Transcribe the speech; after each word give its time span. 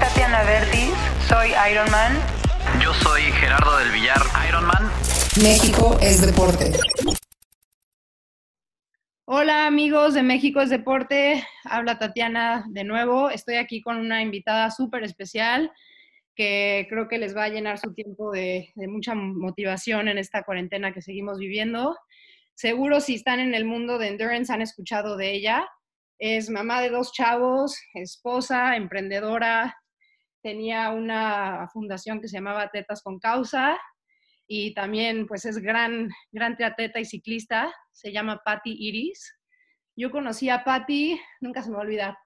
Tatiana 0.00 0.42
Vertis, 0.44 0.92
soy 1.26 1.48
Ironman. 1.72 2.12
Yo 2.82 2.92
soy 2.92 3.22
Gerardo 3.22 3.78
del 3.78 3.90
Villar, 3.92 4.20
Ironman. 4.46 4.90
México 5.42 5.96
es 6.02 6.20
deporte. 6.20 6.72
Hola 9.24 9.66
amigos 9.66 10.12
de 10.12 10.22
México 10.22 10.60
es 10.60 10.68
Deporte, 10.70 11.46
habla 11.64 11.98
Tatiana 11.98 12.64
de 12.68 12.84
nuevo. 12.84 13.30
Estoy 13.30 13.56
aquí 13.56 13.80
con 13.80 13.96
una 13.96 14.22
invitada 14.22 14.70
súper 14.70 15.02
especial 15.02 15.72
que 16.34 16.86
creo 16.90 17.08
que 17.08 17.18
les 17.18 17.34
va 17.34 17.44
a 17.44 17.48
llenar 17.48 17.78
su 17.78 17.94
tiempo 17.94 18.30
de, 18.30 18.70
de, 18.74 18.88
mucha 18.88 19.14
motivación 19.14 20.08
en 20.08 20.18
esta 20.18 20.42
cuarentena 20.42 20.92
que 20.92 21.00
seguimos 21.00 21.38
viviendo. 21.38 21.96
Seguro 22.54 23.00
si 23.00 23.14
están 23.14 23.40
en 23.40 23.54
el 23.54 23.64
mundo 23.64 23.96
de 23.98 24.08
endurance 24.08 24.52
han 24.52 24.62
escuchado 24.62 25.16
de 25.16 25.32
ella. 25.32 25.66
Es 26.18 26.50
mamá 26.50 26.82
de 26.82 26.90
dos 26.90 27.12
chavos, 27.12 27.78
esposa, 27.94 28.76
emprendedora. 28.76 29.74
Tenía 30.46 30.90
una 30.90 31.68
fundación 31.72 32.20
que 32.20 32.28
se 32.28 32.36
llamaba 32.36 32.70
Tetas 32.70 33.02
con 33.02 33.18
Causa 33.18 33.76
y 34.46 34.74
también 34.74 35.26
pues 35.26 35.44
es 35.44 35.58
gran, 35.58 36.08
gran 36.30 36.54
triatleta 36.54 37.00
y 37.00 37.04
ciclista. 37.04 37.74
Se 37.90 38.12
llama 38.12 38.42
Patty 38.44 38.70
Iris. 38.78 39.40
Yo 39.96 40.12
conocí 40.12 40.48
a 40.48 40.62
Patty, 40.62 41.20
nunca 41.40 41.64
se 41.64 41.70
me 41.70 41.74
va 41.74 41.82
a 41.82 41.84
olvidar. 41.84 42.18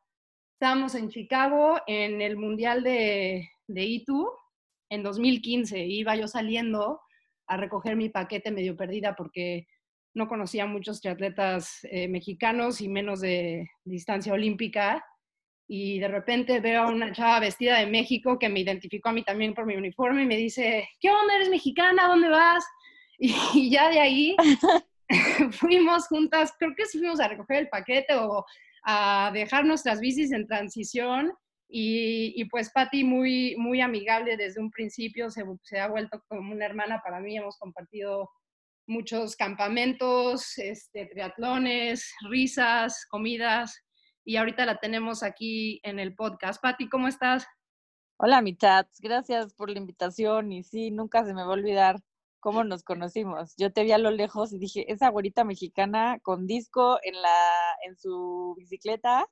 Estábamos 0.53 0.95
en 0.97 1.09
Chicago 1.09 1.81
en 1.87 2.21
el 2.21 2.37
Mundial 2.37 2.83
de, 2.83 3.49
de 3.67 3.85
ITU 3.87 4.31
en 4.91 5.03
2015. 5.03 5.87
Iba 5.87 6.15
yo 6.15 6.29
saliendo 6.29 7.01
a 7.47 7.57
recoger 7.57 7.97
mi 7.97 8.11
paquete 8.11 8.51
medio 8.51 8.77
perdida 8.77 9.17
porque 9.17 9.67
no 10.13 10.29
conocía 10.29 10.67
muchos 10.67 11.01
triatletas 11.01 11.79
eh, 11.85 12.07
mexicanos 12.07 12.83
y 12.83 12.89
menos 12.91 13.23
de 13.23 13.71
distancia 13.83 14.35
olímpica. 14.35 15.03
Y 15.73 16.01
de 16.01 16.09
repente 16.09 16.59
veo 16.59 16.83
a 16.83 16.89
una 16.89 17.13
chava 17.13 17.39
vestida 17.39 17.79
de 17.79 17.87
México 17.87 18.41
que 18.41 18.49
me 18.49 18.59
identificó 18.59 19.11
a 19.11 19.13
mí 19.13 19.23
también 19.23 19.55
por 19.55 19.67
mi 19.67 19.77
uniforme 19.77 20.25
y 20.25 20.27
me 20.27 20.37
dice, 20.37 20.89
¿qué 20.99 21.11
onda? 21.11 21.37
¿Eres 21.37 21.49
mexicana? 21.49 22.09
¿Dónde 22.09 22.29
vas? 22.29 22.65
Y, 23.17 23.33
y 23.55 23.71
ya 23.71 23.89
de 23.89 24.01
ahí 24.01 24.37
fuimos 25.53 26.09
juntas, 26.09 26.53
creo 26.59 26.75
que 26.77 26.87
fuimos 26.87 27.21
a 27.21 27.29
recoger 27.29 27.59
el 27.59 27.69
paquete 27.69 28.17
o 28.17 28.45
a 28.83 29.31
dejar 29.33 29.65
nuestras 29.65 30.01
bicis 30.01 30.33
en 30.33 30.49
transición. 30.49 31.33
Y, 31.69 32.33
y 32.35 32.47
pues 32.47 32.71
Patti 32.71 33.05
muy, 33.05 33.55
muy 33.57 33.81
amigable 33.81 34.37
desde 34.37 34.61
un 34.61 34.73
principio, 34.73 35.31
se, 35.31 35.45
se 35.63 35.79
ha 35.79 35.87
vuelto 35.87 36.21
como 36.27 36.51
una 36.51 36.67
hermana 36.67 37.01
para 37.01 37.21
mí, 37.21 37.37
hemos 37.37 37.57
compartido 37.59 38.29
muchos 38.89 39.37
campamentos, 39.37 40.59
este, 40.59 41.07
triatlones, 41.07 42.13
risas, 42.29 43.07
comidas, 43.09 43.85
y 44.31 44.37
ahorita 44.37 44.65
la 44.65 44.79
tenemos 44.79 45.25
aquí 45.25 45.81
en 45.83 45.99
el 45.99 46.15
podcast. 46.15 46.63
Patti, 46.63 46.89
¿cómo 46.89 47.09
estás? 47.09 47.49
Hola, 48.17 48.41
mi 48.43 48.57
chat, 48.57 48.87
gracias 49.01 49.55
por 49.55 49.71
la 49.71 49.79
invitación 49.79 50.53
y 50.53 50.63
sí, 50.63 50.93
nunca 50.93 51.25
se 51.25 51.35
me 51.35 51.43
va 51.43 51.49
a 51.49 51.55
olvidar 51.55 52.01
cómo 52.39 52.63
nos 52.63 52.85
conocimos. 52.85 53.57
Yo 53.57 53.73
te 53.73 53.83
vi 53.83 53.91
a 53.91 53.99
lo 53.99 54.13
lejos 54.13 54.53
y 54.53 54.59
dije, 54.59 54.93
esa 54.93 55.09
güerita 55.09 55.43
mexicana 55.43 56.21
con 56.23 56.47
disco 56.47 57.01
en, 57.03 57.21
la, 57.21 57.51
en 57.85 57.97
su 57.97 58.55
bicicleta, 58.57 59.27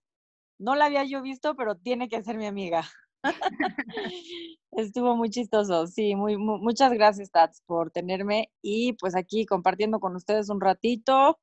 no 0.59 0.75
la 0.75 0.87
había 0.87 1.05
yo 1.05 1.23
visto, 1.23 1.55
pero 1.55 1.77
tiene 1.77 2.09
que 2.09 2.25
ser 2.25 2.37
mi 2.37 2.47
amiga. 2.47 2.83
Estuvo 4.73 5.15
muy 5.15 5.31
chistoso, 5.31 5.87
sí, 5.87 6.17
muy, 6.17 6.37
muchas 6.37 6.93
gracias, 6.93 7.31
Tats, 7.31 7.63
por 7.67 7.93
tenerme 7.93 8.51
y 8.63 8.95
pues 8.95 9.15
aquí 9.15 9.47
compartiendo 9.47 10.01
con 10.01 10.17
ustedes 10.17 10.49
un 10.49 10.61
ratito 10.61 11.39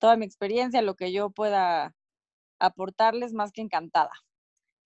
toda 0.00 0.16
mi 0.16 0.24
experiencia, 0.24 0.82
lo 0.82 0.96
que 0.96 1.12
yo 1.12 1.30
pueda 1.30 1.94
aportarles, 2.58 3.32
más 3.32 3.52
que 3.52 3.60
encantada. 3.60 4.10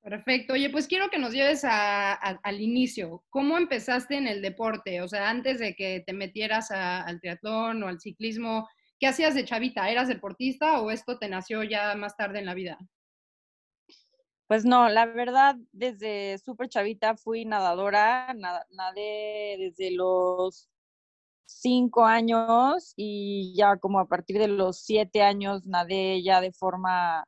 Perfecto. 0.03 0.55
Oye, 0.55 0.69
pues 0.69 0.89
quiero 0.89 1.11
que 1.11 1.19
nos 1.19 1.33
lleves 1.33 1.65
a, 1.65 2.12
a, 2.12 2.41
al 2.42 2.61
inicio. 2.61 3.23
¿Cómo 3.31 3.56
empezaste 3.56 4.17
en 4.17 4.27
el 4.27 4.42
deporte? 4.42 5.01
O 5.01 5.07
sea, 5.07 5.30
antes 5.30 5.61
de 5.61 5.77
que 5.77 6.02
te 6.05 6.13
metieras 6.13 6.73
a, 6.73 7.02
al 7.02 7.20
triatlón 7.20 7.83
o 7.83 7.89
al 7.89 8.01
ciclismo, 8.01 8.69
¿qué 8.98 9.07
hacías 9.07 9.35
de 9.35 9.45
chavita? 9.45 9.89
¿Eras 9.89 10.08
deportista 10.08 10.80
o 10.80 10.91
esto 10.91 11.19
te 11.19 11.29
nació 11.29 11.63
ya 11.63 11.95
más 11.95 12.17
tarde 12.17 12.41
en 12.41 12.47
la 12.47 12.55
vida? 12.55 12.79
Pues 14.48 14.64
no, 14.64 14.89
la 14.89 15.07
verdad, 15.07 15.57
desde 15.70 16.36
súper 16.39 16.68
chavita 16.68 17.17
fui 17.17 17.45
nadadora, 17.45 18.35
nadé 18.35 19.57
desde 19.58 19.92
los 19.92 20.68
cinco 21.47 22.05
años 22.05 22.92
y 22.97 23.55
ya 23.57 23.77
como 23.77 23.98
a 23.98 24.08
partir 24.08 24.39
de 24.39 24.48
los 24.48 24.80
siete 24.80 25.23
años 25.23 25.64
nadé 25.64 26.23
ya 26.23 26.41
de 26.41 26.52
forma 26.52 27.24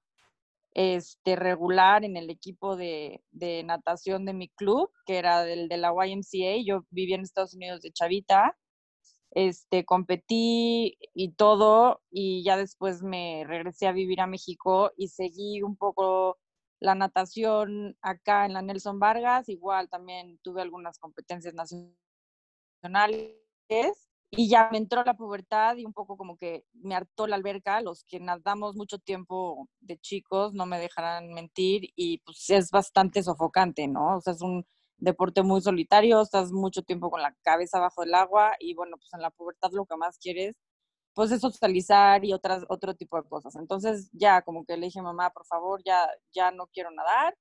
este, 0.74 1.36
regular 1.36 2.04
en 2.04 2.16
el 2.16 2.30
equipo 2.30 2.76
de, 2.76 3.22
de 3.30 3.62
natación 3.62 4.24
de 4.24 4.34
mi 4.34 4.48
club, 4.48 4.90
que 5.06 5.18
era 5.18 5.44
del 5.44 5.68
de 5.68 5.76
la 5.76 5.92
YMCA. 5.92 6.62
Yo 6.64 6.84
vivía 6.90 7.16
en 7.16 7.22
Estados 7.22 7.54
Unidos 7.54 7.80
de 7.82 7.92
chavita, 7.92 8.56
este, 9.30 9.84
competí 9.84 10.98
y 11.14 11.32
todo, 11.32 12.02
y 12.10 12.44
ya 12.44 12.56
después 12.56 13.02
me 13.02 13.44
regresé 13.46 13.86
a 13.86 13.92
vivir 13.92 14.20
a 14.20 14.26
México 14.26 14.92
y 14.96 15.08
seguí 15.08 15.62
un 15.62 15.76
poco 15.76 16.38
la 16.80 16.94
natación 16.94 17.96
acá 18.02 18.44
en 18.46 18.52
la 18.52 18.62
Nelson 18.62 18.98
Vargas, 18.98 19.48
igual 19.48 19.88
también 19.88 20.38
tuve 20.42 20.62
algunas 20.62 20.98
competencias 20.98 21.54
nacionales 21.54 21.94
y 24.36 24.48
ya 24.48 24.68
me 24.70 24.78
entró 24.78 25.04
la 25.04 25.14
pubertad 25.14 25.76
y 25.76 25.84
un 25.84 25.92
poco 25.92 26.16
como 26.16 26.36
que 26.36 26.64
me 26.72 26.94
hartó 26.94 27.26
la 27.26 27.36
alberca, 27.36 27.80
los 27.80 28.04
que 28.04 28.20
nadamos 28.20 28.76
mucho 28.76 28.98
tiempo 28.98 29.68
de 29.80 29.98
chicos 29.98 30.54
no 30.54 30.66
me 30.66 30.78
dejarán 30.78 31.32
mentir 31.32 31.90
y 31.96 32.18
pues 32.18 32.50
es 32.50 32.70
bastante 32.70 33.22
sofocante, 33.22 33.88
¿no? 33.88 34.16
O 34.16 34.20
sea, 34.20 34.32
es 34.32 34.42
un 34.42 34.66
deporte 34.98 35.42
muy 35.42 35.60
solitario, 35.60 36.20
estás 36.20 36.52
mucho 36.52 36.82
tiempo 36.82 37.10
con 37.10 37.22
la 37.22 37.34
cabeza 37.42 37.80
bajo 37.80 38.02
el 38.02 38.14
agua 38.14 38.52
y 38.58 38.74
bueno, 38.74 38.96
pues 38.96 39.12
en 39.14 39.22
la 39.22 39.30
pubertad 39.30 39.70
lo 39.72 39.86
que 39.86 39.96
más 39.96 40.18
quieres 40.18 40.56
pues 41.14 41.30
es 41.32 41.40
socializar 41.40 42.24
y 42.24 42.32
otras, 42.32 42.64
otro 42.68 42.94
tipo 42.94 43.16
de 43.20 43.28
cosas. 43.28 43.56
Entonces 43.56 44.10
ya 44.12 44.42
como 44.42 44.64
que 44.64 44.76
le 44.76 44.86
dije, 44.86 45.00
mamá, 45.02 45.30
por 45.30 45.46
favor, 45.46 45.82
ya, 45.84 46.08
ya 46.32 46.50
no 46.50 46.66
quiero 46.68 46.90
nadar. 46.90 47.36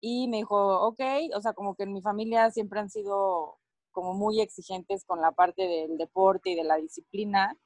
Y 0.00 0.28
me 0.28 0.38
dijo, 0.38 0.80
ok, 0.86 1.00
o 1.36 1.40
sea, 1.42 1.52
como 1.54 1.74
que 1.74 1.84
en 1.84 1.92
mi 1.92 2.02
familia 2.02 2.50
siempre 2.50 2.80
han 2.80 2.90
sido 2.90 3.58
como 3.98 4.14
muy 4.14 4.40
exigentes 4.40 5.04
con 5.04 5.20
la 5.20 5.32
parte 5.32 5.66
del 5.66 5.98
deporte 5.98 6.50
y 6.50 6.54
de 6.54 6.62
la 6.62 6.76
disciplina. 6.76 7.58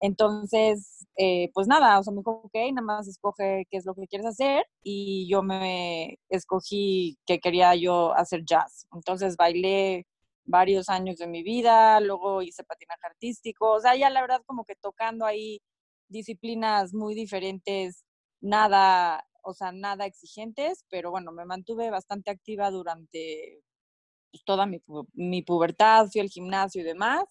Entonces, 0.00 1.06
eh, 1.18 1.50
pues 1.52 1.68
nada, 1.68 1.98
o 1.98 2.02
sea, 2.02 2.12
me 2.12 2.20
dijo, 2.20 2.40
ok, 2.44 2.54
nada 2.72 2.80
más 2.82 3.06
escoge 3.06 3.66
qué 3.70 3.76
es 3.76 3.84
lo 3.84 3.94
que 3.94 4.06
quieres 4.08 4.26
hacer. 4.26 4.64
Y 4.82 5.28
yo 5.28 5.42
me 5.42 6.18
escogí 6.30 7.18
que 7.26 7.38
quería 7.38 7.74
yo 7.76 8.14
hacer 8.14 8.44
jazz. 8.46 8.86
Entonces 8.94 9.36
bailé 9.36 10.06
varios 10.46 10.88
años 10.88 11.18
de 11.18 11.26
mi 11.26 11.42
vida, 11.42 12.00
luego 12.00 12.40
hice 12.40 12.64
patinaje 12.64 13.06
artístico, 13.06 13.72
o 13.72 13.80
sea, 13.80 13.94
ya 13.96 14.10
la 14.10 14.22
verdad 14.22 14.42
como 14.46 14.64
que 14.64 14.74
tocando 14.76 15.26
ahí 15.26 15.60
disciplinas 16.08 16.94
muy 16.94 17.14
diferentes, 17.14 18.04
nada, 18.40 19.26
o 19.42 19.54
sea, 19.54 19.72
nada 19.72 20.06
exigentes, 20.06 20.84
pero 20.90 21.10
bueno, 21.10 21.32
me 21.32 21.44
mantuve 21.44 21.90
bastante 21.90 22.30
activa 22.30 22.70
durante 22.70 23.62
pues, 24.32 24.44
toda 24.44 24.66
mi, 24.66 24.82
mi 25.14 25.42
pubertad, 25.42 26.08
fui 26.10 26.20
al 26.20 26.28
gimnasio 26.28 26.82
y 26.82 26.84
demás. 26.84 27.24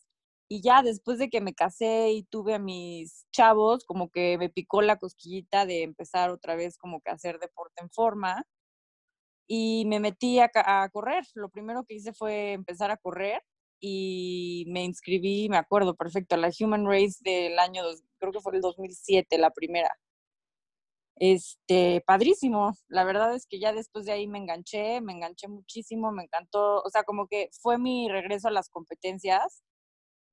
Y 0.49 0.61
ya 0.61 0.83
después 0.83 1.17
de 1.19 1.29
que 1.29 1.41
me 1.41 1.53
casé 1.53 2.11
y 2.11 2.23
tuve 2.23 2.53
a 2.55 2.59
mis 2.59 3.25
chavos, 3.31 3.85
como 3.85 4.09
que 4.11 4.37
me 4.37 4.49
picó 4.49 4.81
la 4.81 4.97
cosquillita 4.97 5.65
de 5.65 5.83
empezar 5.83 6.29
otra 6.29 6.55
vez 6.55 6.77
como 6.77 7.01
que 7.01 7.11
hacer 7.11 7.39
deporte 7.39 7.81
en 7.81 7.89
forma 7.89 8.45
y 9.47 9.85
me 9.87 9.99
metí 9.99 10.39
a, 10.39 10.49
a, 10.53 10.89
correr. 10.89 11.25
Lo 11.35 11.49
primero 11.49 11.83
que 11.85 11.95
hice 11.95 12.13
fue 12.13 12.53
empezar 12.53 12.91
a 12.91 12.97
correr 12.97 13.41
y 13.81 14.65
me 14.69 14.83
inscribí, 14.83 15.49
me 15.49 15.57
acuerdo 15.57 15.95
perfecto, 15.95 16.35
a 16.35 16.37
la 16.37 16.51
Human 16.59 16.85
Race 16.85 17.17
del 17.21 17.59
año, 17.59 17.83
creo 18.19 18.31
que 18.31 18.39
fue 18.39 18.55
el 18.55 18.61
2007, 18.61 19.37
la 19.37 19.51
primera. 19.51 19.89
Este, 21.23 22.01
padrísimo. 22.07 22.75
La 22.87 23.03
verdad 23.03 23.35
es 23.35 23.45
que 23.45 23.59
ya 23.59 23.73
después 23.73 24.05
de 24.05 24.11
ahí 24.11 24.27
me 24.27 24.39
enganché, 24.39 25.01
me 25.01 25.13
enganché 25.13 25.47
muchísimo, 25.47 26.11
me 26.11 26.23
encantó. 26.23 26.81
O 26.81 26.89
sea, 26.89 27.03
como 27.03 27.27
que 27.27 27.49
fue 27.61 27.77
mi 27.77 28.09
regreso 28.09 28.47
a 28.47 28.51
las 28.51 28.69
competencias. 28.69 29.61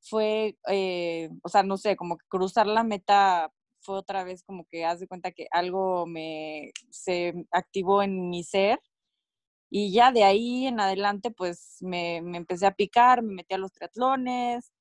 Fue, 0.03 0.57
eh, 0.69 1.31
o 1.43 1.49
sea, 1.51 1.63
no 1.65 1.77
sé, 1.79 1.97
como 1.97 2.19
que 2.19 2.27
cruzar 2.29 2.67
la 2.67 2.85
meta 2.85 3.53
fue 3.83 3.97
otra 3.97 4.25
vez 4.25 4.43
como 4.45 4.67
que 4.71 4.85
haz 4.87 5.01
de 5.01 5.09
cuenta 5.09 5.33
que 5.33 5.47
algo 5.53 6.07
me 6.07 6.73
se 6.91 7.35
activó 7.53 8.03
en 8.03 8.31
mi 8.31 8.45
ser 8.45 8.81
y 9.71 9.93
ya 9.93 10.13
de 10.13 10.25
ahí 10.25 10.67
en 10.67 10.81
adelante, 10.81 11.31
pues 11.31 11.79
me, 11.81 12.23
me 12.23 12.39
empecé 12.39 12.67
a 12.67 12.75
picar, 12.75 13.23
me 13.23 13.35
metí 13.37 13.55
a 13.55 13.59
los 13.59 13.73
triatlones. 13.73 14.73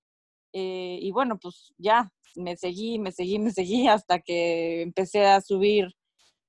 Eh, 0.54 1.00
y 1.02 1.12
bueno, 1.12 1.40
pues 1.40 1.74
ya 1.78 2.12
me 2.36 2.58
seguí, 2.58 3.00
me 3.00 3.12
seguí, 3.12 3.40
me 3.40 3.52
seguí 3.52 3.88
hasta 3.90 4.20
que 4.22 4.82
empecé 4.84 5.26
a 5.26 5.42
subir 5.42 5.90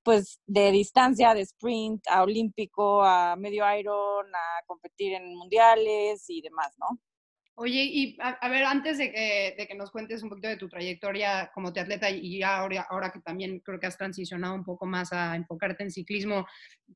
pues 0.09 0.41
de 0.47 0.73
distancia, 0.73 1.35
de 1.35 1.43
sprint, 1.43 2.03
a 2.09 2.23
olímpico, 2.23 3.05
a 3.05 3.37
medio 3.37 3.63
iron, 3.79 4.25
a 4.35 4.65
competir 4.65 5.13
en 5.13 5.37
mundiales 5.37 6.25
y 6.29 6.41
demás, 6.41 6.75
¿no? 6.79 6.99
Oye, 7.57 7.83
y 7.85 8.17
a, 8.19 8.49
ver, 8.49 8.65
antes 8.65 8.97
de 8.97 9.13
que, 9.13 9.55
de 9.59 9.67
que, 9.67 9.75
nos 9.75 9.91
cuentes 9.91 10.23
un 10.23 10.31
poquito 10.31 10.49
de 10.49 10.57
tu 10.57 10.67
trayectoria 10.67 11.51
como 11.53 11.69
atleta 11.69 12.09
y 12.09 12.43
ahora, 12.43 12.87
ahora 12.89 13.11
que 13.11 13.21
también 13.21 13.61
creo 13.61 13.79
que 13.79 13.87
has 13.87 13.99
transicionado 13.99 14.55
un 14.55 14.65
poco 14.65 14.87
más 14.87 15.13
a 15.13 15.37
enfocarte 15.37 15.83
en 15.83 15.91
ciclismo, 15.91 16.47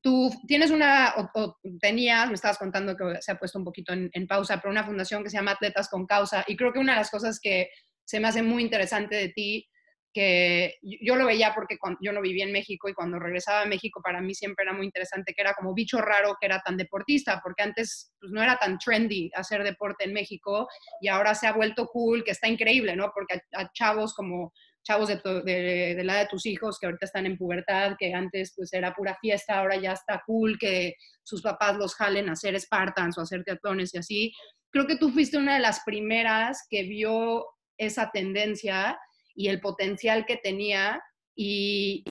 tú 0.01 0.31
tienes 0.47 0.71
una, 0.71 1.13
o, 1.35 1.55
tenías, 1.79 2.27
me 2.29 2.33
estabas 2.33 2.57
contando 2.57 2.97
que 2.97 3.21
se 3.21 3.31
ha 3.31 3.37
puesto 3.37 3.59
un 3.59 3.65
poquito 3.65 3.93
en, 3.93 4.09
en 4.11 4.25
pausa, 4.25 4.57
pero 4.57 4.71
una 4.71 4.85
fundación 4.85 5.23
que 5.23 5.29
se 5.29 5.37
llama 5.37 5.51
Atletas 5.51 5.87
con 5.87 6.07
Causa, 6.07 6.43
y 6.47 6.55
creo 6.55 6.73
que 6.73 6.79
una 6.79 6.93
de 6.93 6.99
las 6.99 7.11
cosas 7.11 7.39
que 7.39 7.69
se 8.03 8.19
me 8.19 8.29
hace 8.29 8.41
muy 8.41 8.63
interesante 8.63 9.15
de 9.17 9.29
ti 9.29 9.69
que 10.13 10.75
yo 10.81 11.15
lo 11.15 11.25
veía 11.25 11.53
porque 11.55 11.77
cuando, 11.77 11.99
yo 12.01 12.13
no 12.13 12.21
vivía 12.21 12.45
en 12.45 12.51
México 12.51 12.87
y 12.87 12.93
cuando 12.93 13.19
regresaba 13.19 13.61
a 13.61 13.65
México 13.65 13.99
para 14.01 14.21
mí 14.21 14.35
siempre 14.35 14.63
era 14.63 14.73
muy 14.73 14.85
interesante 14.85 15.33
que 15.33 15.41
era 15.41 15.55
como 15.55 15.73
bicho 15.73 15.99
raro 15.99 16.37
que 16.39 16.45
era 16.45 16.61
tan 16.61 16.77
deportista, 16.77 17.41
porque 17.43 17.63
antes 17.63 18.13
pues, 18.19 18.31
no 18.31 18.41
era 18.41 18.57
tan 18.57 18.77
trendy 18.77 19.31
hacer 19.35 19.63
deporte 19.63 20.05
en 20.05 20.13
México 20.13 20.67
y 21.01 21.07
ahora 21.07 21.33
se 21.33 21.47
ha 21.47 21.53
vuelto 21.53 21.87
cool, 21.87 22.23
que 22.23 22.31
está 22.31 22.47
increíble, 22.47 22.95
¿no? 22.95 23.11
Porque 23.13 23.41
a, 23.53 23.71
chavos 23.73 24.13
como 24.13 24.53
chavos 24.83 25.07
de, 25.07 25.15
de, 25.15 26.03
la 26.03 26.13
edad 26.13 26.21
de 26.23 26.27
tus 26.27 26.45
hijos 26.45 26.77
que 26.77 26.85
ahorita 26.85 27.05
están 27.05 27.25
en 27.25 27.37
pubertad, 27.37 27.95
que 27.97 28.13
antes 28.13 28.53
pues 28.55 28.71
era 28.73 28.93
pura 28.93 29.17
fiesta, 29.19 29.59
ahora 29.59 29.77
ya 29.77 29.93
está 29.93 30.21
cool 30.25 30.57
que 30.59 30.95
sus 31.23 31.41
papás 31.41 31.77
los 31.77 31.95
jalen 31.95 32.29
a 32.29 32.33
hacer 32.33 32.59
Spartans 32.59 33.17
o 33.17 33.21
a 33.21 33.23
hacer 33.23 33.43
teatones 33.43 33.93
y 33.93 33.97
así. 33.97 34.33
Creo 34.69 34.85
que 34.85 34.97
tú 34.97 35.09
fuiste 35.09 35.37
una 35.37 35.55
de 35.55 35.61
las 35.61 35.81
primeras 35.85 36.67
que 36.69 36.83
vio 36.83 37.45
esa 37.77 38.11
tendencia 38.11 38.99
y 39.35 39.47
el 39.47 39.59
potencial 39.59 40.25
que 40.25 40.37
tenía 40.37 41.01
y, 41.35 42.03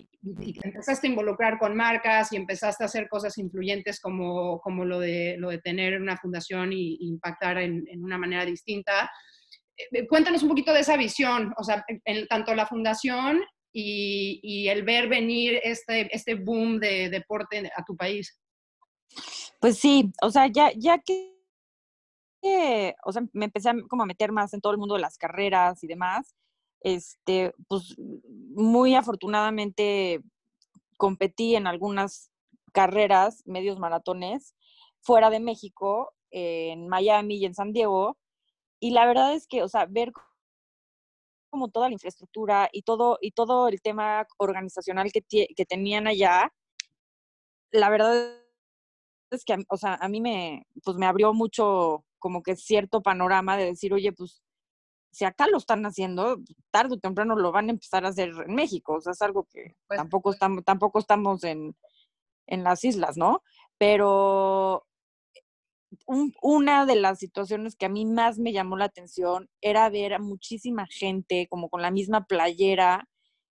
empezaste 0.63 1.07
a 1.07 1.11
involucrar 1.11 1.59
con 1.59 1.75
marcas 1.75 2.33
y 2.33 2.37
empezaste 2.37 2.85
a 2.85 2.87
hacer 2.87 3.09
cosas 3.09 3.39
influyentes 3.39 4.01
como, 4.01 4.61
como 4.61 4.85
lo, 4.85 5.01
de, 5.01 5.37
lo 5.39 5.51
de 5.51 5.59
tener 5.59 6.01
una 6.01 6.17
fundación 6.17 6.73
y, 6.73 6.97
impactar 7.01 7.59
en, 7.59 7.85
una 8.03 8.19
manera 8.19 8.45
distinta. 8.45 9.11
Eh, 9.77 9.99
eh, 9.99 10.07
cuéntanos 10.07 10.43
un 10.43 10.49
poquito 10.49 10.73
de 10.73 10.81
esa 10.81 10.97
visión, 10.97 11.53
o 11.57 11.65
sea, 11.65 11.85
en, 12.05 12.27
tanto 12.29 12.55
la 12.55 12.67
fundación 12.67 13.43
y, 13.73 14.41
y, 14.43 14.69
el 14.69 14.85
ver 14.85 15.09
venir 15.09 15.61
este, 15.63 16.15
este 16.15 16.35
boom 16.35 16.79
de 16.79 17.09
deporte 17.11 17.71
a 17.77 17.85
tu 17.85 17.97
país. 17.97 18.39
Pues 19.61 19.79
sí, 19.79 20.13
o 20.23 20.31
sea, 20.31 20.47
ya, 20.47 20.73
ya 20.77 20.99
que, 20.99 22.95
o 23.05 23.13
sea, 23.13 23.23
me 23.33 23.47
empecé 23.47 23.71
a, 23.71 23.75
como 23.89 24.03
a 24.03 24.07
meter 24.07 24.33
más 24.33 24.53
en 24.55 24.61
todo 24.61 24.73
el 24.73 24.79
mundo 24.79 24.95
de 24.95 25.01
las 25.01 25.19
carreras 25.19 25.83
y 25.83 25.87
demás, 25.87 26.35
este, 26.83 27.55
pues 27.69 27.95
muy 27.99 28.95
afortunadamente 28.95 30.21
competí 30.99 31.57
en 31.57 31.67
algunas 31.67 32.31
carreras, 32.73 33.43
medios 33.47 33.79
maratones, 33.79 34.55
fuera 35.01 35.31
de 35.31 35.41
México, 35.41 36.13
en 36.31 36.89
Miami 36.89 37.37
y 37.37 37.45
en 37.45 37.55
San 37.55 37.73
Diego. 37.73 38.19
Y 38.81 38.91
la 38.93 39.07
verdad 39.07 39.35
es 39.35 39.47
que, 39.47 39.63
o 39.63 39.69
sea, 39.69 39.87
ver 39.87 40.13
como 41.51 41.69
toda 41.69 41.89
la 41.89 41.93
infraestructura 41.93 42.69
y 42.73 42.83
todo, 42.83 43.19
y 43.21 43.33
todo 43.33 43.69
el 43.69 43.83
tema 43.83 44.27
organizacional 44.39 45.13
que, 45.13 45.23
que 45.55 45.67
tenían 45.67 46.07
allá, 46.07 46.53
la 47.71 47.91
verdad 47.91 48.39
es 49.31 49.45
que, 49.45 49.57
o 49.69 49.77
sea, 49.77 49.95
a 49.95 50.09
mí 50.09 50.21
me, 50.21 50.67
pues 50.85 50.97
me 50.97 51.07
abrió 51.07 51.33
mucho 51.35 52.05
como 52.19 52.43
que 52.43 52.57
cierto 52.57 53.03
panorama 53.03 53.57
de 53.57 53.67
decir, 53.67 53.93
oye, 53.93 54.13
pues 54.13 54.43
si 55.13 55.27
acá 55.27 55.47
lo 55.47 55.59
están 55.59 55.85
haciendo, 55.85 56.39
tarde 56.71 56.95
o 56.95 56.99
temprano 56.99 57.37
lo 57.37 57.53
van 57.53 57.69
a 57.69 57.73
empezar 57.73 58.05
a 58.05 58.09
hacer 58.09 58.31
en 58.31 58.55
México. 58.55 58.95
O 58.95 59.01
sea, 59.01 59.13
es 59.13 59.21
algo 59.21 59.45
que 59.45 59.77
pues, 59.87 59.99
tampoco, 59.99 60.23
pues 60.25 60.37
estamos, 60.37 60.65
tampoco 60.65 60.99
estamos 60.99 61.45
en, 61.45 61.77
en 62.47 62.65
las 62.65 62.83
islas, 62.83 63.19
¿no? 63.19 63.43
Pero 63.77 64.87
una 66.41 66.87
de 66.87 66.97
las 66.97 67.19
situaciones 67.19 67.77
que 67.77 67.85
a 67.85 67.91
mí 67.91 68.07
más 68.07 68.39
me 68.39 68.53
llamó 68.53 68.79
la 68.79 68.87
atención 68.87 69.51
era 69.61 69.91
ver 69.91 70.15
a 70.15 70.19
muchísima 70.19 70.87
gente 70.87 71.47
como 71.51 71.69
con 71.69 71.83
la 71.83 71.91
misma 71.91 72.25
playera 72.25 73.07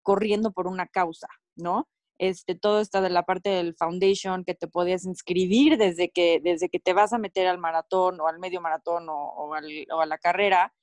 corriendo 0.04 0.52
por 0.52 0.68
una 0.68 0.86
causa, 0.86 1.28
¿no? 1.56 1.88
Este, 2.20 2.54
todo 2.56 2.82
está 2.82 3.02
de 3.02 3.10
la 3.10 3.24
parte 3.24 3.50
del 3.50 3.76
foundation 3.76 4.44
que 4.44 4.54
te 4.54 4.68
podías 4.68 5.06
inscribir 5.06 5.78
desde 5.78 6.12
que, 6.12 6.40
desde 6.44 6.70
que 6.70 6.80
te 6.80 6.94
vas 6.94 7.14
a 7.14 7.18
meter 7.18 7.48
al 7.48 7.58
maratón 7.58 8.20
o 8.22 8.28
al 8.28 8.38
medio 8.40 8.62
maratón 8.62 9.10
o, 9.10 9.16
o, 9.16 9.50
o 9.50 10.02
a 10.02 10.06
la 10.06 10.18
carrera 10.20 10.74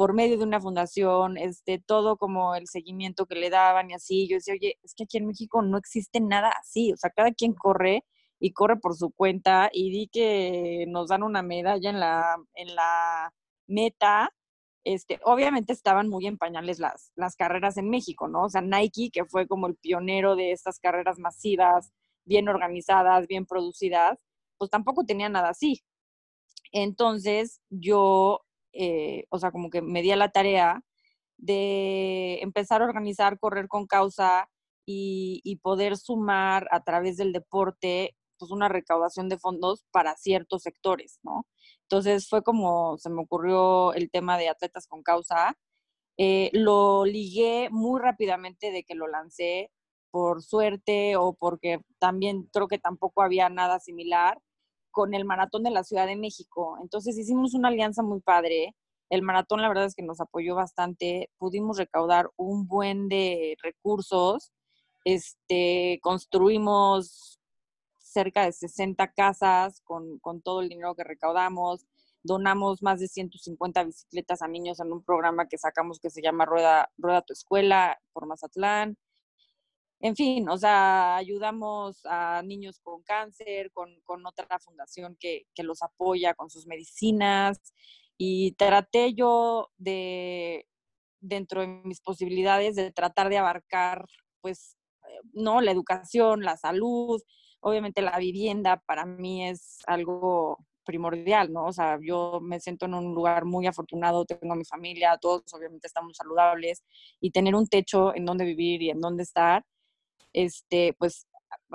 por 0.00 0.14
medio 0.14 0.38
de 0.38 0.44
una 0.44 0.62
fundación, 0.62 1.36
este, 1.36 1.78
todo 1.78 2.16
como 2.16 2.54
el 2.54 2.66
seguimiento 2.68 3.26
que 3.26 3.34
le 3.34 3.50
daban 3.50 3.90
y 3.90 3.92
así. 3.92 4.26
Yo 4.26 4.36
decía, 4.36 4.54
oye, 4.54 4.78
es 4.82 4.94
que 4.94 5.04
aquí 5.04 5.18
en 5.18 5.26
México 5.26 5.60
no 5.60 5.76
existe 5.76 6.20
nada 6.20 6.54
así, 6.58 6.90
o 6.90 6.96
sea, 6.96 7.10
cada 7.10 7.32
quien 7.32 7.52
corre 7.52 8.06
y 8.38 8.54
corre 8.54 8.78
por 8.78 8.96
su 8.96 9.10
cuenta 9.10 9.68
y 9.70 9.90
di 9.90 10.08
que 10.08 10.86
nos 10.88 11.08
dan 11.08 11.22
una 11.22 11.42
medalla 11.42 11.90
en 11.90 12.00
la, 12.00 12.36
en 12.54 12.74
la 12.74 13.34
meta. 13.66 14.32
Este, 14.84 15.20
obviamente 15.22 15.74
estaban 15.74 16.08
muy 16.08 16.26
en 16.26 16.38
pañales 16.38 16.78
las, 16.78 17.12
las 17.14 17.36
carreras 17.36 17.76
en 17.76 17.90
México, 17.90 18.26
¿no? 18.26 18.44
O 18.44 18.48
sea, 18.48 18.62
Nike, 18.62 19.10
que 19.12 19.26
fue 19.26 19.46
como 19.46 19.66
el 19.66 19.76
pionero 19.76 20.34
de 20.34 20.52
estas 20.52 20.78
carreras 20.80 21.18
masivas, 21.18 21.92
bien 22.24 22.48
organizadas, 22.48 23.26
bien 23.26 23.44
producidas, 23.44 24.18
pues 24.56 24.70
tampoco 24.70 25.04
tenía 25.04 25.28
nada 25.28 25.50
así. 25.50 25.82
Entonces, 26.72 27.60
yo 27.68 28.40
eh, 28.72 29.24
o 29.30 29.38
sea, 29.38 29.50
como 29.52 29.70
que 29.70 29.82
me 29.82 30.02
di 30.02 30.10
a 30.12 30.16
la 30.16 30.30
tarea 30.30 30.82
de 31.38 32.40
empezar 32.42 32.82
a 32.82 32.84
organizar, 32.86 33.38
correr 33.38 33.68
con 33.68 33.86
causa 33.86 34.48
y, 34.86 35.60
poder 35.62 35.96
sumar 35.96 36.66
a 36.72 36.82
través 36.82 37.16
del 37.16 37.32
deporte 37.32 38.16
pues 38.38 38.50
una 38.50 38.68
recaudación 38.68 39.28
de 39.28 39.38
fondos 39.38 39.84
para 39.92 40.16
ciertos 40.16 40.62
sectores, 40.62 41.20
¿no? 41.22 41.46
Entonces 41.82 42.28
fue 42.28 42.42
como 42.42 42.96
se 42.98 43.10
me 43.10 43.22
ocurrió 43.22 43.92
el 43.94 44.10
tema 44.10 44.38
de 44.38 44.48
atletas 44.48 44.86
con 44.86 45.02
causa. 45.02 45.56
Eh, 46.18 46.50
lo 46.54 47.04
ligué 47.04 47.68
muy 47.70 48.00
rápidamente 48.00 48.72
de 48.72 48.84
que 48.84 48.94
lo 48.94 49.08
lancé 49.08 49.70
por 50.10 50.42
suerte 50.42 51.16
o 51.16 51.34
porque 51.34 51.80
también 51.98 52.48
creo 52.52 52.68
que 52.68 52.78
tampoco 52.78 53.22
había 53.22 53.48
nada 53.50 53.80
similar 53.80 54.38
con 54.90 55.14
el 55.14 55.24
maratón 55.24 55.62
de 55.62 55.70
la 55.70 55.84
Ciudad 55.84 56.06
de 56.06 56.16
México. 56.16 56.78
Entonces 56.82 57.18
hicimos 57.18 57.54
una 57.54 57.68
alianza 57.68 58.02
muy 58.02 58.20
padre. 58.20 58.74
El 59.08 59.22
maratón 59.22 59.62
la 59.62 59.68
verdad 59.68 59.86
es 59.86 59.94
que 59.94 60.02
nos 60.02 60.20
apoyó 60.20 60.54
bastante. 60.54 61.30
Pudimos 61.38 61.78
recaudar 61.78 62.30
un 62.36 62.66
buen 62.66 63.08
de 63.08 63.56
recursos. 63.62 64.52
Este, 65.04 65.98
construimos 66.02 67.40
cerca 67.98 68.44
de 68.44 68.52
60 68.52 69.12
casas 69.12 69.80
con, 69.84 70.18
con 70.18 70.42
todo 70.42 70.60
el 70.60 70.68
dinero 70.68 70.94
que 70.94 71.04
recaudamos. 71.04 71.86
Donamos 72.22 72.82
más 72.82 73.00
de 73.00 73.08
150 73.08 73.84
bicicletas 73.84 74.42
a 74.42 74.48
niños 74.48 74.80
en 74.80 74.92
un 74.92 75.02
programa 75.02 75.48
que 75.48 75.58
sacamos 75.58 76.00
que 76.00 76.10
se 76.10 76.22
llama 76.22 76.44
Rueda, 76.44 76.90
Rueda 76.98 77.22
tu 77.22 77.32
Escuela 77.32 77.98
por 78.12 78.26
Mazatlán 78.26 78.96
en 80.00 80.16
fin, 80.16 80.48
o 80.48 80.56
sea, 80.56 81.16
ayudamos 81.16 82.00
a 82.06 82.42
niños 82.42 82.80
con 82.80 83.02
cáncer, 83.02 83.70
con, 83.72 83.90
otra 84.26 84.58
fundación 84.58 85.16
que, 85.20 85.44
los 85.58 85.82
apoya 85.82 86.34
con 86.34 86.48
sus 86.50 86.66
medicinas 86.66 87.58
y 88.16 88.52
traté 88.52 89.12
yo 89.14 89.70
de, 89.76 90.66
dentro 91.20 91.60
de 91.60 91.66
mis 91.84 92.00
posibilidades, 92.00 92.76
de 92.76 92.92
tratar 92.92 93.28
de 93.28 93.38
abarcar, 93.38 94.06
pues, 94.40 94.76
eh, 95.06 95.20
¿no? 95.34 95.60
La 95.60 95.70
educación, 95.70 96.42
la 96.42 96.56
salud, 96.56 97.22
obviamente 97.60 98.00
la 98.02 98.18
vivienda 98.18 98.82
para 98.86 99.04
mí 99.04 99.46
es 99.48 99.80
algo 99.86 100.58
primordial, 100.84 101.52
¿no? 101.52 101.66
O 101.66 101.72
sea, 101.72 101.98
yo 102.02 102.40
me 102.42 102.58
siento 102.58 102.86
en 102.86 102.94
un 102.94 103.14
lugar 103.14 103.44
muy 103.44 103.66
afortunado, 103.66 104.24
tengo 104.24 104.54
a 104.54 104.56
mi 104.56 104.64
familia, 104.64 105.18
todos 105.20 105.42
obviamente 105.52 105.86
estamos 105.86 106.16
saludables 106.16 106.82
y 107.20 107.32
tener 107.32 107.54
un 107.54 107.66
techo 107.68 108.14
en 108.14 108.24
donde 108.24 108.46
vivir 108.46 108.82
y 108.82 108.90
en 108.90 109.00
donde 109.00 109.24
estar 109.24 109.62
este, 110.32 110.94
pues 110.98 111.26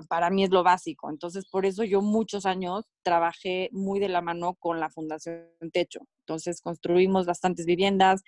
para 0.10 0.30
mí 0.30 0.44
es 0.44 0.50
lo 0.50 0.64
básico. 0.64 1.10
Entonces, 1.10 1.48
por 1.50 1.66
eso 1.66 1.84
yo 1.84 2.02
muchos 2.02 2.46
años 2.46 2.86
trabajé 3.04 3.70
muy 3.72 4.00
de 4.00 4.10
la 4.10 4.22
mano 4.22 4.56
con 4.56 4.80
la 4.80 4.90
Fundación 4.90 5.48
Techo. 5.72 6.02
Entonces, 6.22 6.62
construimos 6.62 7.26
bastantes 7.26 7.66
viviendas. 7.66 8.24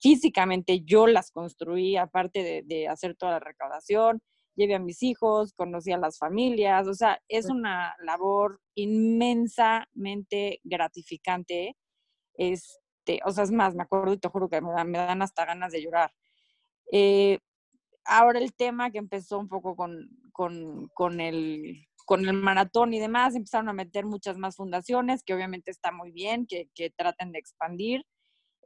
Físicamente 0.00 0.82
yo 0.84 1.06
las 1.06 1.30
construí, 1.30 1.96
aparte 1.96 2.62
de, 2.64 2.88
hacer 2.88 3.16
toda 3.16 3.32
la 3.32 3.40
recaudación, 3.40 4.20
llevé 4.54 4.74
a 4.76 4.78
mis 4.78 5.02
hijos, 5.02 5.54
conocí 5.54 5.92
a 5.92 5.98
las 5.98 6.18
familias, 6.18 6.86
o 6.86 6.94
sea, 6.94 7.20
es 7.28 7.48
una 7.50 7.96
labor 8.04 8.60
inmensamente 8.74 10.60
gratificante. 10.62 11.76
Este, 12.34 13.20
o 13.24 13.32
sea, 13.32 13.44
es 13.44 13.50
más, 13.50 13.74
me 13.74 13.82
acuerdo 13.82 14.12
y 14.12 14.18
te 14.18 14.28
juro 14.28 14.48
que 14.48 14.60
me 14.60 14.72
dan, 14.72 14.90
me 14.90 14.98
dan 14.98 15.22
hasta 15.22 15.44
ganas 15.46 15.72
de 15.72 15.82
llorar. 15.82 16.12
Eh, 16.92 17.38
ahora 18.04 18.38
el 18.38 18.54
tema 18.54 18.90
que 18.90 18.98
empezó 18.98 19.38
un 19.38 19.48
poco 19.48 19.76
con, 19.76 20.08
con, 20.32 21.20
el, 21.20 21.86
con 22.04 22.28
el 22.28 22.34
maratón 22.34 22.94
y 22.94 23.00
demás, 23.00 23.34
empezaron 23.34 23.68
a 23.68 23.72
meter 23.72 24.06
muchas 24.06 24.38
más 24.38 24.56
fundaciones, 24.56 25.22
que 25.24 25.34
obviamente 25.34 25.70
está 25.70 25.92
muy 25.92 26.10
bien, 26.10 26.46
que, 26.46 26.68
que 26.74 26.90
traten 26.90 27.32
de 27.32 27.38
expandir. 27.38 28.04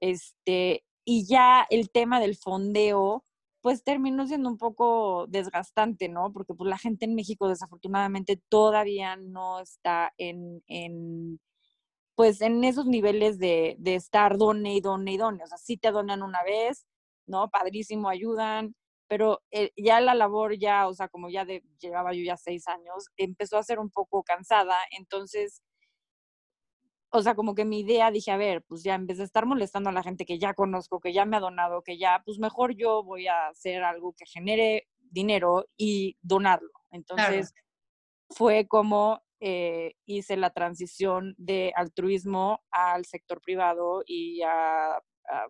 Este, 0.00 0.84
y 1.04 1.26
ya 1.26 1.66
el 1.70 1.90
tema 1.90 2.20
del 2.20 2.36
fondeo, 2.36 3.24
pues 3.62 3.82
terminó 3.82 4.26
siendo 4.26 4.48
un 4.48 4.58
poco 4.58 5.26
desgastante, 5.28 6.08
¿no? 6.08 6.32
Porque 6.32 6.54
pues 6.54 6.68
la 6.68 6.78
gente 6.78 7.04
en 7.04 7.14
México 7.14 7.48
desafortunadamente 7.48 8.40
todavía 8.48 9.16
no 9.16 9.60
está 9.60 10.12
en, 10.18 10.62
en 10.68 11.40
pues 12.16 12.40
en 12.40 12.64
esos 12.64 12.86
niveles 12.86 13.38
de, 13.38 13.76
de 13.78 13.94
estar 13.94 14.38
done 14.38 14.74
y 14.74 14.80
done 14.80 15.12
y 15.12 15.16
done. 15.16 15.42
O 15.44 15.46
sea, 15.46 15.58
sí 15.58 15.76
te 15.76 15.90
donan 15.92 16.22
una 16.22 16.42
vez, 16.42 16.86
¿no? 17.26 17.50
Padrísimo, 17.50 18.08
ayudan, 18.08 18.74
pero 19.08 19.42
eh, 19.50 19.70
ya 19.76 20.00
la 20.00 20.14
labor 20.14 20.58
ya, 20.58 20.88
o 20.88 20.94
sea, 20.94 21.08
como 21.08 21.28
ya 21.28 21.44
de, 21.44 21.62
llevaba 21.78 22.12
yo 22.12 22.22
ya 22.22 22.36
seis 22.36 22.66
años, 22.68 23.08
empezó 23.16 23.58
a 23.58 23.62
ser 23.62 23.78
un 23.78 23.90
poco 23.90 24.22
cansada, 24.22 24.76
entonces, 24.90 25.62
o 27.10 27.22
sea, 27.22 27.34
como 27.34 27.54
que 27.54 27.64
mi 27.64 27.80
idea, 27.80 28.10
dije, 28.10 28.30
a 28.30 28.36
ver, 28.36 28.62
pues 28.62 28.82
ya 28.82 28.94
en 28.94 29.06
vez 29.06 29.18
de 29.18 29.24
estar 29.24 29.46
molestando 29.46 29.90
a 29.90 29.92
la 29.92 30.02
gente 30.02 30.26
que 30.26 30.38
ya 30.38 30.54
conozco, 30.54 31.00
que 31.00 31.12
ya 31.12 31.24
me 31.24 31.36
ha 31.36 31.40
donado, 31.40 31.82
que 31.82 31.98
ya, 31.98 32.22
pues 32.24 32.38
mejor 32.38 32.74
yo 32.74 33.02
voy 33.02 33.26
a 33.28 33.48
hacer 33.48 33.82
algo 33.84 34.12
que 34.12 34.26
genere 34.26 34.88
dinero 35.10 35.66
y 35.76 36.16
donarlo. 36.20 36.72
Entonces, 36.90 37.54
fue 38.30 38.66
como 38.66 39.22
eh, 39.40 39.94
hice 40.06 40.36
la 40.36 40.50
transición 40.50 41.34
de 41.36 41.72
altruismo 41.76 42.60
al 42.70 43.04
sector 43.04 43.40
privado 43.42 44.02
y 44.06 44.40
a, 44.42 44.98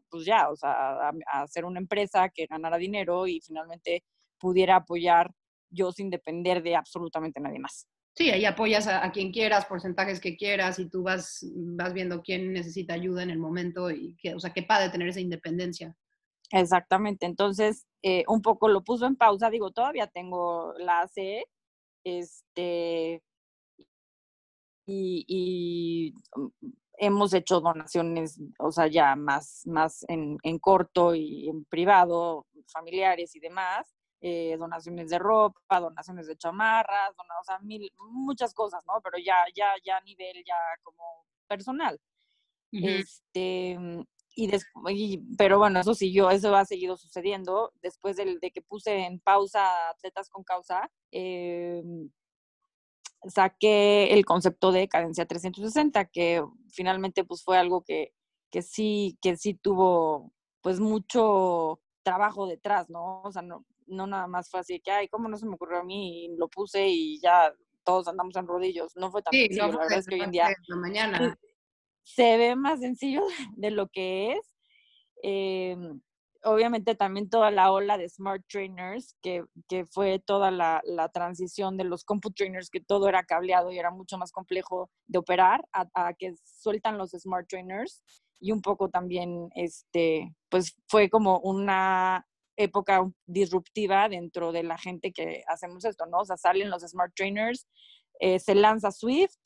pues 0.09 0.25
ya, 0.25 0.49
o 0.50 0.56
sea, 0.56 0.73
a, 0.73 1.42
hacer 1.42 1.64
una 1.64 1.80
empresa 1.80 2.28
que 2.28 2.47
ganara 2.47 2.76
dinero 2.78 3.26
y 3.26 3.40
finalmente 3.40 4.04
pudiera 4.38 4.76
apoyar 4.76 5.30
yo 5.71 5.92
sin 5.92 6.11
depender 6.11 6.62
de 6.62 6.76
absolutamente 6.76 7.40
nadie 7.40 7.59
más. 7.59 7.87
Sí, 8.14 8.30
ahí 8.30 8.47
apoyas 8.47 8.87
a, 8.87 9.11
quien 9.12 9.30
quieras, 9.30 9.66
porcentajes 9.66 10.21
que 10.21 10.37
quieras 10.37 10.78
y 10.78 10.88
tú 10.88 11.02
vas, 11.02 11.45
vas 11.76 11.92
viendo 11.92 12.23
quién 12.23 12.52
necesita 12.52 12.95
ayuda 12.95 13.23
en 13.23 13.30
el 13.30 13.38
momento 13.38 13.90
y 13.90 14.16
que, 14.16 14.35
o 14.35 14.40
sea, 14.40 14.54
qué 14.54 14.62
padre 14.62 14.88
tener 14.88 15.09
esa 15.09 15.21
independencia. 15.21 15.95
Exactamente, 16.50 17.26
entonces 17.26 17.87
eh, 18.02 18.25
un 18.28 18.40
poco 18.40 18.68
lo 18.68 18.83
puso 18.85 19.06
en 19.06 19.16
pausa, 19.16 19.50
digo, 19.50 19.73
todavía 19.73 20.06
tengo 20.06 20.73
la 20.78 21.00
ACE, 21.00 21.45
este, 22.04 23.21
y, 24.87 26.14
hemos 26.98 27.32
hecho 27.34 27.60
donaciones, 27.60 28.40
o 28.58 28.72
sea, 28.72 28.86
ya 28.86 29.16
más, 29.16 29.62
más 29.66 30.04
en, 30.08 30.38
en 30.42 30.58
corto 30.58 31.14
y 31.14 31.48
en 31.48 31.64
privado, 31.64 32.46
familiares 32.72 33.34
y 33.34 33.40
demás, 33.40 33.86
eh, 34.20 34.56
donaciones 34.58 35.10
de 35.10 35.18
ropa, 35.18 35.80
donaciones 35.80 36.26
de 36.26 36.36
chamarras, 36.36 37.10
o 37.10 37.44
sea, 37.44 37.58
mil, 37.60 37.92
muchas 37.98 38.54
cosas, 38.54 38.82
¿no? 38.86 38.94
Pero 39.02 39.18
ya, 39.18 39.36
ya, 39.54 39.66
ya 39.84 39.98
a 39.98 40.00
nivel 40.02 40.42
ya 40.46 40.56
como 40.82 41.26
personal. 41.46 42.00
Este, 42.72 43.78
mm, 43.78 44.02
y, 44.34 44.46
después, 44.48 44.96
pero 45.38 45.58
bueno, 45.58 45.80
eso 45.80 45.94
siguió, 45.94 46.30
eso 46.30 46.54
ha 46.56 46.64
seguido 46.64 46.96
sucediendo. 46.96 47.72
Después 47.82 48.16
de, 48.16 48.38
de 48.40 48.50
que 48.50 48.62
puse 48.62 49.06
en 49.06 49.20
pausa 49.20 49.90
Atletas 49.90 50.28
con 50.28 50.44
Causa, 50.44 50.90
eh, 51.12 51.82
saqué 53.28 54.12
el 54.12 54.25
concepto 54.25 54.73
de 54.73 54.88
cadencia 54.88 55.26
360, 55.26 56.06
que 56.06 56.45
finalmente 56.71 57.25
pues 57.25 57.42
fue 57.42 57.59
algo 57.59 57.83
que, 57.83 58.12
que 58.50 58.62
sí, 58.62 59.18
que 59.21 59.37
sí 59.37 59.54
tuvo 59.54 60.33
pues 60.61 60.80
mucho 60.80 61.80
trabajo 62.02 62.47
detrás, 62.47 62.88
¿no? 62.88 63.23
O 63.23 63.33
sea, 63.33 63.42
no, 63.42 63.64
no 63.87 64.06
nada 64.06 64.26
más 64.26 64.50
fue 64.50 64.61
así 64.61 64.80
que, 64.80 64.90
ay, 64.90 65.09
¿cómo 65.09 65.28
no 65.28 65.37
se 65.37 65.47
me 65.47 65.54
ocurrió 65.54 65.80
a 65.80 65.85
mí? 65.85 66.25
Y 66.25 66.37
lo 66.37 66.49
puse 66.49 66.88
y 66.88 67.21
ya 67.21 67.52
todos 67.85 68.09
andamos 68.09 68.37
en 68.37 68.47
rodillos. 68.47 68.97
No 68.97 69.11
fue 69.11 69.23
tan 69.23 69.33
sencillo, 69.33 69.68
la 69.68 69.78
verdad 69.78 69.99
es 69.99 70.06
que 70.06 70.16
hoy 70.16 70.23
en 70.23 70.30
día 70.30 70.54
mañana. 70.68 71.38
se 72.02 72.37
ve 72.37 72.56
más 72.56 72.80
sencillo 72.80 73.23
de 73.56 73.71
lo 73.71 73.88
que 73.88 74.33
es. 74.33 74.56
Eh, 75.23 75.76
obviamente 76.46 76.94
también 76.94 77.28
toda 77.28 77.50
la 77.50 77.72
ola 77.72 77.98
de 77.98 78.08
smart 78.08 78.42
trainers, 78.48 79.16
que, 79.20 79.44
que 79.68 79.84
fue 79.84 80.20
toda 80.20 80.50
la, 80.50 80.80
transición 81.12 81.76
de 81.76 81.84
los 81.84 82.04
comput 82.04 82.34
trainers, 82.36 82.70
que 82.70 82.80
todo 82.80 83.08
era 83.08 83.24
cableado 83.24 83.72
y 83.72 83.78
era 83.78 83.90
mucho 83.90 84.16
más 84.16 84.32
complejo 84.32 84.88
de 85.06 85.18
operar, 85.18 85.66
a, 85.72 86.14
que 86.14 86.34
sueltan 86.44 86.98
los 86.98 87.10
smart 87.10 87.48
trainers. 87.48 88.02
Y 88.38 88.52
un 88.52 88.60
poco 88.60 88.88
también, 88.90 89.48
este, 89.54 90.34
pues 90.48 90.76
fue 90.88 91.08
como 91.08 91.40
una 91.40 92.26
época 92.56 93.02
disruptiva 93.26 94.08
dentro 94.08 94.52
de 94.52 94.62
la 94.62 94.78
gente 94.78 95.12
que 95.12 95.42
hacemos 95.48 95.84
esto, 95.84 96.06
¿no? 96.06 96.18
O 96.18 96.24
sea, 96.24 96.36
salen 96.36 96.70
los 96.70 96.82
smart 96.82 97.12
trainers, 97.14 97.66
eh, 98.20 98.38
se 98.38 98.54
lanza 98.54 98.92
Swift, 98.92 99.36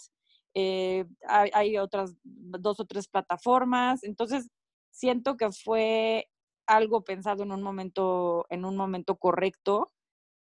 eh, 0.55 1.05
hay 1.27 1.79
otras 1.79 2.15
dos 2.25 2.81
o 2.81 2.85
tres 2.85 3.09
plataformas, 3.09 4.03
entonces 4.03 4.49
siento 4.91 5.37
que 5.37 5.51
fue 5.53 6.29
algo 6.71 7.03
pensado 7.05 7.43
en 7.43 7.53
un 7.53 7.63
momento, 7.63 8.47
en 8.51 8.65
un 8.65 8.77
momento 8.77 9.17
correcto. 9.17 9.93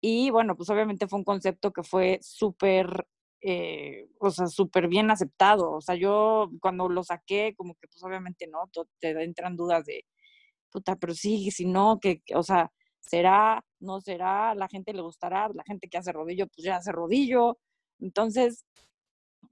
Y 0.00 0.30
bueno, 0.30 0.56
pues 0.56 0.70
obviamente 0.70 1.08
fue 1.08 1.18
un 1.20 1.24
concepto 1.24 1.72
que 1.72 1.82
fue 1.82 2.18
súper, 2.22 3.06
eh, 3.42 4.08
súper 4.48 4.88
bien 4.88 5.10
aceptado. 5.10 5.72
O 5.72 5.80
sea, 5.80 5.96
yo 5.96 6.50
cuando 6.60 6.88
lo 6.88 7.04
saqué, 7.04 7.54
como 7.56 7.74
que 7.76 7.88
pues 7.88 8.02
obviamente 8.04 8.46
no, 8.48 8.70
te 9.00 9.10
entran 9.22 9.56
dudas 9.56 9.84
de, 9.86 10.04
puta, 10.72 10.96
pero 10.96 11.14
sí, 11.14 11.50
si 11.52 11.66
no, 11.66 12.00
que, 12.00 12.22
o 12.34 12.42
sea, 12.42 12.72
será, 13.00 13.64
no 13.80 14.00
será, 14.00 14.54
la 14.54 14.68
gente 14.68 14.92
le 14.94 15.02
gustará, 15.02 15.48
la 15.54 15.64
gente 15.64 15.88
que 15.88 15.98
hace 15.98 16.12
rodillo, 16.12 16.46
pues 16.48 16.64
ya 16.64 16.76
hace 16.76 16.92
rodillo. 16.92 17.58
Entonces, 18.00 18.64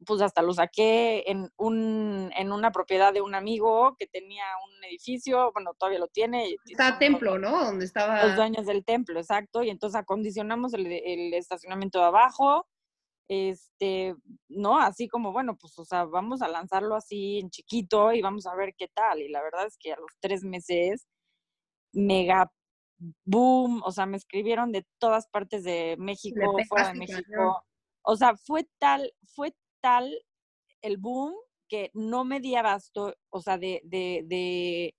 pues 0.06 0.22
hasta 0.22 0.42
lo 0.42 0.52
saqué 0.52 1.24
en, 1.26 1.50
un, 1.56 2.30
en 2.36 2.52
una 2.52 2.72
propiedad 2.72 3.12
de 3.12 3.20
un 3.20 3.34
amigo 3.34 3.96
que 3.98 4.06
tenía 4.06 4.44
un 4.66 4.84
edificio, 4.84 5.52
bueno, 5.52 5.74
todavía 5.78 5.98
lo 5.98 6.08
tiene. 6.08 6.56
Está 6.66 6.98
templo, 6.98 7.38
¿no? 7.38 7.64
Donde 7.64 7.84
estaba... 7.84 8.24
Los 8.24 8.36
dueños 8.36 8.66
del 8.66 8.84
templo, 8.84 9.20
exacto, 9.20 9.62
y 9.62 9.70
entonces 9.70 10.00
acondicionamos 10.00 10.74
el, 10.74 10.86
el 10.86 11.34
estacionamiento 11.34 11.98
de 11.98 12.04
abajo, 12.06 12.66
este, 13.28 14.16
¿no? 14.48 14.80
Así 14.80 15.06
como, 15.06 15.32
bueno, 15.32 15.56
pues, 15.56 15.78
o 15.78 15.84
sea, 15.84 16.04
vamos 16.04 16.42
a 16.42 16.48
lanzarlo 16.48 16.96
así 16.96 17.38
en 17.38 17.50
chiquito 17.50 18.12
y 18.12 18.22
vamos 18.22 18.46
a 18.46 18.56
ver 18.56 18.74
qué 18.76 18.88
tal. 18.88 19.20
Y 19.20 19.28
la 19.28 19.40
verdad 19.40 19.66
es 19.66 19.76
que 19.78 19.92
a 19.92 19.96
los 19.96 20.10
tres 20.20 20.42
meses, 20.42 21.06
mega 21.92 22.50
boom, 23.24 23.82
o 23.84 23.92
sea, 23.92 24.06
me 24.06 24.16
escribieron 24.16 24.72
de 24.72 24.84
todas 24.98 25.28
partes 25.28 25.64
de 25.64 25.96
México, 25.98 26.40
fuera 26.68 26.88
de 26.88 26.98
México. 26.98 27.64
O 28.02 28.16
sea, 28.16 28.36
fue 28.36 28.66
tal, 28.78 29.12
fue 29.34 29.54
tal 29.80 30.12
el 30.82 30.96
boom 30.98 31.34
que 31.68 31.90
no 31.94 32.24
me 32.24 32.40
di 32.40 32.56
abasto, 32.56 33.14
o 33.30 33.40
sea, 33.40 33.56
de, 33.58 33.80
de, 33.84 34.24
de 34.26 34.94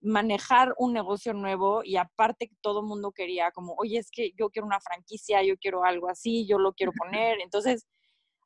manejar 0.00 0.74
un 0.78 0.92
negocio 0.92 1.32
nuevo 1.32 1.82
y 1.84 1.96
aparte 1.96 2.48
que 2.48 2.56
todo 2.60 2.80
el 2.80 2.86
mundo 2.86 3.12
quería 3.12 3.50
como, 3.52 3.74
oye, 3.78 3.98
es 3.98 4.10
que 4.10 4.32
yo 4.38 4.50
quiero 4.50 4.66
una 4.66 4.80
franquicia, 4.80 5.42
yo 5.42 5.56
quiero 5.56 5.84
algo 5.84 6.08
así, 6.08 6.46
yo 6.46 6.58
lo 6.58 6.72
quiero 6.72 6.92
poner. 6.92 7.40
Entonces, 7.40 7.86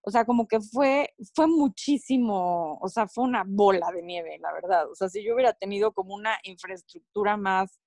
o 0.02 0.10
sea, 0.10 0.24
como 0.24 0.46
que 0.48 0.60
fue, 0.60 1.10
fue 1.34 1.46
muchísimo, 1.48 2.78
o 2.80 2.88
sea, 2.88 3.08
fue 3.08 3.24
una 3.24 3.44
bola 3.46 3.90
de 3.92 4.02
nieve, 4.02 4.38
la 4.40 4.52
verdad. 4.52 4.90
O 4.90 4.94
sea, 4.94 5.08
si 5.08 5.24
yo 5.24 5.34
hubiera 5.34 5.52
tenido 5.52 5.92
como 5.92 6.14
una 6.14 6.38
infraestructura 6.44 7.36
más 7.36 7.78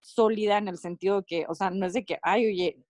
sólida 0.00 0.58
en 0.58 0.68
el 0.68 0.78
sentido 0.78 1.24
que, 1.24 1.46
o 1.48 1.54
sea, 1.54 1.70
no 1.70 1.86
es 1.86 1.92
de 1.92 2.04
que, 2.04 2.18
ay, 2.22 2.46
oye, 2.46 2.84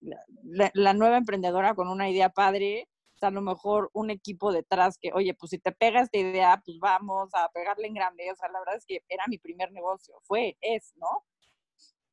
la 0.74 0.94
nueva 0.94 1.18
emprendedora 1.18 1.74
con 1.74 1.88
una 1.88 2.08
idea 2.10 2.30
padre, 2.30 2.88
a 3.22 3.30
lo 3.30 3.42
mejor 3.42 3.90
un 3.92 4.10
equipo 4.10 4.52
detrás 4.52 4.98
que, 4.98 5.12
oye, 5.12 5.34
pues 5.34 5.50
si 5.50 5.58
te 5.58 5.72
pega 5.72 6.00
esta 6.00 6.18
idea, 6.18 6.60
pues 6.64 6.78
vamos 6.78 7.30
a 7.34 7.48
pegarle 7.50 7.88
en 7.88 7.94
grande. 7.94 8.30
O 8.30 8.36
sea, 8.36 8.48
la 8.48 8.60
verdad 8.60 8.76
es 8.76 8.84
que 8.86 9.02
era 9.08 9.24
mi 9.28 9.38
primer 9.38 9.72
negocio, 9.72 10.14
fue, 10.22 10.56
es, 10.60 10.92
¿no? 10.96 11.24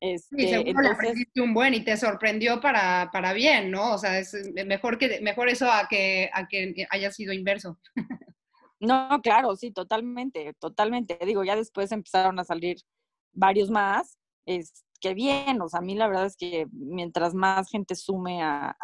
Este, 0.00 0.36
sí, 0.38 0.48
seguro 0.48 0.88
entonces, 0.88 1.26
un 1.36 1.52
buen 1.52 1.74
y 1.74 1.84
te 1.84 1.94
sorprendió 1.96 2.58
para, 2.60 3.10
para 3.12 3.34
bien, 3.34 3.70
¿no? 3.70 3.94
O 3.94 3.98
sea, 3.98 4.18
es 4.18 4.34
mejor, 4.66 4.96
que, 4.96 5.20
mejor 5.20 5.50
eso 5.50 5.70
a 5.70 5.88
que, 5.88 6.30
a 6.32 6.48
que 6.48 6.86
haya 6.90 7.10
sido 7.12 7.32
inverso. 7.32 7.78
No, 8.82 9.20
claro, 9.22 9.54
sí, 9.56 9.72
totalmente, 9.72 10.54
totalmente. 10.54 11.18
Digo, 11.26 11.44
ya 11.44 11.54
después 11.54 11.92
empezaron 11.92 12.38
a 12.38 12.44
salir 12.44 12.78
varios 13.32 13.70
más, 13.70 14.18
es, 14.46 14.86
que 15.00 15.14
bien, 15.14 15.60
o 15.62 15.68
sea, 15.68 15.80
a 15.80 15.82
mí 15.82 15.94
la 15.94 16.08
verdad 16.08 16.26
es 16.26 16.36
que 16.36 16.66
mientras 16.72 17.34
más 17.34 17.70
gente 17.70 17.94
sume 17.96 18.42
a, 18.42 18.76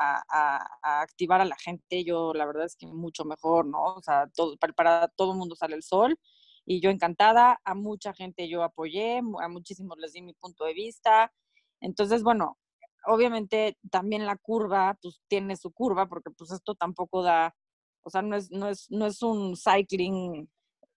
activar 0.82 1.40
a 1.40 1.44
la 1.44 1.56
gente, 1.56 2.04
yo 2.04 2.32
la 2.34 2.46
verdad 2.46 2.64
es 2.66 2.76
que 2.76 2.86
mucho 2.86 3.24
mejor, 3.24 3.66
¿no? 3.66 3.82
O 3.94 4.02
sea, 4.02 4.28
todo, 4.34 4.56
para, 4.76 5.08
todo 5.08 5.32
el 5.32 5.38
mundo 5.38 5.56
sale 5.56 5.76
el 5.76 5.82
sol 5.82 6.18
y 6.64 6.80
yo 6.80 6.90
encantada, 6.90 7.60
a 7.64 7.74
mucha 7.74 8.12
gente 8.14 8.48
yo 8.48 8.62
apoyé, 8.62 9.18
a 9.18 9.48
muchísimos 9.48 9.98
les 9.98 10.12
di 10.12 10.22
mi 10.22 10.34
punto 10.34 10.64
de 10.64 10.74
vista. 10.74 11.32
Entonces, 11.80 12.22
bueno, 12.22 12.58
obviamente 13.06 13.78
también 13.90 14.26
la 14.26 14.36
curva, 14.36 14.98
pues 15.00 15.20
tiene 15.28 15.56
su 15.56 15.72
curva, 15.72 16.08
porque 16.08 16.30
pues 16.30 16.50
esto 16.50 16.74
tampoco 16.74 17.22
da, 17.22 17.54
o 18.02 18.10
sea, 18.10 18.22
no 18.22 18.36
es, 18.36 18.50
no 18.50 18.68
es, 18.68 18.90
no 18.90 19.06
es 19.06 19.22
un 19.22 19.56
cycling 19.56 20.48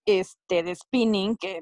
este, 0.06 0.63
de 0.63 0.75
spinning, 0.75 1.36
que, 1.38 1.60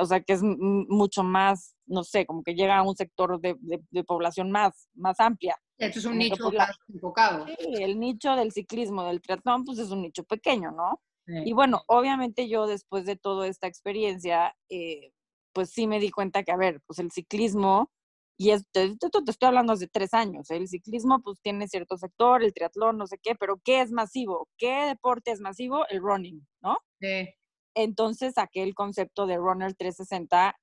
o 0.00 0.06
sea, 0.06 0.20
que 0.20 0.32
es 0.32 0.42
mucho 0.42 1.22
más, 1.22 1.74
no 1.86 2.04
sé, 2.04 2.26
como 2.26 2.42
que 2.42 2.54
llega 2.54 2.78
a 2.78 2.82
un 2.82 2.96
sector 2.96 3.40
de, 3.40 3.56
de, 3.60 4.04
población 4.04 4.50
más, 4.50 4.88
más 4.94 5.20
amplia. 5.20 5.56
Esto 5.78 5.98
es 5.98 6.04
un 6.04 6.18
nicho 6.18 6.44
pues, 6.44 6.54
más 6.54 6.76
enfocado. 6.88 7.46
Sí, 7.46 7.82
el 7.82 7.98
nicho 7.98 8.36
del 8.36 8.52
ciclismo, 8.52 9.04
del 9.04 9.20
triatlón, 9.20 9.64
pues 9.64 9.78
es 9.78 9.90
un 9.90 10.02
nicho 10.02 10.24
pequeño, 10.24 10.70
¿no? 10.70 11.00
Y 11.26 11.54
bueno, 11.54 11.82
obviamente 11.86 12.48
yo 12.48 12.66
después 12.66 13.06
de 13.06 13.16
toda 13.16 13.48
esta 13.48 13.66
experiencia, 13.66 14.54
eh, 14.68 15.10
pues 15.54 15.70
sí 15.70 15.86
me 15.86 15.98
di 15.98 16.10
cuenta 16.10 16.42
que, 16.42 16.52
a 16.52 16.56
ver, 16.56 16.82
pues 16.86 16.98
el 16.98 17.10
ciclismo, 17.10 17.90
y 18.36 18.50
esto, 18.50 18.80
esto 18.80 19.22
te 19.24 19.30
estoy 19.30 19.46
hablando 19.46 19.72
hace 19.72 19.86
tres 19.86 20.12
años, 20.12 20.50
el 20.50 20.68
ciclismo 20.68 21.22
pues 21.22 21.40
tiene 21.40 21.66
cierto 21.66 21.96
sector, 21.96 22.42
el 22.42 22.52
triatlón, 22.52 22.98
no 22.98 23.06
sé 23.06 23.18
qué, 23.22 23.34
pero 23.34 23.58
¿qué 23.64 23.80
es 23.80 23.90
masivo? 23.90 24.48
¿Qué 24.58 24.86
deporte 24.86 25.30
es 25.30 25.40
masivo? 25.40 25.86
El 25.88 26.00
running, 26.02 26.46
¿no? 26.60 26.76
Sí. 27.00 27.28
Entonces 27.74 28.34
saqué 28.34 28.62
el 28.62 28.74
concepto 28.74 29.26
de 29.26 29.36
Runner 29.36 29.74
360, 29.74 30.56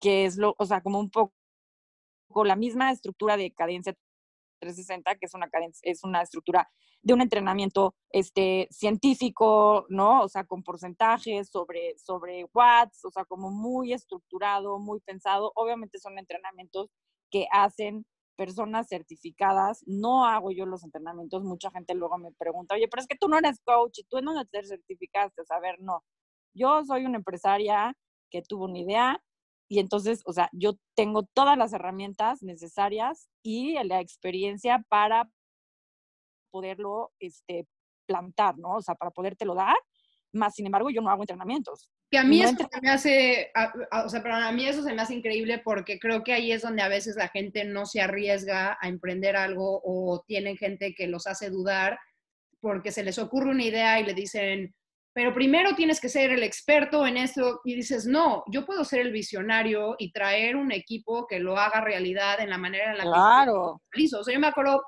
que 0.00 0.24
es 0.26 0.36
lo, 0.36 0.54
o 0.58 0.66
sea, 0.66 0.82
como 0.82 0.98
un 1.00 1.10
poco 1.10 1.32
la 2.44 2.56
misma 2.56 2.90
estructura 2.90 3.36
de 3.36 3.52
cadencia 3.52 3.94
360, 4.60 5.16
que 5.16 5.26
es 5.26 5.34
una, 5.34 5.50
es 5.82 6.04
una 6.04 6.22
estructura 6.22 6.70
de 7.02 7.14
un 7.14 7.20
entrenamiento 7.20 7.94
este, 8.10 8.68
científico, 8.70 9.86
¿no? 9.88 10.22
O 10.22 10.28
sea, 10.28 10.44
con 10.44 10.62
porcentajes 10.62 11.48
sobre, 11.50 11.98
sobre 11.98 12.46
watts, 12.54 13.04
o 13.04 13.10
sea, 13.10 13.24
como 13.24 13.50
muy 13.50 13.92
estructurado, 13.92 14.78
muy 14.78 15.00
pensado. 15.00 15.52
Obviamente 15.56 15.98
son 15.98 16.18
entrenamientos 16.18 16.90
que 17.30 17.46
hacen 17.50 18.06
personas 18.36 18.88
certificadas. 18.88 19.82
No 19.86 20.26
hago 20.26 20.52
yo 20.52 20.64
los 20.66 20.84
entrenamientos. 20.84 21.42
Mucha 21.44 21.70
gente 21.72 21.94
luego 21.94 22.18
me 22.18 22.32
pregunta, 22.32 22.74
oye, 22.76 22.88
pero 22.88 23.00
es 23.02 23.08
que 23.08 23.16
tú 23.16 23.28
no 23.28 23.38
eres 23.38 23.60
coach 23.64 24.00
tú 24.08 24.18
en 24.18 24.26
dónde 24.26 24.44
te 24.46 24.64
certificaste. 24.64 25.42
A 25.50 25.60
ver, 25.60 25.76
no. 25.80 26.04
Yo 26.54 26.84
soy 26.84 27.04
una 27.04 27.18
empresaria 27.18 27.94
que 28.30 28.42
tuvo 28.42 28.64
una 28.64 28.78
idea, 28.78 29.22
y 29.72 29.78
entonces, 29.78 30.20
o 30.26 30.34
sea, 30.34 30.50
yo 30.52 30.74
tengo 30.94 31.22
todas 31.32 31.56
las 31.56 31.72
herramientas 31.72 32.42
necesarias 32.42 33.30
y 33.42 33.82
la 33.84 34.00
experiencia 34.00 34.84
para 34.90 35.30
poderlo 36.50 37.10
este, 37.18 37.66
plantar, 38.06 38.58
¿no? 38.58 38.76
O 38.76 38.82
sea, 38.82 38.94
para 38.94 39.10
podértelo 39.10 39.54
dar. 39.54 39.74
Más, 40.34 40.54
sin 40.54 40.66
embargo, 40.66 40.90
yo 40.90 41.00
no 41.00 41.08
hago 41.08 41.22
entrenamientos. 41.22 41.88
Que 42.10 42.18
a 42.18 42.24
mí 42.24 42.42
eso 42.42 42.54
se 42.70 42.80
me 42.82 42.90
hace, 42.90 43.50
o 44.04 44.08
sea, 44.10 44.22
pero 44.22 44.34
a 44.34 44.52
mí 44.52 44.66
eso 44.66 44.82
se 44.82 44.92
me 44.92 45.00
hace 45.00 45.14
increíble 45.14 45.58
porque 45.64 45.98
creo 45.98 46.22
que 46.22 46.34
ahí 46.34 46.52
es 46.52 46.60
donde 46.60 46.82
a 46.82 46.88
veces 46.88 47.16
la 47.16 47.28
gente 47.28 47.64
no 47.64 47.86
se 47.86 48.02
arriesga 48.02 48.76
a 48.78 48.88
emprender 48.88 49.36
algo 49.36 49.80
o 49.82 50.22
tienen 50.26 50.58
gente 50.58 50.94
que 50.94 51.06
los 51.06 51.26
hace 51.26 51.48
dudar 51.48 51.98
porque 52.60 52.92
se 52.92 53.02
les 53.04 53.18
ocurre 53.18 53.50
una 53.50 53.64
idea 53.64 53.98
y 53.98 54.04
le 54.04 54.12
dicen, 54.12 54.74
pero 55.14 55.34
primero 55.34 55.74
tienes 55.74 56.00
que 56.00 56.08
ser 56.08 56.30
el 56.30 56.42
experto 56.42 57.06
en 57.06 57.18
esto 57.18 57.60
y 57.64 57.74
dices, 57.74 58.06
no, 58.06 58.44
yo 58.50 58.64
puedo 58.64 58.84
ser 58.84 59.00
el 59.00 59.12
visionario 59.12 59.94
y 59.98 60.10
traer 60.10 60.56
un 60.56 60.72
equipo 60.72 61.26
que 61.26 61.38
lo 61.38 61.58
haga 61.58 61.82
realidad 61.82 62.40
en 62.40 62.48
la 62.48 62.58
manera 62.58 62.92
en 62.92 62.98
la 62.98 63.04
claro. 63.04 63.82
que 63.90 64.04
O 64.04 64.24
sea, 64.24 64.32
yo 64.32 64.40
me 64.40 64.46
acuerdo, 64.46 64.82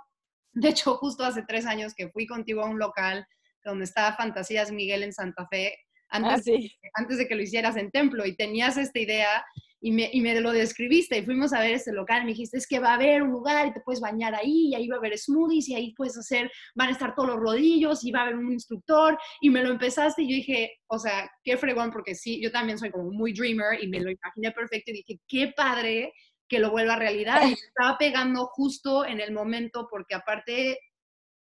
de 0.52 0.68
hecho, 0.68 0.96
justo 0.96 1.24
hace 1.24 1.44
tres 1.46 1.66
años 1.66 1.94
que 1.94 2.08
fui 2.08 2.26
contigo 2.26 2.62
a 2.62 2.70
un 2.70 2.78
local 2.78 3.26
donde 3.64 3.84
estaba 3.84 4.16
Fantasías 4.16 4.72
Miguel 4.72 5.02
en 5.02 5.12
Santa 5.12 5.46
Fe, 5.50 5.76
antes, 6.08 6.46
ah, 6.48 6.88
antes 6.94 7.18
de 7.18 7.26
que 7.26 7.34
lo 7.34 7.42
hicieras 7.42 7.76
en 7.76 7.90
Templo 7.90 8.24
y 8.24 8.36
tenías 8.36 8.76
esta 8.76 8.98
idea 8.98 9.44
y 9.84 9.92
me, 9.92 10.08
y 10.10 10.22
me 10.22 10.40
lo 10.40 10.50
describiste 10.50 11.18
y 11.18 11.26
fuimos 11.26 11.52
a 11.52 11.60
ver 11.60 11.72
este 11.72 11.92
local 11.92 12.22
y 12.22 12.24
me 12.24 12.30
dijiste, 12.30 12.56
es 12.56 12.66
que 12.66 12.78
va 12.78 12.92
a 12.92 12.94
haber 12.94 13.22
un 13.22 13.30
lugar 13.30 13.66
y 13.66 13.74
te 13.74 13.82
puedes 13.82 14.00
bañar 14.00 14.34
ahí 14.34 14.68
y 14.68 14.74
ahí 14.74 14.88
va 14.88 14.96
a 14.96 14.98
haber 14.98 15.18
smoothies 15.18 15.68
y 15.68 15.74
ahí 15.74 15.92
puedes 15.92 16.16
hacer, 16.16 16.50
van 16.74 16.88
a 16.88 16.92
estar 16.92 17.14
todos 17.14 17.28
los 17.28 17.38
rodillos 17.38 18.02
y 18.02 18.10
va 18.10 18.20
a 18.20 18.22
haber 18.22 18.36
un 18.36 18.50
instructor 18.50 19.18
y 19.42 19.50
me 19.50 19.62
lo 19.62 19.68
empezaste 19.68 20.22
y 20.22 20.30
yo 20.30 20.36
dije, 20.36 20.72
o 20.86 20.98
sea, 20.98 21.30
qué 21.42 21.58
fregón 21.58 21.90
porque 21.90 22.14
sí, 22.14 22.40
yo 22.42 22.50
también 22.50 22.78
soy 22.78 22.90
como 22.90 23.10
muy 23.10 23.34
dreamer 23.34 23.84
y 23.84 23.88
me 23.88 24.00
lo 24.00 24.10
imaginé 24.10 24.52
perfecto 24.52 24.90
y 24.90 24.94
dije, 24.94 25.20
qué 25.28 25.52
padre 25.54 26.14
que 26.48 26.60
lo 26.60 26.70
vuelva 26.70 26.94
a 26.94 27.00
realidad 27.00 27.42
y 27.46 27.52
estaba 27.68 27.98
pegando 27.98 28.46
justo 28.46 29.04
en 29.04 29.20
el 29.20 29.34
momento 29.34 29.86
porque 29.90 30.14
aparte 30.14 30.78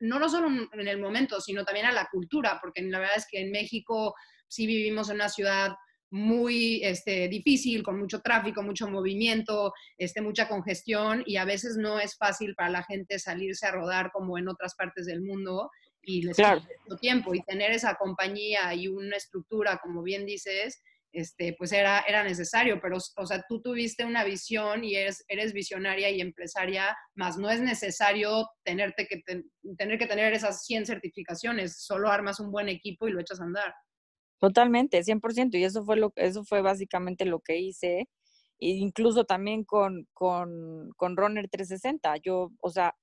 no, 0.02 0.20
no 0.20 0.28
solo 0.28 0.50
en 0.74 0.88
el 0.90 1.00
momento, 1.00 1.40
sino 1.40 1.64
también 1.64 1.86
a 1.86 1.94
la 1.94 2.10
cultura, 2.12 2.60
porque 2.62 2.82
la 2.82 3.00
verdad 3.00 3.16
es 3.16 3.28
que 3.32 3.40
en 3.40 3.52
México 3.52 4.14
sí 4.50 4.68
vivimos 4.68 5.10
en 5.10 5.16
una 5.16 5.30
ciudad 5.30 5.74
muy 6.16 6.82
este, 6.82 7.28
difícil, 7.28 7.84
con 7.84 8.00
mucho 8.00 8.22
tráfico, 8.22 8.64
mucho 8.64 8.88
movimiento, 8.88 9.74
este, 9.98 10.22
mucha 10.22 10.48
congestión 10.48 11.24
y 11.26 11.36
a 11.36 11.44
veces 11.44 11.76
no 11.76 12.00
es 12.00 12.16
fácil 12.16 12.56
para 12.56 12.70
la 12.70 12.84
gente 12.84 13.20
salirse 13.20 13.68
a 13.68 13.72
rodar 13.72 14.12
como 14.14 14.38
en 14.38 14.48
otras 14.48 14.76
partes 14.76 15.08
del 15.08 15.22
mundo 15.22 15.70
y 16.02 16.22
les 16.22 16.38
claro. 16.38 16.62
tiempo 17.02 17.36
y 17.36 17.44
tener 17.44 17.72
esa 17.72 17.96
compañía 17.96 18.74
y 18.74 18.88
una 18.88 19.18
estructura, 19.18 19.78
como 19.84 20.04
bien 20.04 20.26
dices, 20.26 20.82
este, 21.12 21.54
pues 21.58 21.74
era, 21.74 22.00
era 22.08 22.24
necesario, 22.24 22.80
pero, 22.82 22.96
o 23.18 23.26
sea, 23.26 23.44
tú 23.50 23.62
tuviste 23.62 24.06
una 24.06 24.24
visión 24.24 24.86
y 24.86 24.96
eres, 24.96 25.26
eres 25.28 25.52
visionaria 25.52 26.10
y 26.12 26.22
empresaria, 26.22 26.96
más 27.16 27.38
no 27.38 27.50
es 27.50 27.60
necesario 27.60 28.48
tenerte 28.64 29.06
que 29.06 29.22
tener 29.78 30.00
que 30.00 30.08
tener 30.08 30.32
esas 30.32 30.64
100 30.64 30.86
certificaciones, 30.86 31.84
solo 31.84 32.10
armas 32.10 32.40
un 32.40 32.52
buen 32.52 32.70
equipo 32.70 33.06
y 33.06 33.12
lo 33.12 33.20
echas 33.20 33.42
a 33.42 33.44
andar. 33.44 33.74
Totalmente, 34.40 35.04
100%. 35.04 35.58
Y 35.58 35.64
eso 35.64 35.84
fue, 35.86 35.98
lo, 35.98 36.12
eso 36.16 36.44
fue 36.44 36.62
básicamente 36.62 37.26
lo 37.26 37.40
que 37.40 37.58
hice. 37.60 38.08
E 38.60 38.70
incluso 38.70 39.26
también 39.26 39.64
con, 39.64 40.08
con, 40.14 40.92
con 40.98 41.18
Runner 41.18 41.48
360. 41.50 42.18
Yo, 42.24 42.52
o 42.62 42.70
sea, 42.70 42.96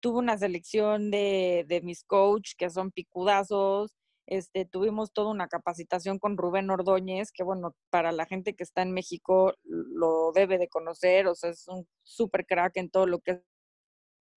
tuve 0.00 0.18
una 0.18 0.38
selección 0.38 1.10
de, 1.10 1.64
de 1.68 1.82
mis 1.82 2.04
coach 2.04 2.52
que 2.56 2.70
son 2.70 2.90
picudazos. 2.92 3.96
Este, 4.26 4.66
tuvimos 4.66 5.12
toda 5.12 5.30
una 5.30 5.48
capacitación 5.48 6.18
con 6.18 6.36
Rubén 6.36 6.70
Ordóñez, 6.70 7.32
que 7.32 7.42
bueno, 7.44 7.74
para 7.90 8.12
la 8.12 8.26
gente 8.26 8.54
que 8.54 8.62
está 8.64 8.82
en 8.82 8.92
México 8.92 9.54
lo 9.64 10.32
debe 10.34 10.58
de 10.58 10.68
conocer, 10.68 11.26
o 11.28 11.34
sea, 11.34 11.50
es 11.50 11.66
un 11.68 11.86
super 12.02 12.44
crack 12.46 12.76
en 12.76 12.90
todo 12.90 13.06
lo 13.06 13.20
que 13.20 13.42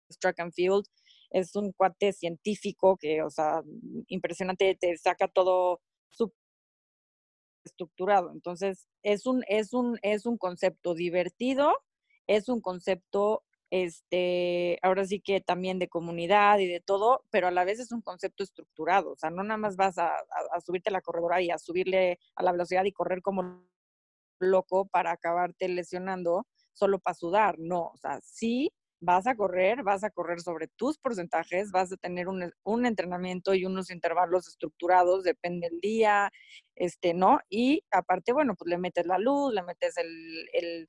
es 0.09 0.19
track 0.19 0.39
and 0.41 0.53
field, 0.53 0.85
es 1.31 1.55
un 1.55 1.71
cuate 1.73 2.13
científico 2.13 2.97
que, 2.97 3.23
o 3.23 3.29
sea, 3.31 3.61
impresionante, 4.07 4.77
te 4.79 4.97
saca 4.97 5.27
todo 5.27 5.81
estructurado. 7.63 8.31
Entonces, 8.31 8.87
es 9.03 9.25
un, 9.25 9.43
es 9.47 9.73
un, 9.73 9.97
es 10.01 10.25
un 10.25 10.37
concepto 10.37 10.93
divertido, 10.93 11.73
es 12.27 12.49
un 12.49 12.61
concepto, 12.61 13.43
este, 13.71 14.79
ahora 14.81 15.05
sí 15.05 15.21
que 15.21 15.41
también 15.41 15.79
de 15.79 15.89
comunidad 15.89 16.59
y 16.59 16.67
de 16.67 16.79
todo, 16.81 17.23
pero 17.29 17.47
a 17.47 17.51
la 17.51 17.65
vez 17.65 17.79
es 17.79 17.91
un 17.91 18.01
concepto 18.01 18.43
estructurado. 18.43 19.11
O 19.11 19.17
sea, 19.17 19.29
no 19.29 19.43
nada 19.43 19.57
más 19.57 19.75
vas 19.75 19.97
a, 19.97 20.09
a 20.51 20.61
subirte 20.61 20.89
a 20.89 20.93
la 20.93 21.01
corredora 21.01 21.41
y 21.41 21.51
a 21.51 21.57
subirle 21.57 22.19
a 22.35 22.43
la 22.43 22.51
velocidad 22.51 22.85
y 22.85 22.91
correr 22.91 23.21
como 23.21 23.63
loco 24.39 24.87
para 24.87 25.11
acabarte 25.11 25.67
lesionando 25.69 26.47
solo 26.73 26.99
para 26.99 27.15
sudar. 27.15 27.59
No, 27.59 27.91
o 27.93 27.97
sea, 27.97 28.19
sí 28.21 28.71
vas 29.01 29.27
a 29.27 29.35
correr, 29.35 29.83
vas 29.83 30.03
a 30.03 30.09
correr 30.09 30.41
sobre 30.41 30.67
tus 30.67 30.97
porcentajes, 30.97 31.71
vas 31.71 31.91
a 31.91 31.97
tener 31.97 32.27
un, 32.27 32.51
un, 32.63 32.85
entrenamiento 32.85 33.53
y 33.53 33.65
unos 33.65 33.91
intervalos 33.91 34.47
estructurados, 34.47 35.23
depende 35.23 35.69
del 35.69 35.79
día, 35.79 36.31
este, 36.75 37.13
¿no? 37.13 37.39
Y 37.49 37.83
aparte, 37.91 38.33
bueno, 38.33 38.55
pues 38.55 38.69
le 38.69 38.77
metes 38.77 39.05
la 39.05 39.17
luz, 39.17 39.53
le 39.53 39.63
metes 39.63 39.97
el, 39.97 40.49
el, 40.53 40.87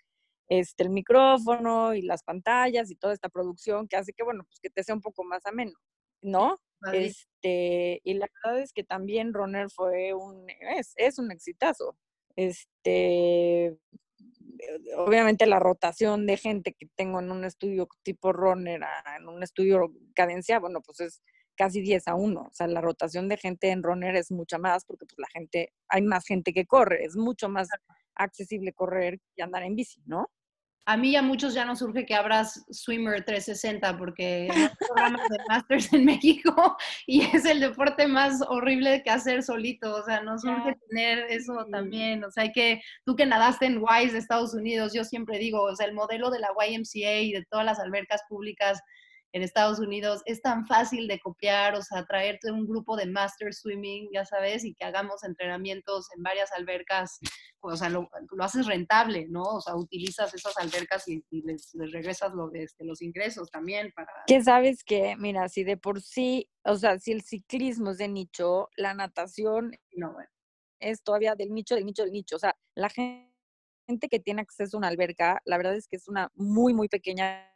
este, 0.48 0.82
el 0.82 0.90
micrófono 0.90 1.94
y 1.94 2.02
las 2.02 2.22
pantallas 2.22 2.90
y 2.90 2.96
toda 2.96 3.12
esta 3.14 3.28
producción 3.28 3.86
que 3.86 3.96
hace 3.96 4.12
que, 4.12 4.24
bueno, 4.24 4.44
pues 4.44 4.58
que 4.60 4.70
te 4.70 4.82
sea 4.82 4.94
un 4.94 5.00
poco 5.00 5.24
más 5.24 5.46
ameno, 5.46 5.78
¿no? 6.22 6.58
Este, 6.92 8.00
y 8.04 8.14
la 8.14 8.26
verdad 8.42 8.62
es 8.62 8.72
que 8.72 8.84
también 8.84 9.34
Runner 9.34 9.68
fue 9.70 10.14
un, 10.14 10.48
es, 10.48 10.94
es 10.96 11.18
un 11.18 11.30
exitazo. 11.30 11.96
Este, 12.36 13.76
obviamente 14.96 15.46
la 15.46 15.58
rotación 15.58 16.26
de 16.26 16.36
gente 16.36 16.72
que 16.72 16.86
tengo 16.96 17.20
en 17.20 17.30
un 17.30 17.44
estudio 17.44 17.88
tipo 18.02 18.32
runner, 18.32 18.80
en 19.18 19.28
un 19.28 19.42
estudio 19.42 19.92
cadencia, 20.14 20.58
bueno, 20.58 20.80
pues 20.80 21.00
es 21.00 21.22
casi 21.56 21.80
10 21.80 22.08
a 22.08 22.14
1. 22.14 22.40
O 22.40 22.52
sea, 22.52 22.66
la 22.66 22.80
rotación 22.80 23.28
de 23.28 23.36
gente 23.36 23.70
en 23.70 23.82
runner 23.82 24.16
es 24.16 24.30
mucha 24.30 24.58
más 24.58 24.84
porque 24.84 25.06
pues 25.06 25.18
la 25.18 25.28
gente, 25.28 25.72
hay 25.88 26.02
más 26.02 26.24
gente 26.26 26.52
que 26.52 26.66
corre, 26.66 27.04
es 27.04 27.16
mucho 27.16 27.48
más 27.48 27.68
accesible 28.14 28.72
correr 28.72 29.20
que 29.36 29.42
andar 29.42 29.62
en 29.62 29.76
bici, 29.76 30.02
¿no? 30.06 30.30
A 30.86 30.96
mí 30.96 31.14
a 31.14 31.22
muchos 31.22 31.54
ya 31.54 31.64
no 31.64 31.76
surge 31.76 32.06
que 32.06 32.14
abras 32.14 32.64
Swimmer 32.70 33.24
360 33.24 33.96
porque 33.98 34.48
hay 34.50 34.68
programas 34.78 35.28
de 35.28 35.38
Masters 35.48 35.92
en 35.92 36.04
México 36.04 36.76
y 37.06 37.22
es 37.22 37.44
el 37.44 37.60
deporte 37.60 38.06
más 38.06 38.40
horrible 38.48 39.02
que 39.02 39.10
hacer 39.10 39.42
solito, 39.42 39.94
o 39.94 40.02
sea, 40.02 40.22
no 40.22 40.38
surge 40.38 40.76
tener 40.88 41.26
eso 41.30 41.66
también, 41.70 42.24
o 42.24 42.30
sea, 42.30 42.44
hay 42.44 42.52
que, 42.52 42.82
tú 43.04 43.14
que 43.14 43.26
nadaste 43.26 43.66
en 43.66 43.78
WISE 43.78 44.12
de 44.12 44.18
Estados 44.18 44.54
Unidos, 44.54 44.92
yo 44.92 45.04
siempre 45.04 45.38
digo, 45.38 45.62
o 45.62 45.76
sea, 45.76 45.86
el 45.86 45.94
modelo 45.94 46.30
de 46.30 46.40
la 46.40 46.48
YMCA 46.48 47.20
y 47.20 47.32
de 47.32 47.44
todas 47.50 47.64
las 47.64 47.78
albercas 47.78 48.22
públicas 48.28 48.80
en 49.32 49.42
Estados 49.42 49.78
Unidos 49.78 50.22
es 50.24 50.42
tan 50.42 50.66
fácil 50.66 51.06
de 51.06 51.20
copiar, 51.20 51.74
o 51.74 51.82
sea, 51.82 52.04
traerte 52.04 52.50
un 52.50 52.66
grupo 52.66 52.96
de 52.96 53.06
master 53.06 53.54
swimming, 53.54 54.08
ya 54.12 54.24
sabes, 54.24 54.64
y 54.64 54.74
que 54.74 54.84
hagamos 54.84 55.22
entrenamientos 55.22 56.08
en 56.16 56.22
varias 56.22 56.50
albercas, 56.52 57.18
o 57.60 57.76
sea, 57.76 57.88
lo, 57.88 58.08
haces 58.40 58.66
rentable, 58.66 59.26
¿no? 59.28 59.42
O 59.42 59.60
sea, 59.60 59.76
utilizas 59.76 60.34
esas 60.34 60.56
albercas 60.58 61.06
y, 61.06 61.22
les, 61.30 61.72
regresas 61.92 62.32
lo 62.32 62.50
este, 62.52 62.84
los 62.84 63.02
ingresos 63.02 63.50
también 63.50 63.92
para... 63.94 64.10
Que 64.26 64.42
sabes 64.42 64.82
que, 64.82 65.14
mira, 65.16 65.48
si 65.48 65.62
de 65.62 65.76
por 65.76 66.00
sí, 66.00 66.48
o 66.64 66.76
sea, 66.76 66.98
si 66.98 67.12
el 67.12 67.22
ciclismo 67.22 67.90
es 67.90 67.98
de 67.98 68.08
nicho, 68.08 68.68
la 68.76 68.94
natación 68.94 69.72
no, 69.92 70.12
bueno. 70.12 70.28
es 70.80 71.02
todavía 71.02 71.34
del 71.36 71.50
nicho, 71.50 71.76
del 71.76 71.86
nicho, 71.86 72.02
del 72.02 72.12
nicho, 72.12 72.36
o 72.36 72.40
sea, 72.40 72.56
la 72.74 72.88
gente 72.88 73.30
que 74.10 74.18
tiene 74.18 74.42
acceso 74.42 74.76
a 74.76 74.78
una 74.78 74.88
alberca, 74.88 75.40
la 75.44 75.56
verdad 75.56 75.76
es 75.76 75.86
que 75.86 75.96
es 75.96 76.08
una 76.08 76.30
muy, 76.34 76.74
muy 76.74 76.88
pequeña 76.88 77.46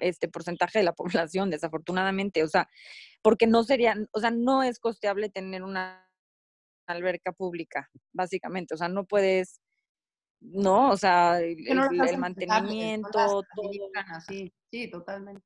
este 0.00 0.28
porcentaje 0.28 0.78
de 0.78 0.84
la 0.84 0.92
población, 1.28 1.50
desafortunadamente, 1.50 2.42
o 2.42 2.48
sea, 2.48 2.68
porque 3.22 3.46
no 3.46 3.64
sería, 3.64 3.96
o 4.12 4.20
sea, 4.20 4.30
no 4.30 4.62
es 4.62 4.78
costeable 4.78 5.30
tener 5.30 5.62
una 5.62 6.06
alberca 6.86 7.32
pública, 7.32 7.88
básicamente, 8.12 8.74
o 8.74 8.76
sea, 8.76 8.88
no 8.88 9.04
puedes, 9.04 9.60
no, 10.40 10.90
o 10.90 10.96
sea, 10.96 11.40
el, 11.40 12.18
mantenimiento, 12.18 13.10
todo. 13.12 13.44
Sí, 14.26 14.52
sí, 14.70 14.90
totalmente. 14.90 15.42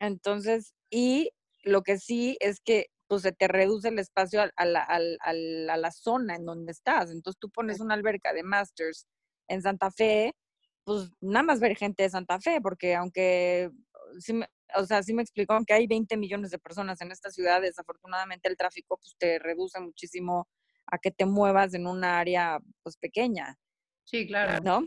Entonces, 0.00 0.74
y 0.90 1.30
lo 1.62 1.82
que 1.82 1.98
sí 1.98 2.36
es 2.40 2.60
que 2.60 2.86
pues 3.06 3.22
se 3.22 3.32
te 3.32 3.46
reduce 3.46 3.88
el 3.88 3.98
espacio 3.98 4.40
a, 4.40 4.64
la, 4.64 4.82
a 4.82 5.76
la 5.76 5.90
zona 5.90 6.34
en 6.34 6.46
donde 6.46 6.72
estás. 6.72 7.10
Entonces 7.10 7.38
tú 7.38 7.50
pones 7.50 7.78
una 7.78 7.92
alberca 7.92 8.32
de 8.32 8.42
Masters 8.42 9.06
en 9.48 9.60
Santa 9.60 9.90
Fe, 9.90 10.34
pues 10.84 11.10
nada 11.20 11.44
más 11.44 11.60
ver 11.60 11.76
gente 11.76 12.02
de 12.02 12.10
Santa 12.10 12.40
Fe, 12.40 12.60
porque 12.60 12.94
aunque 12.94 13.70
sí 14.18 14.32
me, 14.32 14.48
o 14.74 14.84
sea, 14.84 15.02
sí 15.02 15.14
me 15.14 15.22
explicó 15.22 15.58
que 15.66 15.74
hay 15.74 15.86
20 15.86 16.16
millones 16.16 16.50
de 16.50 16.58
personas 16.58 17.00
en 17.00 17.12
esta 17.12 17.30
ciudad, 17.30 17.60
desafortunadamente 17.60 18.48
el 18.48 18.56
tráfico 18.56 18.98
pues 18.98 19.14
te 19.18 19.38
reduce 19.38 19.80
muchísimo 19.80 20.48
a 20.86 20.98
que 20.98 21.10
te 21.10 21.26
muevas 21.26 21.74
en 21.74 21.86
un 21.86 22.04
área 22.04 22.58
pues 22.82 22.96
pequeña. 22.96 23.58
Sí, 24.04 24.26
claro. 24.26 24.62
¿No? 24.62 24.86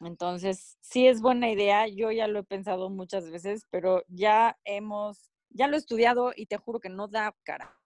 Entonces, 0.00 0.78
sí 0.80 1.08
es 1.08 1.20
buena 1.20 1.50
idea, 1.50 1.88
yo 1.88 2.12
ya 2.12 2.28
lo 2.28 2.40
he 2.40 2.44
pensado 2.44 2.88
muchas 2.88 3.30
veces, 3.30 3.66
pero 3.70 4.04
ya 4.06 4.56
hemos, 4.64 5.32
ya 5.50 5.66
lo 5.66 5.74
he 5.74 5.78
estudiado 5.78 6.32
y 6.36 6.46
te 6.46 6.56
juro 6.56 6.78
que 6.78 6.88
no 6.88 7.08
da 7.08 7.34
cara. 7.42 7.76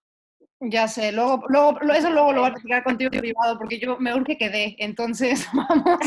Ya 0.61 0.87
sé, 0.87 1.11
luego, 1.11 1.43
luego, 1.49 1.81
eso 1.93 2.11
luego 2.11 2.33
lo 2.33 2.41
voy 2.43 2.51
a 2.51 2.53
platicar 2.53 2.85
contigo 2.85 3.11
en 3.13 3.21
privado 3.21 3.59
porque 3.59 3.81
yo 3.81 3.99
me 3.99 4.15
urge 4.15 4.39
que 4.39 4.49
dé, 4.49 4.77
entonces 4.79 5.47
vamos, 5.53 5.99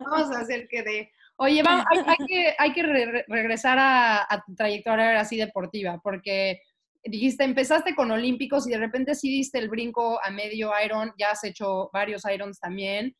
vamos, 0.00 0.36
a 0.36 0.40
hacer 0.40 0.68
que 0.68 0.82
dé. 0.82 1.12
Oye, 1.36 1.62
vamos, 1.62 1.86
hay, 2.06 2.26
que, 2.26 2.54
hay 2.58 2.72
que 2.72 2.82
regresar 3.26 3.78
a, 3.80 4.42
tu 4.44 4.54
trayectoria 4.54 5.18
así 5.18 5.38
deportiva, 5.38 5.98
porque 6.02 6.60
dijiste, 7.04 7.44
empezaste 7.44 7.94
con 7.94 8.10
Olímpicos 8.10 8.66
y 8.66 8.70
de 8.72 8.78
repente 8.78 9.14
sí 9.14 9.30
diste 9.30 9.58
el 9.58 9.70
brinco 9.70 10.22
a 10.22 10.30
medio 10.30 10.72
Iron, 10.84 11.12
ya 11.18 11.30
has 11.30 11.42
hecho 11.44 11.88
varios 11.92 12.24
Irons 12.30 12.60
también. 12.60 13.16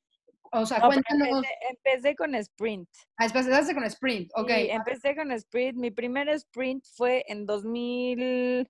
O 0.53 0.67
sea, 0.67 0.81
cuéntanos. 0.81 1.43
Empecé, 1.71 2.17
con 2.17 2.35
sprint. 2.35 2.89
Ah, 3.17 3.27
empezaste 3.27 3.75
con 3.75 3.85
sprint, 3.85 4.31
ok. 4.35 4.51
Sí, 4.51 4.69
empecé 4.71 5.17
con 5.17 5.31
sprint. 5.33 5.77
Mi 5.79 5.91
primer 5.91 6.29
sprint 6.31 6.85
fue 6.97 7.25
en 7.29 7.47
2000, 7.47 8.69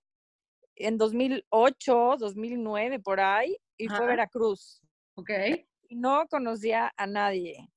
en 0.79 0.97
2008, 0.97 2.17
2009, 2.17 2.99
por 2.99 3.19
ahí, 3.19 3.57
y 3.77 3.87
fue 3.87 4.07
Veracruz. 4.07 4.81
Ok. 5.15 5.29
Y 5.89 5.95
no 5.95 6.27
conocía 6.27 6.91
a 6.97 7.07
nadie. 7.07 7.69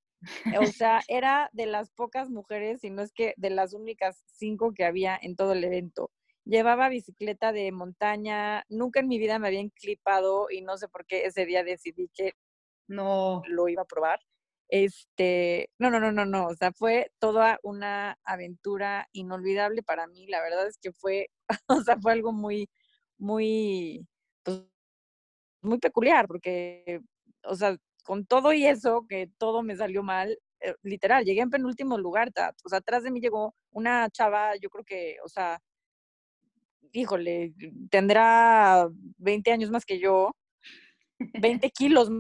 O 0.59 0.67
sea, 0.67 1.01
era 1.09 1.51
de 1.53 1.67
las 1.67 1.91
pocas 1.91 2.31
mujeres, 2.31 2.85
y 2.85 2.91
no 2.91 3.03
es 3.03 3.13
que 3.13 3.35
de 3.37 3.51
las 3.51 3.75
únicas 3.75 4.23
cinco 4.27 4.73
que 4.73 4.85
había 4.85 5.19
en 5.21 5.37
todo 5.37 5.53
el 5.53 5.65
evento. 5.65 6.11
Llevaba 6.45 6.89
bicicleta 6.89 7.53
de 7.53 7.71
montaña, 7.73 8.65
nunca 8.69 9.01
en 9.01 9.09
mi 9.09 9.19
vida 9.19 9.39
me 9.39 9.49
habían 9.49 9.71
clipado 9.71 10.49
y 10.51 10.63
no 10.63 10.77
sé 10.77 10.89
por 10.89 11.07
qué 11.07 11.27
ese 11.27 11.47
día 11.47 11.63
decidí 11.63 12.11
que 12.15 12.33
no 12.89 13.43
lo 13.47 13.69
iba 13.69 13.83
a 13.83 13.87
probar. 13.87 14.21
Este, 14.69 15.69
no, 15.79 15.91
no, 15.91 16.01
no, 16.01 16.13
no, 16.13 16.25
no, 16.25 16.47
o 16.47 16.55
sea, 16.55 16.73
fue 16.73 17.13
toda 17.19 17.59
una 17.63 18.19
aventura 18.25 19.07
inolvidable 19.13 19.83
para 19.83 20.07
mí. 20.07 20.27
La 20.29 20.41
verdad 20.41 20.67
es 20.67 20.79
que 20.79 20.93
fue, 20.93 21.29
o 21.69 21.83
sea, 21.83 21.99
fue 22.01 22.13
algo 22.13 22.33
muy, 22.33 22.71
muy, 23.23 24.07
pues, 24.43 24.63
muy 25.63 25.79
peculiar, 25.79 26.27
porque, 26.29 27.01
o 27.45 27.55
sea, 27.57 27.77
con 28.05 28.27
todo 28.27 28.53
y 28.53 28.67
eso, 28.67 29.07
que 29.09 29.29
todo 29.39 29.63
me 29.63 29.77
salió 29.77 30.03
mal, 30.03 30.39
eh, 30.61 30.75
literal, 30.83 31.25
llegué 31.25 31.41
en 31.43 31.51
penúltimo 31.51 31.99
lugar, 31.99 32.31
o 32.65 32.69
sea, 32.69 32.79
atrás 32.79 33.05
de 33.05 33.13
mí 33.13 33.21
llegó 33.21 33.55
una 33.71 34.11
chava, 34.11 34.57
yo 34.57 34.71
creo 34.71 34.85
que, 34.85 35.17
o 35.25 35.29
sea, 35.29 35.61
híjole, 36.93 37.55
tendrá 37.91 38.89
20 39.19 39.53
años 39.53 39.71
más 39.71 39.85
que 39.85 39.99
yo, 39.99 40.35
20 41.19 41.71
kilos 41.73 42.11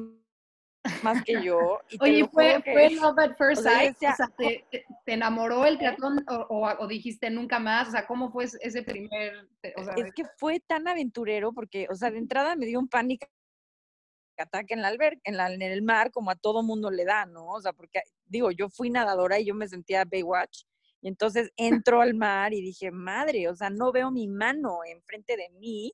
más 1.03 1.23
que 1.25 1.43
yo. 1.43 1.81
Oye, 2.01 2.29
fue, 2.29 2.63
fue 2.63 2.91
Love 2.91 3.19
at 3.19 3.37
First 3.37 3.63
Sight, 3.63 3.97
o 3.97 4.17
sea, 4.17 4.29
¿te, 4.37 4.65
enamoró 5.07 5.65
el 5.65 5.79
triatlón 5.79 6.25
o, 6.29 6.87
dijiste 6.87 7.31
nunca 7.31 7.59
más? 7.59 7.89
O 7.89 7.91
sea, 7.93 8.07
¿cómo 8.07 8.31
fue 8.31 8.45
ese 8.45 8.83
primer...? 8.83 9.49
es 9.63 10.13
que 10.15 10.25
fue 10.37 10.61
tan 10.61 10.89
aventurero 10.89 11.53
porque, 11.53 11.87
o 11.91 11.95
sea, 11.95 12.11
de 12.11 12.19
entrada 12.19 12.57
me 12.57 12.67
dio 12.67 12.79
un 12.79 12.89
pánico 12.89 13.27
ataque 14.39 14.75
en 14.75 14.83
la 14.83 14.89
alberca, 14.89 15.21
en, 15.25 15.37
la, 15.37 15.53
en 15.53 15.63
el 15.63 15.83
mar, 15.83 16.11
como 16.11 16.31
a 16.31 16.35
todo 16.35 16.63
mundo 16.63 16.91
le 16.91 17.05
da, 17.05 17.27
¿no? 17.27 17.47
O 17.47 17.61
sea, 17.61 17.73
porque 17.73 18.01
digo, 18.27 18.51
yo 18.51 18.69
fui 18.69 18.91
nadadora 18.91 19.39
y 19.39 19.45
yo 19.45 19.55
me 19.55 19.69
sentía 19.69 20.05
Baywatch, 20.05 20.65
y 21.01 21.09
entonces 21.09 21.53
entro 21.57 22.01
al 22.01 22.15
mar 22.15 22.53
y 22.53 22.61
dije, 22.61 22.91
madre, 22.91 23.49
o 23.49 23.55
sea, 23.55 23.71
no 23.71 23.93
veo 23.93 24.11
mi 24.11 24.29
mano 24.29 24.79
enfrente 24.85 25.37
de 25.37 25.51
mí, 25.59 25.93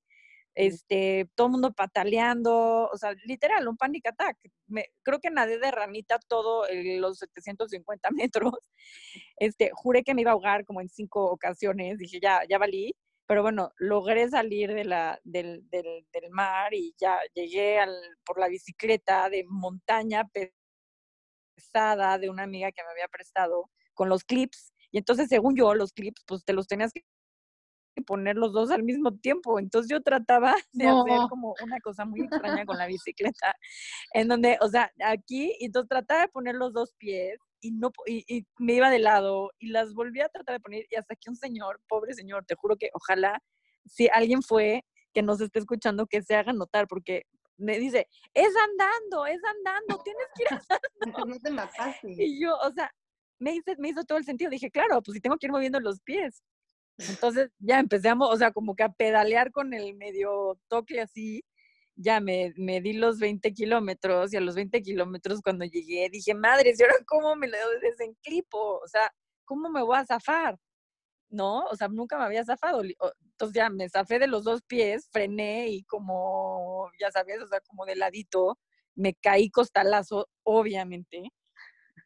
este, 0.58 1.30
todo 1.36 1.46
el 1.46 1.52
mundo 1.52 1.72
pataleando, 1.72 2.88
o 2.92 2.96
sea, 2.96 3.12
literal, 3.24 3.68
un 3.68 3.76
panic 3.76 4.08
attack. 4.08 4.36
Me, 4.66 4.86
creo 5.04 5.20
que 5.20 5.30
nadé 5.30 5.58
de 5.58 5.70
ramita 5.70 6.18
todo 6.26 6.66
los 6.98 7.18
750 7.18 8.10
metros. 8.12 8.54
Este, 9.36 9.70
juré 9.72 10.02
que 10.02 10.14
me 10.14 10.22
iba 10.22 10.32
a 10.32 10.34
ahogar 10.34 10.64
como 10.64 10.80
en 10.80 10.88
cinco 10.88 11.30
ocasiones, 11.30 11.98
dije, 11.98 12.18
ya, 12.20 12.42
ya 12.48 12.58
valí 12.58 12.92
pero 13.28 13.42
bueno, 13.42 13.72
logré 13.76 14.28
salir 14.30 14.72
del, 14.72 14.88
mar 16.30 16.72
y 16.72 16.94
ya 16.98 17.18
llegué 17.34 17.78
por 18.24 18.40
la 18.40 18.48
bicicleta 18.48 19.28
de 19.28 19.44
montaña 19.46 20.24
pesada 21.54 22.18
de 22.18 22.30
una 22.30 22.44
amiga 22.44 22.72
que 22.72 22.82
me 22.82 22.90
había 22.90 23.06
prestado 23.08 23.68
con 23.92 24.08
los 24.08 24.24
clips. 24.24 24.72
Y 24.90 24.96
entonces, 24.96 25.28
según 25.28 25.54
yo, 25.56 25.74
los 25.74 25.92
clips, 25.92 26.24
pues 26.26 26.42
te 26.42 26.54
los 26.54 26.66
tenías 26.66 26.90
que 26.90 27.02
poner 28.02 28.36
los 28.36 28.52
dos 28.52 28.70
al 28.70 28.82
mismo 28.82 29.16
tiempo. 29.16 29.58
Entonces 29.58 29.90
yo 29.90 30.00
trataba 30.02 30.54
de 30.72 30.86
hacer 30.86 31.18
como 31.28 31.54
una 31.62 31.80
cosa 31.80 32.04
muy 32.04 32.22
extraña 32.22 32.64
con 32.64 32.78
la 32.78 32.86
bicicleta, 32.88 33.54
en 34.14 34.28
donde, 34.28 34.58
o 34.60 34.68
sea, 34.68 34.90
aquí, 35.04 35.54
y 35.58 35.66
entonces 35.66 35.88
trataba 35.88 36.22
de 36.22 36.28
poner 36.28 36.54
los 36.54 36.72
dos 36.72 36.94
pies 36.98 37.38
y 37.60 37.72
no 37.72 37.90
y, 38.06 38.46
me 38.58 38.74
iba 38.74 38.90
de 38.90 39.00
lado 39.00 39.50
y 39.58 39.68
las 39.70 39.92
volví 39.94 40.20
a 40.20 40.28
tratar 40.28 40.56
de 40.56 40.60
poner 40.60 40.86
y 40.90 40.94
hasta 40.96 41.16
que 41.16 41.28
un 41.28 41.36
señor, 41.36 41.80
pobre 41.88 42.14
señor, 42.14 42.44
te 42.44 42.54
juro 42.54 42.76
que 42.76 42.90
ojalá 42.92 43.42
si 43.84 44.08
alguien 44.12 44.42
fue 44.42 44.84
que 45.12 45.22
nos 45.22 45.40
esté 45.40 45.58
escuchando 45.58 46.06
que 46.06 46.22
se 46.22 46.36
haga 46.36 46.52
notar 46.52 46.86
porque 46.86 47.24
me 47.56 47.78
dice, 47.78 48.06
es 48.32 48.54
andando, 48.56 49.26
es 49.26 49.40
andando, 49.44 50.02
tienes 50.04 50.26
que 50.36 50.42
ir 50.44 50.48
andando. 51.00 51.26
No 51.26 51.40
te 51.40 51.50
mataste. 51.50 52.14
Y 52.16 52.40
yo, 52.40 52.56
o 52.56 52.70
sea, 52.70 52.90
me 53.38 53.54
hizo, 53.54 53.72
me 53.78 53.88
hizo 53.90 54.04
todo 54.04 54.18
el 54.18 54.24
sentido. 54.24 54.50
Dije, 54.50 54.70
claro, 54.70 55.02
pues 55.02 55.14
si 55.14 55.20
tengo 55.20 55.36
que 55.36 55.46
ir 55.46 55.52
moviendo 55.52 55.80
los 55.80 56.00
pies. 56.00 56.42
Entonces 56.98 57.50
ya 57.58 57.78
empezamos, 57.78 58.28
o 58.32 58.36
sea, 58.36 58.52
como 58.52 58.74
que 58.74 58.82
a 58.82 58.92
pedalear 58.92 59.52
con 59.52 59.72
el 59.74 59.94
medio 59.94 60.58
toque 60.68 61.00
así 61.00 61.44
ya 61.98 62.20
me, 62.20 62.54
me, 62.56 62.80
di 62.80 62.92
los 62.94 63.18
20 63.18 63.52
kilómetros 63.52 64.32
y 64.32 64.36
a 64.36 64.40
los 64.40 64.54
20 64.54 64.82
kilómetros 64.82 65.40
cuando 65.42 65.64
llegué 65.64 66.08
dije, 66.10 66.32
madre, 66.34 66.72
¿y 66.76 66.82
ahora 66.82 66.94
cómo 67.06 67.34
me 67.36 67.48
lo 67.48 67.56
desenclipo? 67.82 68.78
O 68.78 68.86
sea, 68.86 69.12
¿cómo 69.44 69.68
me 69.68 69.82
voy 69.82 69.98
a 69.98 70.06
zafar? 70.06 70.58
¿No? 71.30 71.64
O 71.66 71.76
sea, 71.76 71.88
nunca 71.88 72.18
me 72.18 72.24
había 72.24 72.44
zafado. 72.44 72.82
Entonces 72.84 73.54
ya 73.54 73.70
me 73.70 73.88
zafé 73.88 74.18
de 74.18 74.28
los 74.28 74.44
dos 74.44 74.62
pies, 74.62 75.08
frené 75.12 75.68
y 75.68 75.84
como, 75.84 76.90
ya 77.00 77.10
sabes, 77.10 77.42
o 77.42 77.48
sea, 77.48 77.60
como 77.62 77.84
de 77.86 77.96
ladito, 77.96 78.58
me 78.94 79.14
caí 79.14 79.50
costalazo, 79.50 80.28
obviamente. 80.44 81.32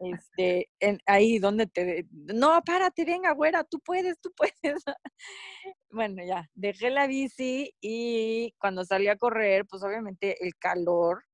Este, 0.03 0.69
en, 0.81 0.99
ahí 1.07 1.38
donde 1.38 1.69
te, 1.69 2.07
no, 2.11 2.61
párate, 2.65 3.05
venga, 3.05 3.33
güera, 3.33 3.62
tú 3.62 3.79
puedes, 3.81 4.19
tú 4.21 4.33
puedes. 4.37 4.53
bueno, 5.91 6.25
ya, 6.25 6.51
dejé 6.55 6.91
la 6.91 7.07
bici 7.07 7.73
y 7.81 8.53
cuando 8.59 8.85
salí 8.85 9.07
a 9.09 9.17
correr, 9.17 9.65
pues 9.67 9.85
obviamente 9.85 10.45
el 10.45 10.57
calor, 10.57 11.25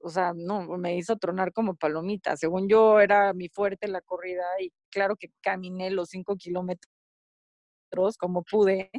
o 0.00 0.08
sea, 0.10 0.32
no, 0.34 0.62
me 0.78 0.96
hizo 0.96 1.16
tronar 1.16 1.52
como 1.52 1.76
palomita. 1.76 2.36
Según 2.36 2.68
yo 2.68 3.00
era 3.00 3.32
mi 3.34 3.48
fuerte 3.48 3.86
la 3.88 4.00
corrida 4.00 4.44
y 4.60 4.72
claro 4.90 5.16
que 5.16 5.30
caminé 5.40 5.90
los 5.90 6.08
cinco 6.10 6.36
kilómetros 6.36 6.88
como 8.18 8.42
pude. 8.42 8.90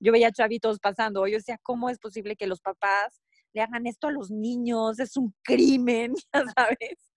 Yo 0.00 0.12
veía 0.12 0.30
chavitos 0.32 0.78
pasando, 0.78 1.26
yo 1.26 1.36
decía, 1.38 1.58
¿cómo 1.62 1.90
es 1.90 1.98
posible 1.98 2.36
que 2.36 2.46
los 2.46 2.60
papás 2.60 3.22
le 3.54 3.62
hagan 3.62 3.86
esto 3.86 4.08
a 4.08 4.12
los 4.12 4.30
niños? 4.30 5.00
Es 5.00 5.16
un 5.16 5.34
crimen, 5.42 6.14
ya 6.34 6.44
sabes 6.56 7.07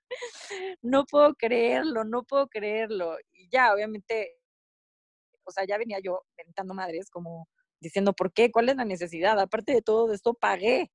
no 0.81 1.05
puedo 1.05 1.33
creerlo, 1.35 2.03
no 2.03 2.23
puedo 2.23 2.47
creerlo. 2.47 3.17
Y 3.33 3.49
ya, 3.49 3.73
obviamente, 3.73 4.37
o 5.43 5.51
sea, 5.51 5.65
ya 5.65 5.77
venía 5.77 5.99
yo 5.99 6.21
inventando 6.37 6.73
madres, 6.73 7.09
como 7.09 7.47
diciendo, 7.79 8.13
¿por 8.13 8.31
qué? 8.31 8.51
¿Cuál 8.51 8.69
es 8.69 8.75
la 8.75 8.85
necesidad? 8.85 9.39
Aparte 9.39 9.73
de 9.73 9.81
todo 9.81 10.13
esto, 10.13 10.33
pagué. 10.33 10.91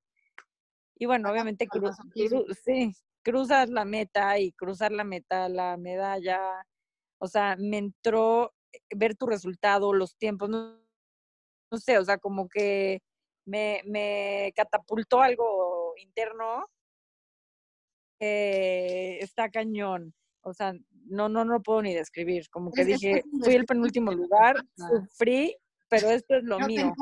Y 0.98 1.06
bueno, 1.06 1.30
obviamente 1.30 1.66
sí, 2.64 2.92
cruzas 3.22 3.68
la 3.68 3.84
meta 3.84 4.38
y 4.38 4.52
cruzar 4.52 4.92
la 4.92 5.04
meta, 5.04 5.48
la 5.48 5.76
medalla, 5.76 6.40
o 7.18 7.26
sea, 7.26 7.56
me 7.58 7.78
entró 7.78 8.54
eh, 8.72 8.78
ver 8.96 9.16
tu 9.16 9.26
resultado, 9.26 9.92
los 9.92 10.16
tiempos, 10.16 10.48
no, 10.48 10.78
no 11.70 11.78
sé, 11.78 11.98
o 11.98 12.04
sea, 12.04 12.18
como 12.18 12.48
que 12.48 13.02
me, 13.44 13.82
me 13.84 14.52
catapultó 14.54 15.20
algo 15.20 15.94
interno 15.96 16.66
eh, 18.20 19.18
está 19.20 19.50
cañón. 19.50 20.14
O 20.42 20.52
sea, 20.52 20.72
no, 21.06 21.28
no, 21.28 21.44
no 21.44 21.62
puedo 21.62 21.82
ni 21.82 21.94
describir. 21.94 22.48
Como 22.50 22.70
que 22.72 22.84
dije, 22.84 23.22
fui 23.42 23.54
el 23.54 23.66
penúltimo 23.66 24.12
lugar, 24.12 24.56
sufrí, 24.76 25.56
pero 25.88 26.10
esto 26.10 26.36
es 26.36 26.44
lo 26.44 26.58
mío. 26.60 26.94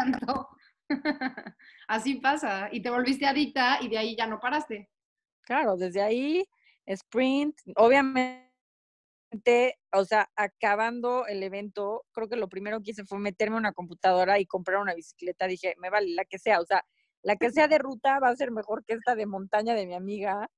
Así 1.88 2.16
pasa. 2.16 2.68
Y 2.72 2.82
te 2.82 2.90
volviste 2.90 3.26
adicta 3.26 3.78
y 3.80 3.88
de 3.88 3.98
ahí 3.98 4.16
ya 4.16 4.26
no 4.26 4.40
paraste. 4.40 4.90
Claro, 5.42 5.76
desde 5.76 6.00
ahí, 6.00 6.46
sprint, 6.86 7.56
obviamente 7.76 8.44
o 9.92 10.04
sea, 10.04 10.30
acabando 10.36 11.26
el 11.26 11.42
evento, 11.42 12.04
creo 12.12 12.28
que 12.28 12.36
lo 12.36 12.48
primero 12.48 12.80
que 12.80 12.92
hice 12.92 13.04
fue 13.04 13.18
meterme 13.18 13.56
una 13.56 13.72
computadora 13.72 14.38
y 14.38 14.46
comprar 14.46 14.80
una 14.80 14.94
bicicleta. 14.94 15.46
Dije, 15.46 15.74
me 15.78 15.90
vale 15.90 16.14
la 16.14 16.24
que 16.24 16.38
sea, 16.38 16.60
o 16.60 16.66
sea, 16.66 16.84
la 17.22 17.36
que 17.36 17.50
sea 17.50 17.68
de 17.68 17.78
ruta 17.78 18.18
va 18.20 18.28
a 18.28 18.36
ser 18.36 18.50
mejor 18.50 18.84
que 18.84 18.94
esta 18.94 19.14
de 19.14 19.26
montaña 19.26 19.74
de 19.74 19.86
mi 19.86 19.94
amiga. 19.94 20.48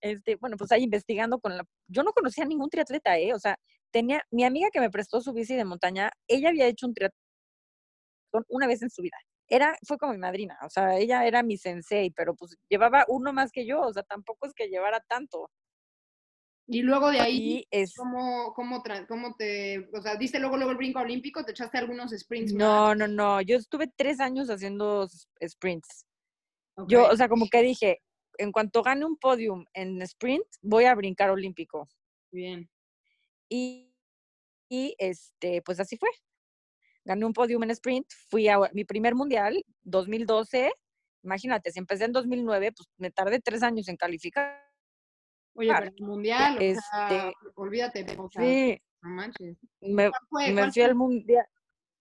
Este, 0.00 0.36
bueno, 0.36 0.56
pues 0.56 0.72
ahí 0.72 0.84
investigando 0.84 1.38
con 1.38 1.56
la... 1.56 1.64
Yo 1.88 2.02
no 2.02 2.12
conocía 2.12 2.44
a 2.44 2.46
ningún 2.46 2.70
triatleta, 2.70 3.18
¿eh? 3.18 3.34
O 3.34 3.38
sea, 3.38 3.56
tenía... 3.90 4.22
Mi 4.30 4.44
amiga 4.44 4.68
que 4.72 4.80
me 4.80 4.90
prestó 4.90 5.20
su 5.20 5.32
bici 5.32 5.54
de 5.54 5.64
montaña, 5.64 6.10
ella 6.28 6.50
había 6.50 6.66
hecho 6.66 6.86
un 6.86 6.94
triatlón 6.94 7.16
una 8.48 8.66
vez 8.66 8.82
en 8.82 8.90
su 8.90 9.02
vida. 9.02 9.16
Era, 9.48 9.76
fue 9.86 9.96
como 9.96 10.12
mi 10.12 10.18
madrina, 10.18 10.58
o 10.64 10.68
sea, 10.68 10.98
ella 10.98 11.24
era 11.24 11.44
mi 11.44 11.56
sensei, 11.56 12.10
pero 12.10 12.34
pues 12.34 12.56
llevaba 12.68 13.04
uno 13.06 13.32
más 13.32 13.52
que 13.52 13.64
yo, 13.64 13.80
o 13.80 13.92
sea, 13.92 14.02
tampoco 14.02 14.46
es 14.46 14.52
que 14.52 14.66
llevara 14.68 15.00
tanto. 15.08 15.48
Y 16.68 16.82
luego 16.82 17.12
de 17.12 17.20
ahí, 17.20 17.64
es, 17.70 17.94
¿cómo, 17.94 18.52
cómo, 18.54 18.82
cómo 19.06 19.36
te, 19.36 19.88
o 19.96 20.02
sea, 20.02 20.16
diste 20.16 20.40
luego, 20.40 20.56
luego 20.56 20.72
el 20.72 20.76
brinco 20.76 20.98
olímpico, 20.98 21.44
te 21.44 21.52
echaste 21.52 21.78
algunos 21.78 22.10
sprints 22.10 22.54
no, 22.54 22.92
no, 22.96 23.06
no, 23.06 23.40
yo 23.40 23.56
estuve 23.56 23.86
tres 23.94 24.18
años 24.18 24.50
haciendo 24.50 25.06
sprints. 25.46 26.04
Yo, 26.88 27.06
o 27.08 27.16
sea, 27.16 27.28
como 27.28 27.46
que 27.48 27.62
dije, 27.62 28.00
en 28.38 28.52
cuanto 28.52 28.82
gane 28.82 29.04
un 29.04 29.16
podium 29.16 29.64
en 29.72 30.00
sprint, 30.02 30.46
voy 30.62 30.84
a 30.84 30.94
brincar 30.94 31.30
olímpico. 31.30 31.88
Bien. 32.30 32.68
Y, 33.48 33.92
y 34.68 34.94
este, 34.98 35.62
pues 35.62 35.80
así 35.80 35.96
fue. 35.96 36.08
Gané 37.04 37.24
un 37.24 37.32
podium 37.32 37.62
en 37.62 37.70
sprint, 37.70 38.06
fui 38.28 38.48
a 38.48 38.58
mi 38.72 38.84
primer 38.84 39.14
mundial, 39.14 39.64
2012. 39.84 40.72
Imagínate, 41.22 41.70
si 41.70 41.78
empecé 41.78 42.04
en 42.04 42.12
2009, 42.12 42.72
pues 42.72 42.88
me 42.98 43.10
tardé 43.10 43.40
tres 43.40 43.62
años 43.62 43.88
en 43.88 43.96
calificar. 43.96 44.62
Oye, 45.54 45.72
pero 45.72 45.92
el 45.96 46.02
mundial, 46.04 46.56
o 46.56 46.58
sea, 46.58 46.68
Este, 46.68 47.32
olvídate, 47.54 48.04
o 48.18 48.28
sea, 48.28 48.42
Sí, 48.42 48.82
no 49.02 49.08
manches. 49.10 49.56
me, 49.80 49.88
me 49.90 50.10
¿Cuál 50.52 50.72
fui 50.72 50.82
al 50.82 50.94
mundial. 50.94 51.46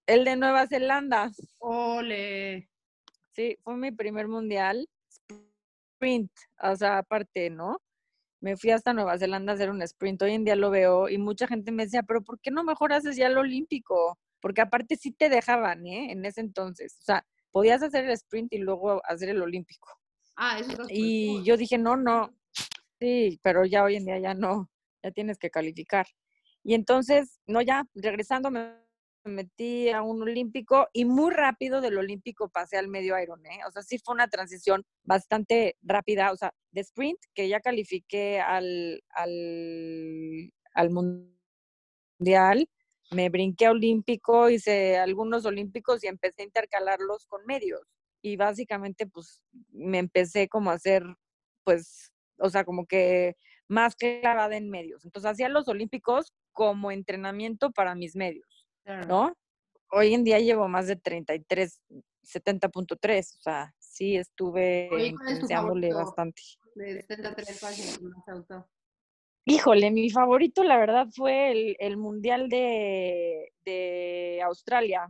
El 0.08 0.26
de 0.26 0.36
Nueva 0.36 0.68
Zelanda. 0.68 1.32
Ole. 1.60 2.70
Sí, 3.32 3.58
fue 3.64 3.78
mi 3.78 3.92
primer 3.92 4.28
mundial. 4.28 4.88
Sprint, 6.06 6.32
o 6.62 6.76
sea, 6.76 7.00
aparte, 7.00 7.50
¿no? 7.50 7.82
Me 8.40 8.58
fui 8.58 8.70
hasta 8.70 8.94
Nueva 8.94 9.18
Zelanda 9.18 9.54
a 9.54 9.56
hacer 9.56 9.72
un 9.72 9.82
sprint. 9.82 10.22
Hoy 10.22 10.34
en 10.34 10.46
día 10.46 10.56
lo 10.56 10.70
veo 10.70 11.10
y 11.10 11.18
mucha 11.18 11.48
gente 11.48 11.72
me 11.72 11.86
decía, 11.86 12.04
pero 12.04 12.24
¿por 12.24 12.40
qué 12.40 12.52
no 12.52 12.64
mejor 12.64 12.94
haces 12.94 13.16
ya 13.16 13.26
el 13.26 13.38
olímpico? 13.40 14.20
Porque 14.40 14.62
aparte 14.62 14.98
sí 14.98 15.12
te 15.12 15.30
dejaban, 15.30 15.88
¿eh? 15.88 16.12
En 16.12 16.24
ese 16.26 16.42
entonces. 16.42 16.98
O 17.02 17.06
sea, 17.06 17.26
podías 17.50 17.82
hacer 17.82 18.06
el 18.06 18.12
sprint 18.12 18.54
y 18.54 18.60
luego 18.60 19.02
hacer 19.06 19.30
el 19.30 19.42
olímpico. 19.42 19.90
Ah, 20.36 20.60
eso 20.60 20.84
Y 20.90 21.44
yo 21.44 21.58
dije, 21.58 21.80
no, 21.80 21.96
no. 21.96 22.36
Sí, 23.00 23.40
pero 23.42 23.66
ya 23.66 23.84
hoy 23.84 23.96
en 23.96 24.06
día 24.06 24.20
ya 24.20 24.36
no. 24.36 24.70
Ya 25.02 25.10
tienes 25.10 25.40
que 25.40 25.50
calificar. 25.50 26.06
Y 26.64 26.76
entonces, 26.76 27.40
no, 27.48 27.64
ya, 27.64 27.88
regresando 27.96 28.52
me 28.52 28.76
me 29.26 29.32
metí 29.44 29.90
a 29.90 30.02
un 30.04 30.22
olímpico 30.22 30.88
y 30.94 31.06
muy 31.06 31.32
rápido 31.34 31.82
del 31.82 31.98
olímpico 31.98 32.50
pasé 32.50 32.78
al 32.78 32.88
medio 32.88 33.20
Iron, 33.20 33.46
¿eh? 33.46 33.60
O 33.68 33.72
sea, 33.72 33.82
sí 33.82 33.98
fue 33.98 34.14
una 34.14 34.28
transición 34.30 34.84
bastante 35.04 35.76
rápida, 35.82 36.32
o 36.32 36.38
sea, 36.38 36.54
de 36.72 36.82
sprint, 36.82 37.20
que 37.34 37.50
ya 37.50 37.60
califiqué 37.60 38.40
al, 38.40 39.04
al, 39.10 40.54
al 40.74 40.90
mundial, 40.92 42.70
me 43.12 43.30
brinqué 43.30 43.66
a 43.68 43.72
olímpico, 43.72 44.50
hice 44.50 44.98
algunos 44.98 45.46
olímpicos 45.46 46.04
y 46.04 46.08
empecé 46.08 46.44
a 46.44 46.46
intercalarlos 46.46 47.26
con 47.28 47.46
medios. 47.46 47.82
Y 48.22 48.38
básicamente, 48.38 49.08
pues, 49.08 49.42
me 49.72 50.00
empecé 50.00 50.48
como 50.50 50.72
a 50.72 50.76
hacer, 50.76 51.04
pues, 51.64 52.12
o 52.40 52.50
sea, 52.50 52.64
como 52.66 52.86
que 52.88 53.36
más 53.68 53.96
clavada 53.96 54.58
en 54.58 54.70
medios. 54.70 55.06
Entonces, 55.06 55.32
hacía 55.32 55.50
los 55.50 55.68
olímpicos 55.68 56.34
como 56.54 56.92
entrenamiento 56.92 57.72
para 57.72 57.96
mis 57.96 58.16
medios. 58.16 58.55
Claro. 58.86 59.08
¿no? 59.08 59.34
Hoy 59.92 60.14
en 60.14 60.24
día 60.24 60.40
llevo 60.40 60.68
más 60.68 60.88
de 60.88 60.96
33, 60.96 61.82
70.3, 62.24 63.36
o 63.38 63.42
sea, 63.42 63.74
sí 63.80 64.16
estuve 64.16 64.90
Oye, 64.92 65.16
¿cuál 65.16 65.28
es 65.28 65.40
tu 65.40 65.46
intensiándole 65.46 65.94
bastante. 65.94 66.42
De 66.76 67.02
73 67.02 67.60
páginas, 67.60 68.02
más 68.02 68.28
auto. 68.28 68.68
Híjole, 69.46 69.92
mi 69.92 70.10
favorito, 70.10 70.64
la 70.64 70.78
verdad, 70.78 71.08
fue 71.16 71.52
el, 71.52 71.76
el 71.80 71.98
Mundial 71.98 72.50
de, 72.50 73.54
de 73.64 74.42
Australia, 74.44 75.08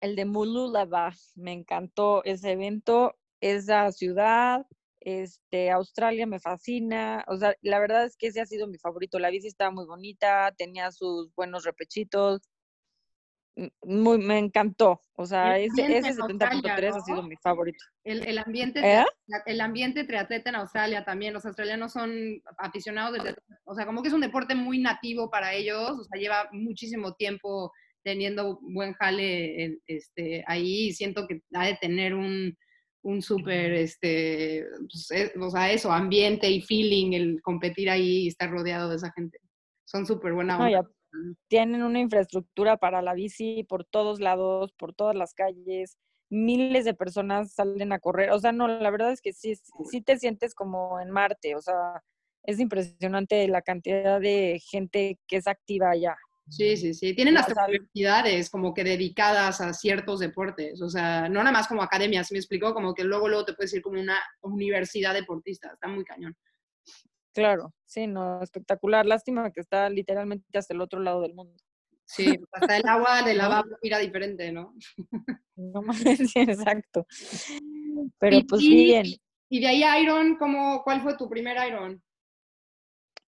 el 0.00 0.16
de 0.16 0.24
Mululava. 0.24 1.12
Me 1.34 1.52
encantó 1.52 2.24
ese 2.24 2.52
evento, 2.52 3.16
esa 3.40 3.92
ciudad, 3.92 4.66
este, 5.00 5.70
Australia 5.70 6.26
me 6.26 6.40
fascina. 6.40 7.24
O 7.28 7.36
sea, 7.36 7.54
la 7.62 7.78
verdad 7.78 8.04
es 8.04 8.16
que 8.16 8.28
ese 8.28 8.40
ha 8.40 8.46
sido 8.46 8.66
mi 8.66 8.78
favorito. 8.78 9.18
La 9.18 9.30
bici 9.30 9.46
estaba 9.46 9.70
muy 9.70 9.86
bonita, 9.86 10.52
tenía 10.56 10.90
sus 10.90 11.32
buenos 11.34 11.64
repechitos. 11.64 12.40
Muy, 13.82 14.18
me 14.18 14.38
encantó. 14.38 15.00
O 15.14 15.24
sea, 15.24 15.58
El 15.58 15.70
ese, 15.70 15.82
ambiente 15.82 16.08
ese 16.10 16.20
en 16.20 16.22
Australia, 16.22 16.76
70.3 16.76 16.96
ha 16.96 17.00
sido 17.00 17.22
mi 17.22 17.36
favorito. 17.36 17.78
El, 18.04 18.26
el 18.26 18.38
ambiente 18.38 18.80
¿Eh? 18.84 19.04
el 19.46 19.60
ambiente 19.62 20.04
triatleta 20.04 20.50
en 20.50 20.56
Australia 20.56 21.04
también, 21.04 21.32
los 21.32 21.46
australianos 21.46 21.92
son 21.92 22.12
aficionados 22.58 23.22
del 23.22 23.34
o 23.64 23.74
sea, 23.74 23.86
como 23.86 24.02
que 24.02 24.08
es 24.08 24.14
un 24.14 24.20
deporte 24.20 24.54
muy 24.54 24.78
nativo 24.78 25.30
para 25.30 25.54
ellos, 25.54 25.90
o 25.98 26.04
sea, 26.04 26.20
lleva 26.20 26.48
muchísimo 26.52 27.14
tiempo 27.14 27.72
teniendo 28.04 28.58
buen 28.60 28.92
jale 28.92 29.64
en- 29.64 29.80
este, 29.86 30.44
ahí 30.46 30.88
y 30.88 30.92
siento 30.92 31.26
que 31.26 31.40
ha 31.54 31.66
de 31.66 31.76
tener 31.80 32.14
un, 32.14 32.56
un 33.02 33.22
súper, 33.22 33.72
este, 33.72 34.64
pues, 34.80 35.10
eh, 35.12 35.32
o 35.40 35.50
sea, 35.50 35.72
eso, 35.72 35.90
ambiente 35.90 36.48
y 36.50 36.60
feeling, 36.60 37.12
el 37.14 37.40
competir 37.42 37.88
ahí 37.88 38.24
y 38.24 38.28
estar 38.28 38.50
rodeado 38.50 38.90
de 38.90 38.96
esa 38.96 39.10
gente. 39.12 39.38
Son 39.86 40.04
súper 40.06 40.34
buena 40.34 40.58
No, 40.58 40.66
onda. 40.66 40.82
Tienen 41.48 41.82
una 41.82 42.00
infraestructura 42.00 42.76
para 42.76 43.02
la 43.02 43.14
bici 43.14 43.64
por 43.64 43.84
todos 43.84 44.20
lados, 44.20 44.72
por 44.72 44.94
todas 44.94 45.16
las 45.16 45.34
calles, 45.34 45.98
miles 46.30 46.84
de 46.84 46.94
personas 46.94 47.52
salen 47.52 47.92
a 47.92 47.98
correr, 48.00 48.30
o 48.30 48.38
sea, 48.38 48.52
no, 48.52 48.68
la 48.68 48.90
verdad 48.90 49.12
es 49.12 49.20
que 49.20 49.32
sí, 49.32 49.54
sí 49.90 50.00
te 50.00 50.18
sientes 50.18 50.54
como 50.54 51.00
en 51.00 51.10
Marte, 51.10 51.54
o 51.54 51.60
sea, 51.60 52.02
es 52.42 52.60
impresionante 52.60 53.46
la 53.48 53.62
cantidad 53.62 54.20
de 54.20 54.60
gente 54.64 55.18
que 55.26 55.36
es 55.36 55.46
activa 55.46 55.90
allá. 55.90 56.16
Sí, 56.48 56.76
sí, 56.76 56.94
sí. 56.94 57.12
Tienen 57.14 57.36
O 57.36 57.40
hasta 57.40 57.54
sea, 57.54 57.64
universidades 57.64 58.50
como 58.50 58.72
que 58.72 58.84
dedicadas 58.84 59.60
a 59.60 59.72
ciertos 59.74 60.20
deportes. 60.20 60.80
O 60.80 60.88
sea, 60.88 61.28
no 61.28 61.40
nada 61.40 61.50
más 61.50 61.66
como 61.66 61.82
academias, 61.82 62.28
¿sí 62.28 62.34
me 62.34 62.38
explicó? 62.38 62.72
Como 62.72 62.94
que 62.94 63.02
luego, 63.02 63.28
luego 63.28 63.44
te 63.44 63.54
puedes 63.54 63.74
ir 63.74 63.82
como 63.82 64.00
una 64.00 64.18
universidad 64.42 65.12
deportista. 65.14 65.72
Está 65.72 65.88
muy 65.88 66.04
cañón. 66.04 66.36
Claro, 67.36 67.74
sí, 67.84 68.06
no, 68.06 68.42
espectacular. 68.42 69.04
Lástima 69.04 69.50
que 69.52 69.60
está 69.60 69.90
literalmente 69.90 70.56
hasta 70.58 70.72
el 70.72 70.80
otro 70.80 71.00
lado 71.00 71.20
del 71.20 71.34
mundo. 71.34 71.54
Sí, 72.06 72.38
hasta 72.50 72.78
el 72.78 72.86
agua 72.88 73.22
de 73.22 73.34
¿No? 73.34 73.38
lavabo 73.42 73.76
mira 73.82 73.98
diferente, 73.98 74.50
¿no? 74.52 74.74
No 75.56 75.82
sí, 75.92 76.40
exacto. 76.40 77.06
Pero 78.18 78.38
Y- 78.38 78.44
pues 78.44 78.62
y- 78.62 78.84
bien, 78.84 79.06
Y 79.50 79.60
de 79.60 79.66
ahí 79.66 80.02
Iron, 80.02 80.36
¿cómo, 80.38 80.82
¿cuál 80.82 81.02
fue 81.02 81.14
tu 81.18 81.28
primer 81.28 81.56
Iron? 81.68 82.02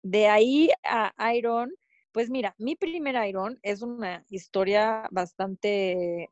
de 0.03 0.27
ahí 0.29 0.71
a 0.85 1.13
Iron, 1.35 1.71
pues 2.13 2.31
mira, 2.31 2.55
mi 2.57 2.77
primer 2.77 3.29
Iron 3.29 3.59
es 3.63 3.83
una 3.83 4.25
historia 4.31 5.07
bastante 5.11 6.31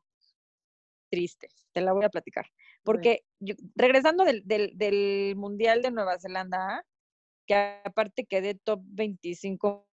triste, 1.11 1.49
te 1.73 1.81
la 1.81 1.93
voy 1.93 2.05
a 2.05 2.09
platicar. 2.09 2.47
Porque 2.83 3.23
yo- 3.39 3.55
regresando 3.75 4.23
del, 4.23 4.41
del, 4.47 4.71
del 4.75 5.35
Mundial 5.35 5.81
de 5.83 5.91
Nueva 5.91 6.17
Zelanda, 6.19 6.83
que 7.47 7.55
aparte 7.83 8.25
quedé 8.25 8.55
top 8.55 8.81
25 8.85 9.87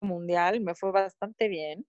mundial, 0.00 0.60
me 0.60 0.74
fue 0.74 0.92
bastante 0.92 1.48
bien. 1.48 1.86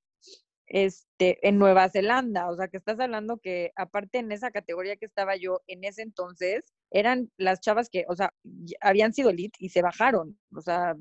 Este, 0.66 1.46
en 1.48 1.60
Nueva 1.60 1.90
Zelanda, 1.90 2.50
o 2.50 2.56
sea, 2.56 2.68
que 2.68 2.78
estás 2.78 3.00
hablando 3.00 3.38
que 3.38 3.72
aparte 3.76 4.20
en 4.20 4.32
esa 4.32 4.52
categoría 4.52 4.96
que 4.96 5.06
estaba 5.06 5.36
yo 5.36 5.62
en 5.68 5.84
ese 5.84 6.02
entonces, 6.02 6.64
eran 6.90 7.32
las 7.38 7.60
chavas 7.60 7.90
que, 7.90 8.06
o 8.08 8.16
sea, 8.16 8.34
habían 8.82 9.14
sido 9.14 9.30
elite 9.30 9.58
y 9.60 9.70
se 9.70 9.82
bajaron, 9.82 10.40
o 10.56 10.62
sea, 10.62 10.96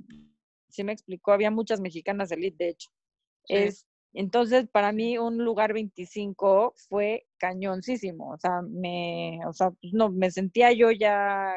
sí 0.68 0.84
me 0.84 0.92
explicó, 0.92 1.32
había 1.32 1.50
muchas 1.50 1.80
mexicanas 1.80 2.32
elite, 2.32 2.64
de 2.64 2.70
hecho. 2.70 2.90
Sí. 3.44 3.54
Es, 3.54 3.86
entonces, 4.14 4.68
para 4.68 4.92
mí 4.92 5.16
un 5.16 5.38
lugar 5.38 5.72
25 5.72 6.74
fue 6.88 7.26
cañoncísimo, 7.38 8.30
o 8.32 8.38
sea, 8.38 8.62
me, 8.62 9.40
o 9.46 9.52
sea, 9.52 9.70
pues, 9.70 9.92
no, 9.94 10.10
me 10.10 10.30
sentía 10.30 10.72
yo 10.72 10.90
ya 10.90 11.54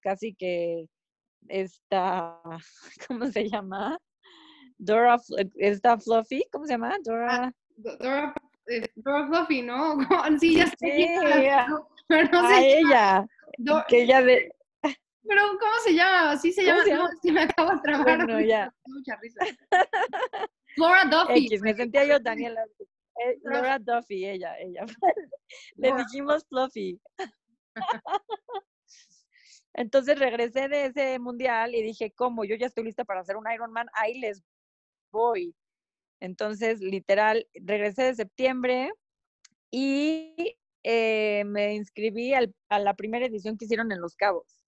casi 0.00 0.34
que 0.34 0.88
esta, 1.48 2.40
¿cómo 3.08 3.26
se 3.26 3.48
llama? 3.48 3.98
Dora, 4.78 5.16
Fl- 5.18 5.50
esta 5.56 5.98
Fluffy, 5.98 6.44
¿cómo 6.50 6.66
se 6.66 6.72
llama? 6.72 6.96
Dora. 7.04 7.52
Dora, 7.76 8.34
eh, 8.66 8.88
Dora 8.96 9.26
Fluffy, 9.28 9.62
¿no? 9.62 9.96
Sí, 10.40 10.56
ya 10.56 10.66
sé. 10.66 10.76
Sí, 10.78 10.90
quién 10.90 11.22
era, 11.22 11.62
a- 11.64 11.86
pero 12.08 12.28
no 12.32 12.46
a 12.48 12.60
ella, 12.60 13.26
Do- 13.58 13.84
que 13.88 14.02
ella 14.02 14.22
de, 14.22 14.52
Pero, 14.82 15.42
¿cómo 15.60 15.72
se 15.84 15.94
llama? 15.94 16.36
Sí 16.36 16.52
se 16.52 16.62
¿Cómo 16.64 16.72
llama. 16.78 16.84
se 16.84 16.90
no, 16.94 16.96
llama? 17.04 17.10
sí 17.22 17.32
me 17.32 17.42
acabo 17.42 17.70
de 17.70 17.80
trabar. 17.80 18.04
Bueno, 18.26 18.40
ya. 18.40 18.74
Mucha 18.86 19.16
risa. 19.16 19.44
Flora 20.74 21.04
Duffy. 21.04 21.46
X, 21.46 21.62
me 21.62 21.74
sentía 21.74 22.04
yo 22.04 22.18
Daniela. 22.18 22.64
eh, 23.20 23.38
Dora- 23.42 23.54
Laura 23.54 23.78
Duffy, 23.78 24.26
ella, 24.26 24.58
ella. 24.58 24.84
Le 25.76 25.88
Dora. 25.90 26.02
dijimos 26.04 26.44
Fluffy. 26.48 27.00
Entonces 29.74 30.18
regresé 30.18 30.68
de 30.68 30.86
ese 30.86 31.18
mundial 31.18 31.74
y 31.74 31.82
dije, 31.82 32.12
¿cómo? 32.12 32.44
Yo 32.44 32.54
ya 32.56 32.66
estoy 32.66 32.84
lista 32.84 33.04
para 33.04 33.20
hacer 33.20 33.36
un 33.36 33.50
Ironman, 33.50 33.88
ahí 33.94 34.18
les 34.18 34.42
voy. 35.10 35.54
Entonces, 36.20 36.80
literal, 36.80 37.46
regresé 37.54 38.02
de 38.04 38.14
septiembre 38.14 38.92
y 39.70 40.56
eh, 40.84 41.44
me 41.46 41.74
inscribí 41.74 42.34
al- 42.34 42.54
a 42.68 42.78
la 42.78 42.94
primera 42.94 43.26
edición 43.26 43.56
que 43.56 43.64
hicieron 43.64 43.90
en 43.92 44.00
Los 44.00 44.14
Cabos, 44.16 44.62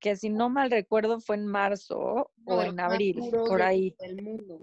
que 0.00 0.16
si 0.16 0.28
no 0.30 0.48
mal 0.50 0.70
recuerdo 0.70 1.20
fue 1.20 1.36
en 1.36 1.46
marzo 1.46 2.30
Uno 2.44 2.56
o 2.56 2.62
en 2.62 2.78
abril, 2.80 3.20
por 3.46 3.62
ahí. 3.62 3.94
del 3.98 4.22
mundo. 4.22 4.60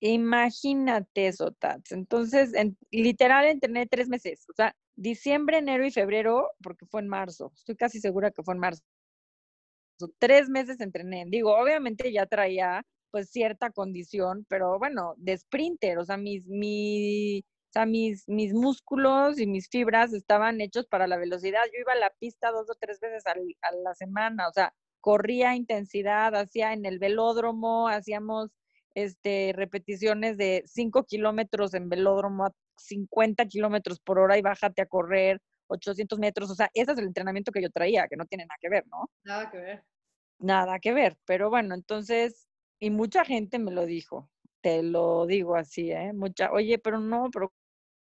Imagínate 0.00 1.26
eso, 1.26 1.52
Tats. 1.52 1.92
Entonces, 1.92 2.54
en- 2.54 2.78
literal, 2.90 3.46
entrené 3.46 3.86
tres 3.86 4.08
meses. 4.08 4.46
O 4.48 4.52
sea, 4.54 4.74
diciembre, 4.96 5.58
enero 5.58 5.84
y 5.84 5.90
febrero, 5.90 6.50
porque 6.62 6.86
fue 6.86 7.00
en 7.00 7.08
marzo. 7.08 7.52
Estoy 7.54 7.76
casi 7.76 8.00
segura 8.00 8.30
que 8.30 8.42
fue 8.42 8.54
en 8.54 8.60
marzo. 8.60 8.82
Tres 10.18 10.48
meses 10.48 10.80
entrené. 10.80 11.24
Digo, 11.28 11.56
obviamente 11.56 12.12
ya 12.12 12.26
traía 12.26 12.82
pues 13.10 13.30
cierta 13.30 13.70
condición, 13.70 14.44
pero 14.48 14.78
bueno, 14.78 15.14
de 15.16 15.36
sprinter. 15.38 15.98
O 15.98 16.04
sea, 16.04 16.16
mis, 16.16 16.46
mi, 16.46 17.44
mis, 17.86 18.28
mis 18.28 18.52
músculos 18.54 19.38
y 19.40 19.46
mis 19.46 19.68
fibras 19.68 20.12
estaban 20.12 20.60
hechos 20.60 20.86
para 20.86 21.06
la 21.06 21.16
velocidad. 21.16 21.62
Yo 21.72 21.80
iba 21.80 21.92
a 21.92 21.96
la 21.96 22.10
pista 22.18 22.50
dos 22.50 22.68
o 22.70 22.74
tres 22.78 23.00
veces 23.00 23.26
al- 23.26 23.56
a 23.62 23.72
la 23.72 23.94
semana. 23.94 24.48
O 24.48 24.52
sea, 24.52 24.74
corría 25.00 25.54
intensidad, 25.56 26.34
hacía 26.34 26.72
en 26.72 26.84
el 26.86 26.98
velódromo, 26.98 27.88
hacíamos 27.88 28.50
este, 28.94 29.52
repeticiones 29.54 30.36
de 30.36 30.62
5 30.66 31.04
kilómetros 31.04 31.74
en 31.74 31.88
velódromo 31.88 32.46
a 32.46 32.52
50 32.76 33.46
kilómetros 33.46 34.00
por 34.00 34.18
hora 34.18 34.38
y 34.38 34.42
bájate 34.42 34.82
a 34.82 34.86
correr 34.86 35.40
800 35.68 36.18
metros. 36.18 36.50
O 36.50 36.54
sea, 36.54 36.70
ese 36.74 36.92
es 36.92 36.98
el 36.98 37.06
entrenamiento 37.06 37.52
que 37.52 37.62
yo 37.62 37.70
traía, 37.70 38.08
que 38.08 38.16
no 38.16 38.26
tiene 38.26 38.44
nada 38.44 38.58
que 38.60 38.68
ver, 38.68 38.86
¿no? 38.88 39.10
Nada 39.24 39.50
que 39.50 39.58
ver. 39.58 39.84
Nada 40.38 40.78
que 40.78 40.92
ver. 40.92 41.16
Pero 41.24 41.50
bueno, 41.50 41.74
entonces, 41.74 42.48
y 42.80 42.90
mucha 42.90 43.24
gente 43.24 43.58
me 43.58 43.72
lo 43.72 43.86
dijo, 43.86 44.30
te 44.60 44.82
lo 44.82 45.26
digo 45.26 45.56
así, 45.56 45.90
¿eh? 45.92 46.12
Mucha, 46.12 46.52
oye, 46.52 46.78
pero 46.78 47.00
no, 47.00 47.28
pero 47.32 47.52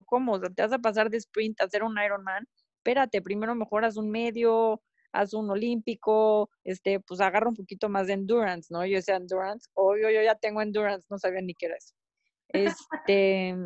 ¿cómo? 0.07 0.33
O 0.35 0.41
sea, 0.41 0.51
te 0.51 0.63
vas 0.63 0.73
a 0.73 0.79
pasar 0.79 1.11
de 1.11 1.19
sprint 1.19 1.61
a 1.61 1.65
hacer 1.65 1.83
un 1.83 1.99
Ironman. 1.99 2.47
Espérate, 2.79 3.23
primero 3.23 3.55
mejoras 3.55 3.97
un 3.97 4.11
medio, 4.11 4.83
haz 5.13 5.35
un 5.35 5.51
olímpico, 5.51 6.51
este, 6.65 7.01
pues 7.01 7.21
agarra 7.21 7.49
un 7.49 7.55
poquito 7.55 7.89
más 7.89 8.07
de 8.07 8.15
endurance, 8.15 8.69
¿no? 8.73 8.85
Yo 8.87 8.97
decía 8.97 9.17
endurance, 9.17 9.69
obvio, 9.75 10.11
yo 10.11 10.23
ya 10.23 10.35
tengo 10.35 10.63
endurance, 10.63 11.07
no 11.11 11.19
sabía 11.19 11.41
ni 11.43 11.55
qué 11.55 11.67
era 11.67 11.77
eso. 11.77 11.95
Este, 13.09 13.57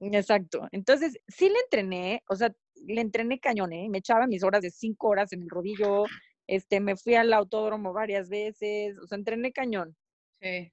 exacto. 0.00 0.68
Entonces, 0.70 1.18
sí 1.26 1.48
le 1.48 1.58
entrené, 1.64 2.22
o 2.28 2.36
sea, 2.36 2.52
le 2.86 3.00
entrené 3.00 3.40
cañón, 3.40 3.72
¿eh? 3.72 3.88
Me 3.88 3.98
echaba 3.98 4.26
mis 4.26 4.42
horas 4.42 4.62
de 4.62 4.70
cinco 4.70 5.08
horas 5.08 5.32
en 5.32 5.42
el 5.42 5.50
rodillo, 5.50 6.04
este, 6.46 6.80
me 6.80 6.96
fui 6.96 7.14
al 7.14 7.32
autódromo 7.32 7.92
varias 7.92 8.28
veces, 8.28 8.98
o 8.98 9.06
sea, 9.06 9.16
entrené 9.16 9.52
cañón. 9.52 9.96
Sí. 10.40 10.72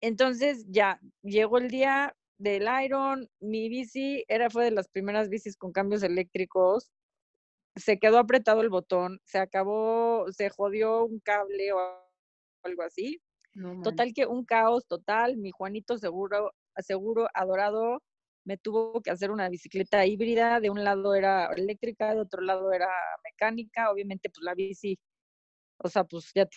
Entonces, 0.00 0.64
ya, 0.68 1.00
llegó 1.22 1.58
el 1.58 1.68
día 1.68 2.16
del 2.38 2.68
Iron, 2.84 3.28
mi 3.40 3.68
bici 3.68 4.24
era, 4.28 4.48
fue 4.48 4.64
de 4.64 4.70
las 4.70 4.88
primeras 4.88 5.28
bicis 5.28 5.56
con 5.56 5.72
cambios 5.72 6.02
eléctricos, 6.04 6.92
se 7.74 7.98
quedó 7.98 8.18
apretado 8.18 8.60
el 8.60 8.68
botón, 8.68 9.20
se 9.24 9.38
acabó, 9.38 10.26
se 10.30 10.48
jodió 10.50 11.04
un 11.04 11.20
cable 11.20 11.72
o 11.72 11.78
algo 12.62 12.82
así. 12.82 13.20
No. 13.54 13.82
Total 13.82 14.12
que 14.14 14.26
un 14.26 14.44
caos 14.44 14.86
total, 14.86 15.36
mi 15.36 15.50
Juanito 15.50 15.98
seguro, 15.98 16.52
seguro, 16.76 17.28
adorado, 17.34 18.02
me 18.48 18.56
tuvo 18.56 19.02
que 19.02 19.10
hacer 19.10 19.30
una 19.30 19.50
bicicleta 19.50 20.06
híbrida, 20.06 20.58
de 20.58 20.70
un 20.70 20.82
lado 20.82 21.14
era 21.14 21.52
eléctrica, 21.54 22.14
de 22.14 22.22
otro 22.22 22.40
lado 22.40 22.72
era 22.72 22.88
mecánica, 23.22 23.90
obviamente 23.90 24.30
pues 24.30 24.42
la 24.42 24.54
bici, 24.54 24.98
o 25.76 25.88
sea, 25.90 26.04
pues 26.04 26.32
ya 26.34 26.46
te 26.46 26.56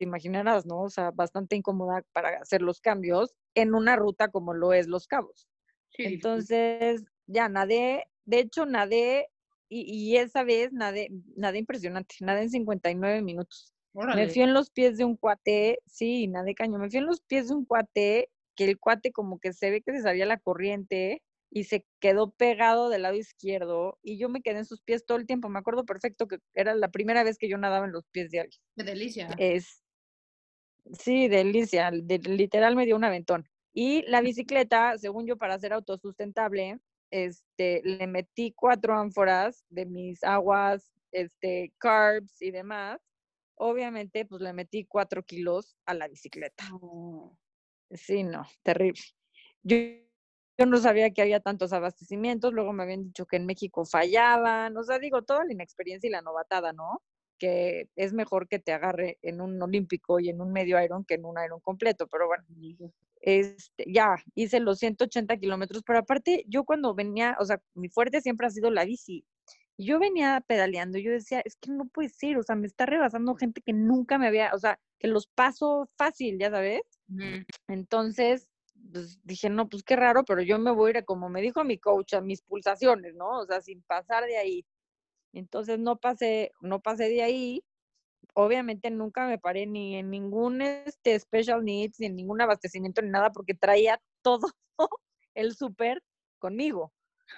imaginarás, 0.00 0.64
¿no? 0.64 0.80
O 0.80 0.88
sea, 0.88 1.10
bastante 1.10 1.56
incómoda 1.56 2.02
para 2.14 2.38
hacer 2.40 2.62
los 2.62 2.80
cambios 2.80 3.34
en 3.54 3.74
una 3.74 3.96
ruta 3.96 4.28
como 4.28 4.54
lo 4.54 4.72
es 4.72 4.86
Los 4.86 5.06
Cabos. 5.06 5.46
Sí. 5.90 6.04
Entonces, 6.04 7.04
ya 7.26 7.50
nadé, 7.50 8.04
de 8.24 8.38
hecho 8.38 8.64
nadé, 8.64 9.28
y, 9.68 9.82
y 9.82 10.16
esa 10.16 10.42
vez 10.42 10.72
nadé, 10.72 11.10
nadé 11.36 11.58
impresionante, 11.58 12.16
nadé 12.20 12.44
en 12.44 12.50
59 12.50 13.20
minutos. 13.20 13.74
Me 13.92 14.02
Órale. 14.02 14.28
fui 14.30 14.40
en 14.40 14.54
los 14.54 14.70
pies 14.70 14.96
de 14.96 15.04
un 15.04 15.16
cuate, 15.16 15.80
sí, 15.86 16.28
nadé 16.28 16.54
caño, 16.54 16.78
me 16.78 16.88
fui 16.88 16.98
en 16.98 17.06
los 17.06 17.20
pies 17.20 17.48
de 17.48 17.54
un 17.56 17.66
cuate, 17.66 18.30
que 18.58 18.64
el 18.64 18.78
cuate 18.80 19.12
como 19.12 19.38
que 19.38 19.52
se 19.52 19.70
ve 19.70 19.82
que 19.82 19.92
se 19.92 20.02
sabía 20.02 20.26
la 20.26 20.40
corriente 20.40 21.22
y 21.48 21.64
se 21.64 21.86
quedó 22.00 22.32
pegado 22.32 22.88
del 22.88 23.02
lado 23.02 23.14
izquierdo 23.14 24.00
y 24.02 24.18
yo 24.18 24.28
me 24.28 24.42
quedé 24.42 24.58
en 24.58 24.64
sus 24.64 24.82
pies 24.82 25.06
todo 25.06 25.16
el 25.16 25.26
tiempo. 25.26 25.48
Me 25.48 25.60
acuerdo 25.60 25.86
perfecto 25.86 26.26
que 26.26 26.38
era 26.54 26.74
la 26.74 26.88
primera 26.88 27.22
vez 27.22 27.38
que 27.38 27.48
yo 27.48 27.56
nadaba 27.56 27.86
en 27.86 27.92
los 27.92 28.04
pies 28.08 28.32
de 28.32 28.40
alguien. 28.40 28.60
Qué 28.76 28.82
delicia. 28.82 29.28
Es, 29.38 29.84
sí, 30.92 31.28
delicia, 31.28 31.92
de- 31.92 32.18
literal 32.18 32.74
me 32.74 32.84
dio 32.84 32.96
un 32.96 33.04
aventón. 33.04 33.48
Y 33.72 34.02
la 34.10 34.20
bicicleta, 34.22 34.98
según 34.98 35.24
yo, 35.24 35.36
para 35.38 35.56
ser 35.60 35.72
autosustentable, 35.72 36.80
este, 37.12 37.80
le 37.84 38.08
metí 38.08 38.52
cuatro 38.52 38.94
ánforas 38.98 39.64
de 39.68 39.86
mis 39.86 40.24
aguas, 40.24 40.90
este, 41.12 41.72
carbs 41.78 42.42
y 42.42 42.50
demás. 42.50 43.00
Obviamente, 43.54 44.24
pues 44.26 44.42
le 44.42 44.52
metí 44.52 44.84
cuatro 44.84 45.22
kilos 45.22 45.76
a 45.86 45.94
la 45.94 46.08
bicicleta. 46.08 46.64
Sí, 47.90 48.22
no, 48.22 48.42
terrible. 48.62 49.00
Yo, 49.62 49.76
yo 50.58 50.66
no 50.66 50.76
sabía 50.78 51.10
que 51.10 51.22
había 51.22 51.40
tantos 51.40 51.72
abastecimientos, 51.72 52.52
luego 52.52 52.72
me 52.72 52.82
habían 52.82 53.04
dicho 53.04 53.26
que 53.26 53.36
en 53.36 53.46
México 53.46 53.84
fallaban, 53.86 54.76
o 54.76 54.82
sea, 54.82 54.98
digo, 54.98 55.22
toda 55.22 55.44
la 55.44 55.52
inexperiencia 55.52 56.08
y 56.08 56.10
la 56.10 56.22
novatada, 56.22 56.72
¿no? 56.72 57.02
Que 57.38 57.88
es 57.96 58.12
mejor 58.12 58.48
que 58.48 58.58
te 58.58 58.72
agarre 58.72 59.18
en 59.22 59.40
un 59.40 59.60
olímpico 59.62 60.20
y 60.20 60.28
en 60.28 60.40
un 60.42 60.52
medio 60.52 60.82
Iron 60.82 61.04
que 61.04 61.14
en 61.14 61.24
un 61.24 61.36
Iron 61.44 61.60
completo, 61.60 62.06
pero 62.08 62.26
bueno, 62.26 62.44
este, 63.20 63.84
ya, 63.92 64.16
hice 64.34 64.60
los 64.60 64.78
180 64.78 65.36
kilómetros, 65.38 65.82
pero 65.86 66.00
aparte, 66.00 66.44
yo 66.48 66.64
cuando 66.64 66.94
venía, 66.94 67.36
o 67.40 67.44
sea, 67.46 67.60
mi 67.74 67.88
fuerte 67.88 68.20
siempre 68.20 68.46
ha 68.46 68.50
sido 68.50 68.70
la 68.70 68.84
bici. 68.84 69.24
Y 69.76 69.86
Yo 69.86 69.98
venía 70.00 70.42
pedaleando, 70.46 70.98
y 70.98 71.04
yo 71.04 71.12
decía, 71.12 71.40
es 71.44 71.56
que 71.56 71.70
no 71.72 71.86
puede 71.86 72.08
ser, 72.10 72.36
o 72.38 72.42
sea, 72.42 72.56
me 72.56 72.66
está 72.66 72.84
rebasando 72.86 73.34
gente 73.36 73.62
que 73.62 73.72
nunca 73.72 74.18
me 74.18 74.26
había, 74.28 74.50
o 74.54 74.58
sea, 74.58 74.78
que 74.98 75.08
los 75.08 75.28
paso 75.28 75.88
fácil, 75.96 76.38
ya 76.38 76.50
sabes. 76.50 76.82
Entonces, 77.68 78.48
pues 78.92 79.18
dije, 79.24 79.50
no, 79.50 79.68
pues 79.68 79.82
qué 79.82 79.96
raro, 79.96 80.24
pero 80.24 80.42
yo 80.42 80.58
me 80.58 80.70
voy 80.70 80.92
a 80.92 80.98
ir, 80.98 81.04
como 81.04 81.28
me 81.28 81.40
dijo 81.40 81.64
mi 81.64 81.78
coach, 81.78 82.14
a 82.14 82.20
mis 82.20 82.42
pulsaciones, 82.42 83.14
¿no? 83.14 83.40
O 83.40 83.46
sea, 83.46 83.60
sin 83.60 83.82
pasar 83.82 84.24
de 84.24 84.36
ahí. 84.36 84.66
Entonces 85.32 85.78
no 85.78 85.96
pasé, 85.96 86.52
no 86.60 86.80
pasé 86.80 87.08
de 87.08 87.22
ahí. 87.22 87.64
Obviamente 88.34 88.90
nunca 88.90 89.26
me 89.26 89.38
paré 89.38 89.66
ni 89.66 89.96
en 89.96 90.10
ningún 90.10 90.62
este, 90.62 91.18
special 91.18 91.64
needs, 91.64 91.98
ni 92.00 92.06
en 92.06 92.16
ningún 92.16 92.40
abastecimiento, 92.40 93.02
ni 93.02 93.10
nada, 93.10 93.30
porque 93.30 93.54
traía 93.54 94.00
todo 94.22 94.48
el 95.34 95.54
súper 95.54 96.02
conmigo, 96.38 96.92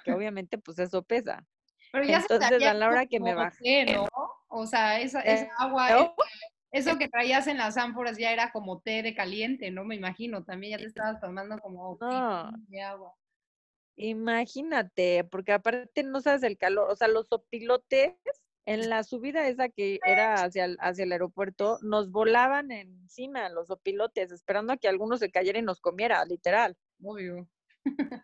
que 0.05 0.13
obviamente 0.21 0.59
pues 0.59 0.79
eso 0.79 1.03
pesa. 1.03 1.47
Pero 1.93 2.05
ya 2.05 2.19
Entonces, 2.19 2.63
a 2.63 2.75
la 2.75 2.89
hora 2.89 3.07
que 3.07 3.19
me 3.19 3.35
bajé, 3.35 3.85
¿no? 3.87 4.07
O 4.49 4.67
sea, 4.67 5.01
esa, 5.01 5.21
esa 5.23 5.45
Eh, 5.45 5.51
agua, 5.59 5.91
¿no? 5.91 6.15
Eso 6.73 6.99
que 6.99 7.09
traías 7.09 7.47
en 7.47 7.57
las 7.59 7.77
ánforas 7.77 8.17
ya 8.19 8.33
era 8.33 8.53
como 8.53 8.81
té 8.81 9.03
de 9.03 9.15
caliente, 9.15 9.71
¿no? 9.71 9.85
Me 9.85 9.97
imagino, 9.97 10.45
también 10.45 10.73
ya 10.73 10.79
te 10.79 10.87
estabas 10.87 11.21
tomando 11.21 11.59
como 11.59 11.99
No. 12.01 12.51
de 12.69 12.83
agua. 12.83 13.15
Imagínate, 13.97 15.25
porque 15.25 15.53
aparte 15.53 16.03
no 16.03 16.21
sabes 16.21 16.43
el 16.43 16.57
calor, 16.57 16.91
o 16.91 16.97
sea, 16.97 17.09
los 17.09 17.27
opilotes 17.31 18.15
en 18.67 18.89
la 18.89 19.03
subida 19.03 19.49
esa 19.49 19.69
que 19.69 19.99
era 20.07 20.35
hacia 20.45 20.65
el, 20.65 20.77
hacia 20.81 21.05
el 21.05 21.13
aeropuerto, 21.13 21.79
nos 21.83 22.11
volaban 22.11 22.71
encima 22.71 23.49
los 23.49 23.71
opilotes, 23.71 24.31
esperando 24.31 24.73
a 24.73 24.77
que 24.77 24.89
alguno 24.89 25.17
se 25.17 25.31
cayera 25.31 25.59
y 25.59 25.63
nos 25.63 25.81
comiera, 25.81 26.25
literal. 26.25 26.77
Obvio. 27.03 27.49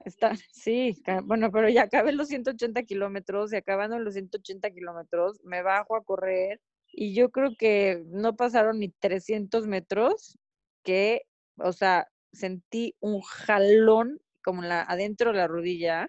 Está, 0.04 0.35
sí, 0.52 1.02
bueno, 1.24 1.50
pero 1.50 1.68
ya 1.68 1.82
acabé 1.82 2.12
los 2.12 2.28
180 2.28 2.82
kilómetros 2.85 3.52
y 3.52 3.56
acabando 3.56 3.98
los 3.98 4.14
180 4.14 4.70
kilómetros, 4.70 5.40
me 5.42 5.62
bajo 5.62 5.96
a 5.96 6.04
correr 6.04 6.61
y 6.96 7.14
yo 7.14 7.30
creo 7.30 7.56
que 7.59 8.02
no 8.06 8.37
pasaron 8.37 8.80
ni 8.80 8.88
300 8.88 9.66
metros 9.66 10.38
que, 10.82 11.22
o 11.59 11.72
sea, 11.72 12.09
sentí 12.32 12.96
un 13.00 13.20
jalón 13.20 14.20
como 14.42 14.62
la, 14.62 14.82
adentro 14.82 15.32
de 15.32 15.38
la 15.38 15.46
rodilla, 15.48 16.09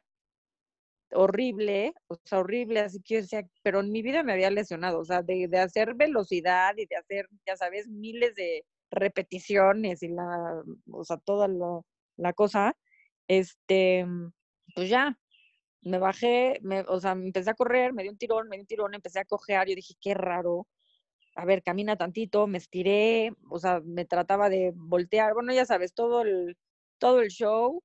horrible, 1.11 1.93
o 2.07 2.17
sea, 2.23 2.39
horrible, 2.39 2.79
así 2.81 3.01
que 3.01 3.15
yo 3.15 3.21
decía, 3.21 3.47
pero 3.63 3.81
en 3.81 3.91
mi 3.91 4.01
vida 4.01 4.23
me 4.23 4.33
había 4.33 4.49
lesionado, 4.49 4.99
o 4.99 5.05
sea, 5.05 5.21
de, 5.23 5.47
de 5.49 5.59
hacer 5.59 5.95
velocidad 5.95 6.73
y 6.77 6.85
de 6.85 6.95
hacer, 6.95 7.27
ya 7.45 7.57
sabes, 7.57 7.87
miles 7.89 8.35
de 8.35 8.65
repeticiones 8.91 10.03
y 10.03 10.09
la, 10.09 10.63
o 10.91 11.03
sea, 11.03 11.17
toda 11.17 11.49
la, 11.49 11.81
la 12.17 12.33
cosa, 12.33 12.77
este, 13.27 14.05
pues 14.75 14.89
ya, 14.89 15.17
me 15.81 15.99
bajé, 15.99 16.59
me, 16.63 16.81
o 16.81 16.99
sea, 16.99 17.15
me 17.15 17.27
empecé 17.27 17.49
a 17.51 17.55
correr, 17.55 17.93
me 17.93 18.03
dio 18.03 18.11
un 18.11 18.17
tirón, 18.17 18.47
me 18.49 18.57
dio 18.57 18.63
un 18.63 18.67
tirón, 18.67 18.93
empecé 18.93 19.19
a 19.19 19.25
cojear, 19.25 19.67
yo 19.67 19.75
dije, 19.75 19.95
qué 20.01 20.13
raro, 20.13 20.67
a 21.37 21.45
ver, 21.45 21.63
camina 21.63 21.95
tantito, 21.97 22.47
me 22.47 22.57
estiré, 22.59 23.31
o 23.49 23.59
sea, 23.59 23.81
me 23.85 24.05
trataba 24.05 24.49
de 24.49 24.73
voltear, 24.75 25.33
bueno, 25.35 25.53
ya 25.53 25.65
sabes, 25.65 25.93
todo 25.93 26.21
el, 26.23 26.57
todo 26.99 27.21
el 27.21 27.29
show, 27.29 27.83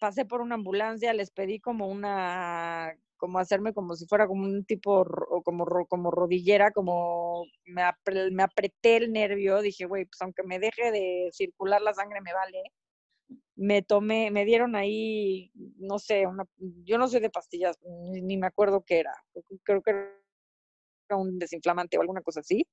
pasé 0.00 0.24
por 0.24 0.40
una 0.40 0.54
ambulancia, 0.56 1.12
les 1.12 1.30
pedí 1.32 1.60
como 1.60 1.88
una, 1.88 2.94
como 3.16 3.38
hacerme 3.40 3.74
como 3.74 3.94
si 3.96 4.06
fuera 4.06 4.26
como 4.28 4.44
un 4.44 4.64
tipo, 4.64 5.00
o 5.30 5.42
como, 5.42 5.66
como 5.88 6.10
rodillera, 6.12 6.70
como 6.72 7.44
me, 7.66 7.82
apre- 7.82 8.30
me 8.32 8.42
apreté 8.44 8.96
el 8.98 9.12
nervio, 9.12 9.62
dije, 9.62 9.86
güey, 9.86 10.06
pues 10.06 10.20
aunque 10.22 10.42
me 10.44 10.58
deje 10.60 10.92
de 10.92 11.28
circular 11.32 11.82
la 11.82 11.94
sangre 11.94 12.20
me 12.20 12.32
vale, 12.34 12.62
me 13.56 13.82
tomé, 13.82 14.30
me 14.30 14.44
dieron 14.44 14.76
ahí, 14.76 15.50
no 15.78 15.98
sé, 15.98 16.26
una, 16.26 16.44
yo 16.84 16.98
no 16.98 17.08
soy 17.08 17.20
de 17.20 17.30
pastillas, 17.30 17.78
ni, 18.10 18.22
ni 18.22 18.36
me 18.36 18.46
acuerdo 18.46 18.82
qué 18.84 19.00
era. 19.00 19.12
Creo 19.64 19.82
que 19.82 20.21
era 21.12 21.20
un 21.20 21.38
desinflamante 21.38 21.96
o 21.96 22.00
alguna 22.00 22.22
cosa 22.22 22.40
así. 22.40 22.66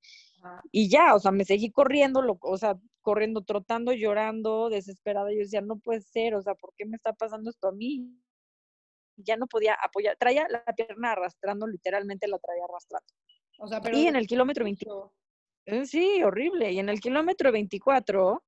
Y 0.72 0.90
ya, 0.90 1.16
o 1.16 1.20
sea, 1.20 1.32
me 1.32 1.46
seguí 1.46 1.72
corriendo, 1.72 2.22
lo, 2.22 2.38
o 2.42 2.58
sea, 2.58 2.78
corriendo, 3.02 3.42
trotando, 3.42 3.92
llorando, 3.92 4.70
desesperada. 4.70 5.32
Yo 5.32 5.40
decía, 5.40 5.62
no 5.62 5.78
puede 5.78 6.02
ser, 6.02 6.36
o 6.36 6.42
sea, 6.42 6.56
¿por 6.56 6.74
qué 6.76 6.86
me 6.86 6.96
está 6.96 7.14
pasando 7.14 7.50
esto 7.50 7.68
a 7.68 7.72
mí? 7.72 8.18
Ya 9.18 9.36
no 9.36 9.48
podía 9.48 9.74
apoyar, 9.74 10.16
traía 10.18 10.48
la 10.50 10.64
pierna 10.74 11.12
arrastrando, 11.12 11.68
literalmente 11.68 12.28
la 12.28 12.40
traía 12.40 12.64
arrastrando. 12.64 13.08
O 13.60 13.68
sea, 13.68 13.82
pero 13.82 13.98
Y 13.98 14.08
en 14.08 14.16
el 14.16 14.28
kilómetro 14.28 14.64
20, 14.64 14.86
eh, 15.66 15.86
sí, 15.86 16.24
horrible. 16.24 16.72
Y 16.72 16.80
en 16.80 16.90
el 16.90 17.02
kilómetro 17.02 17.52
24, 17.52 18.44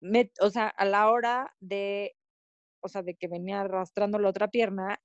me, 0.00 0.32
o 0.40 0.50
sea, 0.50 0.68
a 0.68 0.84
la 0.84 1.10
hora 1.10 1.54
de, 1.60 2.16
o 2.80 2.88
sea, 2.88 3.02
de 3.02 3.14
que 3.14 3.28
venía 3.28 3.60
arrastrando 3.60 4.18
la 4.18 4.28
otra 4.28 4.48
pierna, 4.48 5.00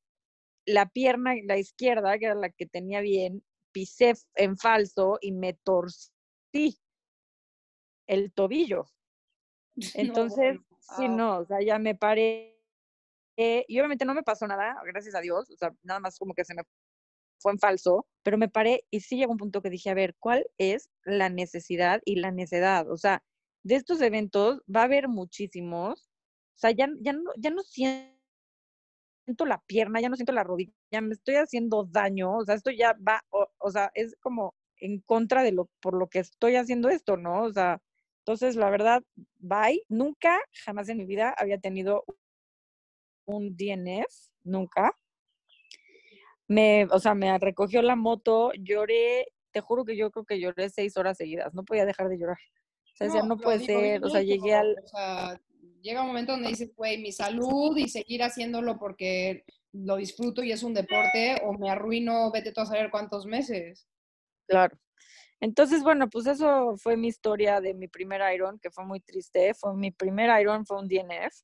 la 0.66 0.88
pierna, 0.88 1.34
la 1.44 1.58
izquierda, 1.58 2.18
que 2.18 2.26
era 2.26 2.36
la 2.36 2.50
que 2.50 2.66
tenía 2.66 3.02
bien, 3.02 3.44
pisé 3.72 4.14
en 4.36 4.58
falso 4.58 5.18
y 5.22 5.32
me 5.32 5.54
torcí 5.54 6.80
el 8.08 8.34
tobillo. 8.34 8.86
Entonces, 9.96 10.58
sí, 10.80 11.08
wow. 11.08 11.18
no, 11.18 11.38
o 11.40 11.46
sea, 11.46 11.62
ya 11.62 11.80
me 11.80 11.96
paré. 11.96 12.58
eh, 13.38 13.66
y 13.68 13.80
obviamente 13.80 14.06
no 14.06 14.14
me 14.14 14.24
pasó 14.24 14.48
nada, 14.48 14.76
gracias 14.86 15.16
a 15.16 15.22
Dios, 15.22 15.50
o 15.50 15.58
sea, 15.58 15.74
nada 15.84 16.00
más 16.00 16.18
como 16.18 16.34
que 16.34 16.46
se 16.46 16.56
me 16.56 16.64
fue 17.40 17.52
en 17.52 17.60
falso, 17.60 18.08
pero 18.24 18.38
me 18.38 18.48
paré 18.48 18.86
y 18.90 19.02
sí 19.02 19.18
llegó 19.18 19.34
un 19.34 19.38
punto 19.38 19.62
que 19.62 19.70
dije, 19.70 19.90
a 19.90 19.94
ver, 19.94 20.16
¿cuál 20.20 20.48
es 20.58 20.90
la 21.04 21.30
necesidad 21.30 22.02
y 22.06 22.16
la 22.16 22.32
necedad? 22.32 22.90
O 22.90 22.98
sea, 22.98 23.24
de 23.64 23.76
estos 23.76 24.02
eventos 24.02 24.62
va 24.74 24.82
a 24.82 24.86
haber 24.86 25.10
muchísimos, 25.10 26.10
o 26.56 26.58
sea, 26.58 26.72
ya, 26.72 26.88
ya, 27.02 27.14
no, 27.14 27.32
ya 27.38 27.50
no 27.50 27.62
siento 27.64 28.15
la 29.46 29.62
pierna, 29.66 30.02
ya 30.02 30.10
no 30.10 30.16
siento 30.16 30.34
la 30.34 30.44
rodilla, 30.44 30.74
me 31.02 31.14
estoy 31.14 31.36
haciendo 31.36 31.86
daño, 31.86 32.38
o 32.38 32.46
sea, 32.46 32.56
esto 32.56 32.72
ya 32.72 32.96
va, 33.08 33.24
o, 33.30 33.48
o 33.58 33.72
sea, 33.72 33.92
es 33.94 34.16
como 34.22 34.56
en 34.78 35.00
contra 35.02 35.44
de 35.44 35.52
lo, 35.52 35.70
por 35.82 35.96
lo 35.98 36.08
que 36.08 36.20
estoy 36.20 36.56
haciendo 36.56 36.90
esto, 36.90 37.18
¿no? 37.18 37.44
O 37.44 37.52
sea, 37.54 37.82
entonces, 38.26 38.56
la 38.56 38.70
verdad, 38.70 39.04
bye, 39.38 39.84
nunca, 39.88 40.40
jamás 40.66 40.90
en 40.90 40.98
mi 40.98 41.06
vida 41.06 41.34
había 41.38 41.60
tenido 41.60 42.06
un 43.26 43.56
DNF, 43.56 44.32
nunca. 44.44 44.98
Me, 46.48 46.86
o 46.92 47.00
sea, 47.00 47.14
me 47.14 47.38
recogió 47.38 47.82
la 47.82 47.96
moto, 47.96 48.52
lloré, 48.60 49.28
te 49.52 49.62
juro 49.62 49.86
que 49.86 49.96
yo 49.96 50.12
creo 50.12 50.26
que 50.26 50.40
lloré 50.40 50.70
seis 50.70 50.98
horas 50.98 51.18
seguidas, 51.18 51.54
no 51.54 51.64
podía 51.64 51.86
dejar 51.86 52.10
de 52.10 52.18
llorar. 52.18 52.38
O 52.94 52.98
sea, 52.98 53.08
decía, 53.08 53.24
no 53.24 53.38
puede 53.38 53.60
digo, 53.60 53.80
ser, 53.80 54.04
o 54.04 54.10
sea, 54.10 54.22
llegué 54.22 54.54
al, 54.54 54.76
O 54.84 54.88
sea, 54.88 55.42
llega 55.86 56.02
un 56.02 56.08
momento 56.08 56.32
donde 56.32 56.50
dices, 56.50 56.76
güey, 56.76 56.98
mi 56.98 57.12
salud 57.12 57.78
y 57.78 57.88
seguir 57.88 58.24
haciéndolo 58.24 58.80
porque 58.80 59.46
lo 59.72 59.98
disfruto 59.98 60.42
y 60.42 60.52
es 60.52 60.64
un 60.64 60.74
deporte, 60.74 61.40
o 61.44 61.54
me 61.54 61.70
arruino, 61.70 62.32
vete 62.32 62.52
tú 62.52 62.62
a 62.62 62.66
saber 62.66 62.90
cuántos 62.90 63.28
meses. 63.28 63.88
Claro. 64.48 64.78
Entonces, 65.40 65.84
bueno, 65.84 66.10
pues 66.10 66.26
eso 66.26 66.76
fue 66.78 66.98
mi 66.98 67.10
historia 67.10 67.62
de 67.62 67.76
mi 67.76 67.88
primer 67.88 68.22
Iron, 68.34 68.58
que 68.58 68.72
fue 68.72 68.84
muy 68.84 69.00
triste. 69.00 69.54
Fue 69.54 69.76
mi 69.76 69.92
primer 69.92 70.42
Iron, 70.42 70.66
fue 70.66 70.80
un 70.80 70.88
DNF. 70.88 71.36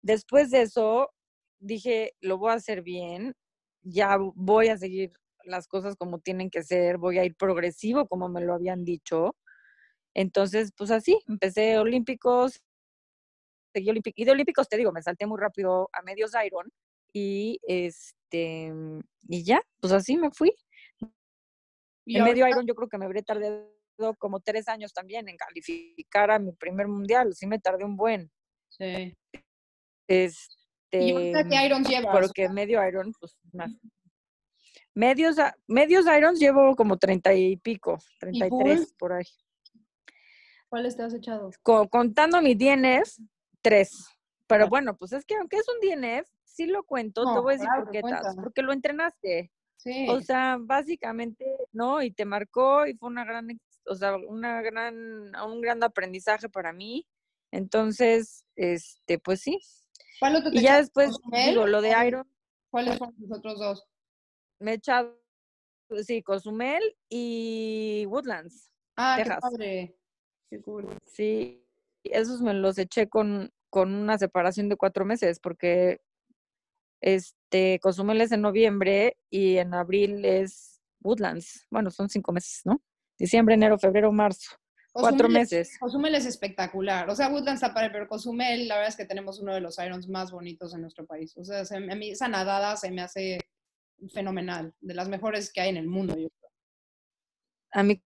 Después 0.00 0.50
de 0.50 0.62
eso, 0.62 1.10
dije, 1.58 2.12
lo 2.20 2.38
voy 2.38 2.52
a 2.52 2.54
hacer 2.54 2.82
bien, 2.82 3.34
ya 3.82 4.16
voy 4.34 4.68
a 4.68 4.78
seguir 4.78 5.12
las 5.42 5.66
cosas 5.66 5.96
como 5.96 6.20
tienen 6.20 6.50
que 6.50 6.62
ser, 6.62 6.98
voy 6.98 7.18
a 7.18 7.24
ir 7.24 7.34
progresivo 7.34 8.06
como 8.06 8.28
me 8.28 8.42
lo 8.42 8.54
habían 8.54 8.84
dicho. 8.84 9.34
Entonces, 10.14 10.72
pues 10.76 10.90
así, 10.90 11.18
empecé 11.26 11.78
olímpicos, 11.78 12.62
seguí 13.72 13.90
olímpicos, 13.90 14.18
y 14.18 14.24
de 14.24 14.30
olímpicos 14.32 14.68
te 14.68 14.76
digo, 14.76 14.92
me 14.92 15.02
salté 15.02 15.26
muy 15.26 15.38
rápido 15.40 15.88
a 15.92 16.02
medios 16.02 16.32
Iron 16.44 16.70
y 17.12 17.58
este, 17.62 18.72
y 19.28 19.44
ya, 19.44 19.62
pues 19.80 19.92
así 19.92 20.16
me 20.16 20.30
fui. 20.30 20.52
Y 22.06 22.16
En 22.18 22.24
medio 22.24 22.46
Iron 22.48 22.66
yo 22.66 22.74
creo 22.74 22.88
que 22.88 22.98
me 22.98 23.04
habré 23.04 23.22
tardado 23.22 23.68
como 24.18 24.40
tres 24.40 24.68
años 24.68 24.92
también 24.92 25.28
en 25.28 25.36
calificar 25.36 26.30
a 26.30 26.38
mi 26.38 26.52
primer 26.52 26.88
mundial, 26.88 27.34
sí 27.34 27.46
me 27.46 27.58
tardé 27.58 27.84
un 27.84 27.96
buen. 27.96 28.30
Sí. 28.68 29.14
Este, 30.08 30.48
¿Y 30.92 31.12
ahorita 31.12 31.48
qué 31.48 31.66
Irons 31.66 31.88
llevas? 31.88 32.12
porque 32.18 32.48
medio 32.48 32.86
Iron, 32.86 33.12
pues 33.20 33.36
más. 33.52 33.70
Medios, 34.94 35.36
medios 35.68 36.04
Irons 36.06 36.40
llevo 36.40 36.74
como 36.74 36.96
treinta 36.98 37.32
y 37.34 37.56
pico, 37.56 37.98
treinta 38.18 38.46
y 38.46 38.50
tres 38.50 38.92
por 38.98 39.12
ahí. 39.12 39.24
¿Cuáles 40.68 40.96
te 40.96 41.02
has 41.02 41.14
echado? 41.14 41.50
Co- 41.62 41.88
contando 41.88 42.40
mi 42.42 42.54
DNF, 42.54 43.18
tres. 43.62 44.06
Pero 44.46 44.64
Ah. 44.64 44.68
bueno, 44.68 44.96
pues 44.96 45.12
es 45.12 45.24
que 45.24 45.36
aunque 45.36 45.56
es 45.58 45.66
un 45.68 45.80
DNF, 45.80 46.28
sí 46.44 46.66
lo 46.66 46.82
cuento, 46.84 47.22
te 47.24 47.30
No, 47.34 47.42
voy 47.42 47.52
a 47.52 47.56
decir 47.56 47.68
claro 47.68 47.84
por 47.84 47.92
qué, 47.92 48.00
cuenta. 48.02 48.34
porque 48.42 48.62
lo 48.62 48.72
entrenaste. 48.72 49.52
Sí. 49.76 50.06
O 50.10 50.20
sea, 50.20 50.58
básicamente, 50.60 51.46
¿no? 51.72 52.02
Y 52.02 52.10
te 52.10 52.24
marcó 52.24 52.86
y 52.86 52.94
fue 52.94 53.08
una 53.08 53.24
gran, 53.24 53.48
o 53.86 53.94
sea, 53.94 54.16
una 54.16 54.60
gran, 54.60 55.34
un 55.36 55.60
gran 55.60 55.82
aprendizaje 55.82 56.48
para 56.48 56.72
mí. 56.72 57.06
Entonces, 57.52 58.44
este, 58.56 59.18
pues 59.18 59.40
sí. 59.40 59.58
¿Cuál 60.18 60.36
otro 60.36 60.50
te 60.50 60.58
Y 60.58 60.62
ya 60.62 60.76
después, 60.76 61.10
digo, 61.46 61.66
lo 61.66 61.80
de 61.80 61.90
¿Cuál- 61.90 62.06
Iron, 62.08 62.30
¿Cuáles 62.70 62.98
fueron 62.98 63.16
los 63.18 63.38
otros 63.38 63.58
dos? 63.58 63.86
me 64.60 64.72
he 64.72 64.74
echado, 64.74 65.18
sí, 66.04 66.22
Cozumel 66.22 66.82
y 67.08 68.04
Woodlands. 68.08 68.70
Ah, 68.96 69.14
qué 69.16 69.22
Texas. 69.24 69.40
padre. 69.40 69.96
Qué 70.50 70.60
cool. 70.60 70.88
Sí, 71.06 71.64
esos 72.04 72.40
me 72.42 72.54
los 72.54 72.78
eché 72.78 73.08
con, 73.08 73.52
con 73.68 73.92
una 73.94 74.18
separación 74.18 74.68
de 74.68 74.76
cuatro 74.76 75.04
meses, 75.04 75.38
porque 75.40 76.00
este 77.00 77.78
Cozumel 77.80 78.20
es 78.20 78.32
en 78.32 78.42
noviembre 78.42 79.16
y 79.30 79.56
en 79.56 79.74
abril 79.74 80.24
es 80.24 80.80
Woodlands. 81.02 81.66
Bueno, 81.70 81.90
son 81.90 82.08
cinco 82.08 82.32
meses, 82.32 82.62
¿no? 82.64 82.82
Diciembre, 83.18 83.54
enero, 83.54 83.78
febrero, 83.78 84.12
marzo. 84.12 84.50
Cuatro 84.92 85.18
Cozumel 85.18 85.32
meses. 85.42 85.78
Cozumel 85.78 86.14
es 86.16 86.26
espectacular. 86.26 87.08
O 87.08 87.14
sea, 87.14 87.28
Woodlands 87.28 87.62
está 87.62 87.72
padre, 87.72 87.90
pero 87.90 88.08
Cozumel, 88.08 88.66
la 88.66 88.74
verdad 88.74 88.88
es 88.88 88.96
que 88.96 89.04
tenemos 89.06 89.38
uno 89.40 89.54
de 89.54 89.60
los 89.60 89.78
Irons 89.78 90.08
más 90.08 90.32
bonitos 90.32 90.74
en 90.74 90.80
nuestro 90.82 91.06
país. 91.06 91.36
O 91.36 91.44
sea, 91.44 91.64
se- 91.64 91.76
a 91.76 91.80
mí 91.94 92.10
esa 92.10 92.28
nadada 92.28 92.76
se 92.76 92.90
me 92.90 93.00
hace 93.02 93.38
fenomenal. 94.12 94.74
De 94.80 94.94
las 94.94 95.08
mejores 95.08 95.52
que 95.52 95.60
hay 95.60 95.68
en 95.70 95.76
el 95.76 95.86
mundo, 95.86 96.16
yo 96.16 96.28
creo. 96.28 96.50
A 97.72 97.82
mí 97.84 98.02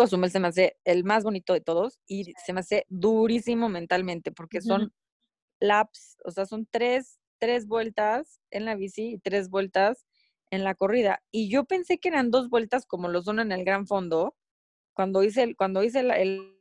Cozumel 0.00 0.30
se 0.30 0.40
me 0.40 0.48
hace 0.48 0.78
el 0.84 1.04
más 1.04 1.24
bonito 1.24 1.52
de 1.52 1.60
todos 1.60 2.00
y 2.06 2.32
se 2.42 2.54
me 2.54 2.60
hace 2.60 2.86
durísimo 2.88 3.68
mentalmente 3.68 4.32
porque 4.32 4.62
son 4.62 4.94
laps, 5.60 6.16
o 6.24 6.30
sea, 6.30 6.46
son 6.46 6.66
tres, 6.70 7.20
tres 7.38 7.66
vueltas 7.66 8.40
en 8.50 8.64
la 8.64 8.76
bici 8.76 9.12
y 9.12 9.18
tres 9.18 9.50
vueltas 9.50 10.06
en 10.50 10.64
la 10.64 10.74
corrida. 10.74 11.22
Y 11.30 11.50
yo 11.50 11.64
pensé 11.66 11.98
que 11.98 12.08
eran 12.08 12.30
dos 12.30 12.48
vueltas 12.48 12.86
como 12.86 13.08
lo 13.08 13.20
son 13.20 13.40
en 13.40 13.52
el 13.52 13.62
Gran 13.62 13.86
Fondo, 13.86 14.34
cuando 14.94 15.22
hice 15.22 15.42
el, 15.42 15.54
cuando 15.54 15.82
hice 15.82 16.00
el, 16.00 16.10
el 16.12 16.56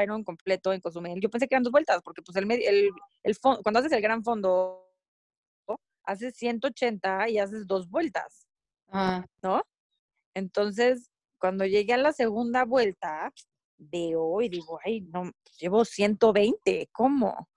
Iron 0.00 0.22
completo 0.22 0.72
en 0.72 0.80
Cozumel, 0.80 1.18
yo 1.20 1.28
pensé 1.28 1.48
que 1.48 1.56
eran 1.56 1.64
dos 1.64 1.72
vueltas, 1.72 2.00
porque 2.04 2.22
pues 2.22 2.36
el, 2.36 2.48
el, 2.48 2.90
el 3.24 3.38
cuando 3.40 3.80
haces 3.80 3.90
el 3.90 4.02
Gran 4.02 4.22
Fondo, 4.22 4.88
haces 6.04 6.36
180 6.36 7.28
y 7.28 7.38
haces 7.38 7.66
dos 7.66 7.90
vueltas. 7.90 8.46
Ah, 8.92 9.26
¿no? 9.42 9.64
Entonces, 10.32 11.10
cuando 11.46 11.64
llegué 11.64 11.92
a 11.92 11.98
la 11.98 12.12
segunda 12.12 12.64
vuelta, 12.64 13.32
veo 13.78 14.42
y 14.42 14.48
digo, 14.48 14.80
ay, 14.84 15.02
no, 15.02 15.30
llevo 15.60 15.84
120, 15.84 16.88
¿cómo? 16.90 17.48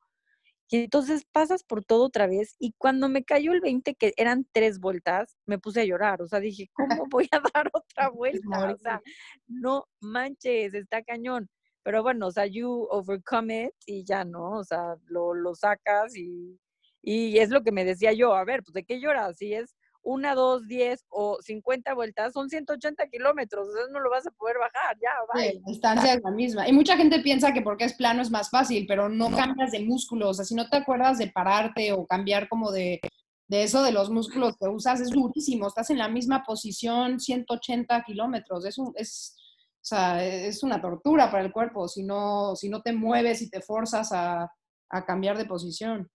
Y 0.70 0.84
entonces 0.84 1.26
pasas 1.32 1.64
por 1.64 1.84
todo 1.84 2.06
otra 2.06 2.28
vez 2.28 2.56
y 2.60 2.74
cuando 2.78 3.10
me 3.10 3.24
cayó 3.24 3.52
el 3.52 3.62
20, 3.62 3.96
que 3.96 4.14
eran 4.16 4.46
tres 4.52 4.80
vueltas, 4.80 5.36
me 5.48 5.58
puse 5.58 5.82
a 5.82 5.86
llorar, 5.86 6.22
o 6.22 6.28
sea, 6.28 6.40
dije, 6.40 6.70
¿cómo 6.74 7.08
voy 7.10 7.28
a 7.32 7.40
dar 7.56 7.72
otra 7.74 8.10
vuelta? 8.14 8.72
O 8.72 8.78
sea, 8.78 9.02
no 9.48 9.86
manches, 10.02 10.76
está 10.76 11.02
cañón. 11.02 11.50
Pero 11.82 12.04
bueno, 12.04 12.28
o 12.28 12.32
sea, 12.32 12.46
you 12.46 12.88
overcome 12.92 13.66
it 13.66 13.74
y 13.88 14.04
ya, 14.06 14.24
¿no? 14.24 14.52
O 14.60 14.64
sea, 14.64 14.98
lo, 15.08 15.34
lo 15.34 15.56
sacas 15.56 16.16
y, 16.16 16.60
y 17.02 17.40
es 17.40 17.50
lo 17.50 17.64
que 17.64 17.72
me 17.72 17.86
decía 17.86 18.14
yo, 18.14 18.36
a 18.36 18.46
ver, 18.46 18.62
pues 18.62 18.74
¿de 18.74 18.84
qué 18.84 19.00
lloras? 19.02 19.38
Si 19.38 19.52
es 19.56 19.76
una, 20.02 20.34
dos, 20.36 20.68
diez 20.68 21.06
o 21.10 21.38
50 21.42 21.94
vueltas, 21.94 22.34
son 22.34 22.50
180 22.50 23.08
kilómetros, 23.08 23.68
o 23.68 23.72
sea, 23.72 23.84
no 23.92 24.00
lo 24.00 24.10
vas 24.10 24.26
a 24.26 24.32
poder 24.32 24.58
bajar, 24.58 24.98
ya, 25.02 25.10
sí, 25.34 25.40
bye. 25.40 25.62
la 25.62 25.72
distancia 25.72 26.14
es 26.14 26.22
la 26.24 26.32
misma. 26.32 26.68
Y 26.68 26.74
mucha 26.74 26.98
gente 26.98 27.20
piensa 27.20 27.54
que 27.54 27.62
porque 27.62 27.86
es 27.86 27.94
plano 27.94 28.22
es 28.22 28.32
más 28.32 28.50
fácil, 28.50 28.86
pero 28.88 29.10
no 29.10 29.30
cambias 29.32 29.72
de 29.72 29.82
músculos. 29.82 30.30
O 30.30 30.34
sea, 30.34 30.46
si 30.46 30.56
no 30.56 30.70
te 30.70 30.78
acuerdas 30.78 31.18
de 31.18 31.28
pararte 31.28 31.92
o 31.92 32.06
cambiar 32.06 32.48
como 32.48 32.72
de, 32.72 33.00
de 33.48 33.64
eso 33.64 33.84
de 33.84 33.92
los 33.92 34.10
músculos 34.10 34.56
que 34.58 34.68
usas, 34.68 35.02
es 35.02 35.10
durísimo. 35.10 35.68
Estás 35.68 35.90
en 35.90 35.98
la 35.98 36.08
misma 36.08 36.44
posición 36.44 37.20
180 37.20 38.04
kilómetros. 38.04 38.66
Es, 38.66 38.78
un, 38.78 38.94
es, 38.96 39.36
o 39.38 39.86
sea, 39.86 40.24
es 40.24 40.64
una 40.64 40.82
tortura 40.82 41.32
para 41.32 41.44
el 41.44 41.52
cuerpo 41.52 41.88
si 41.88 42.04
no, 42.04 42.56
si 42.56 42.70
no 42.70 42.82
te 42.82 42.94
mueves 42.94 43.42
y 43.42 43.50
te 43.50 43.62
forzas 43.62 44.12
a, 44.12 44.52
a 44.90 45.06
cambiar 45.06 45.38
de 45.38 45.46
posición. 45.46 46.10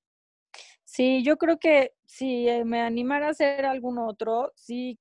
Sí, 0.94 1.24
yo 1.24 1.36
creo 1.38 1.58
que 1.58 1.90
si 2.06 2.48
eh, 2.48 2.64
me 2.64 2.80
animara 2.80 3.26
a 3.26 3.30
hacer 3.30 3.66
algún 3.66 3.98
otro, 3.98 4.52
sí, 4.54 4.96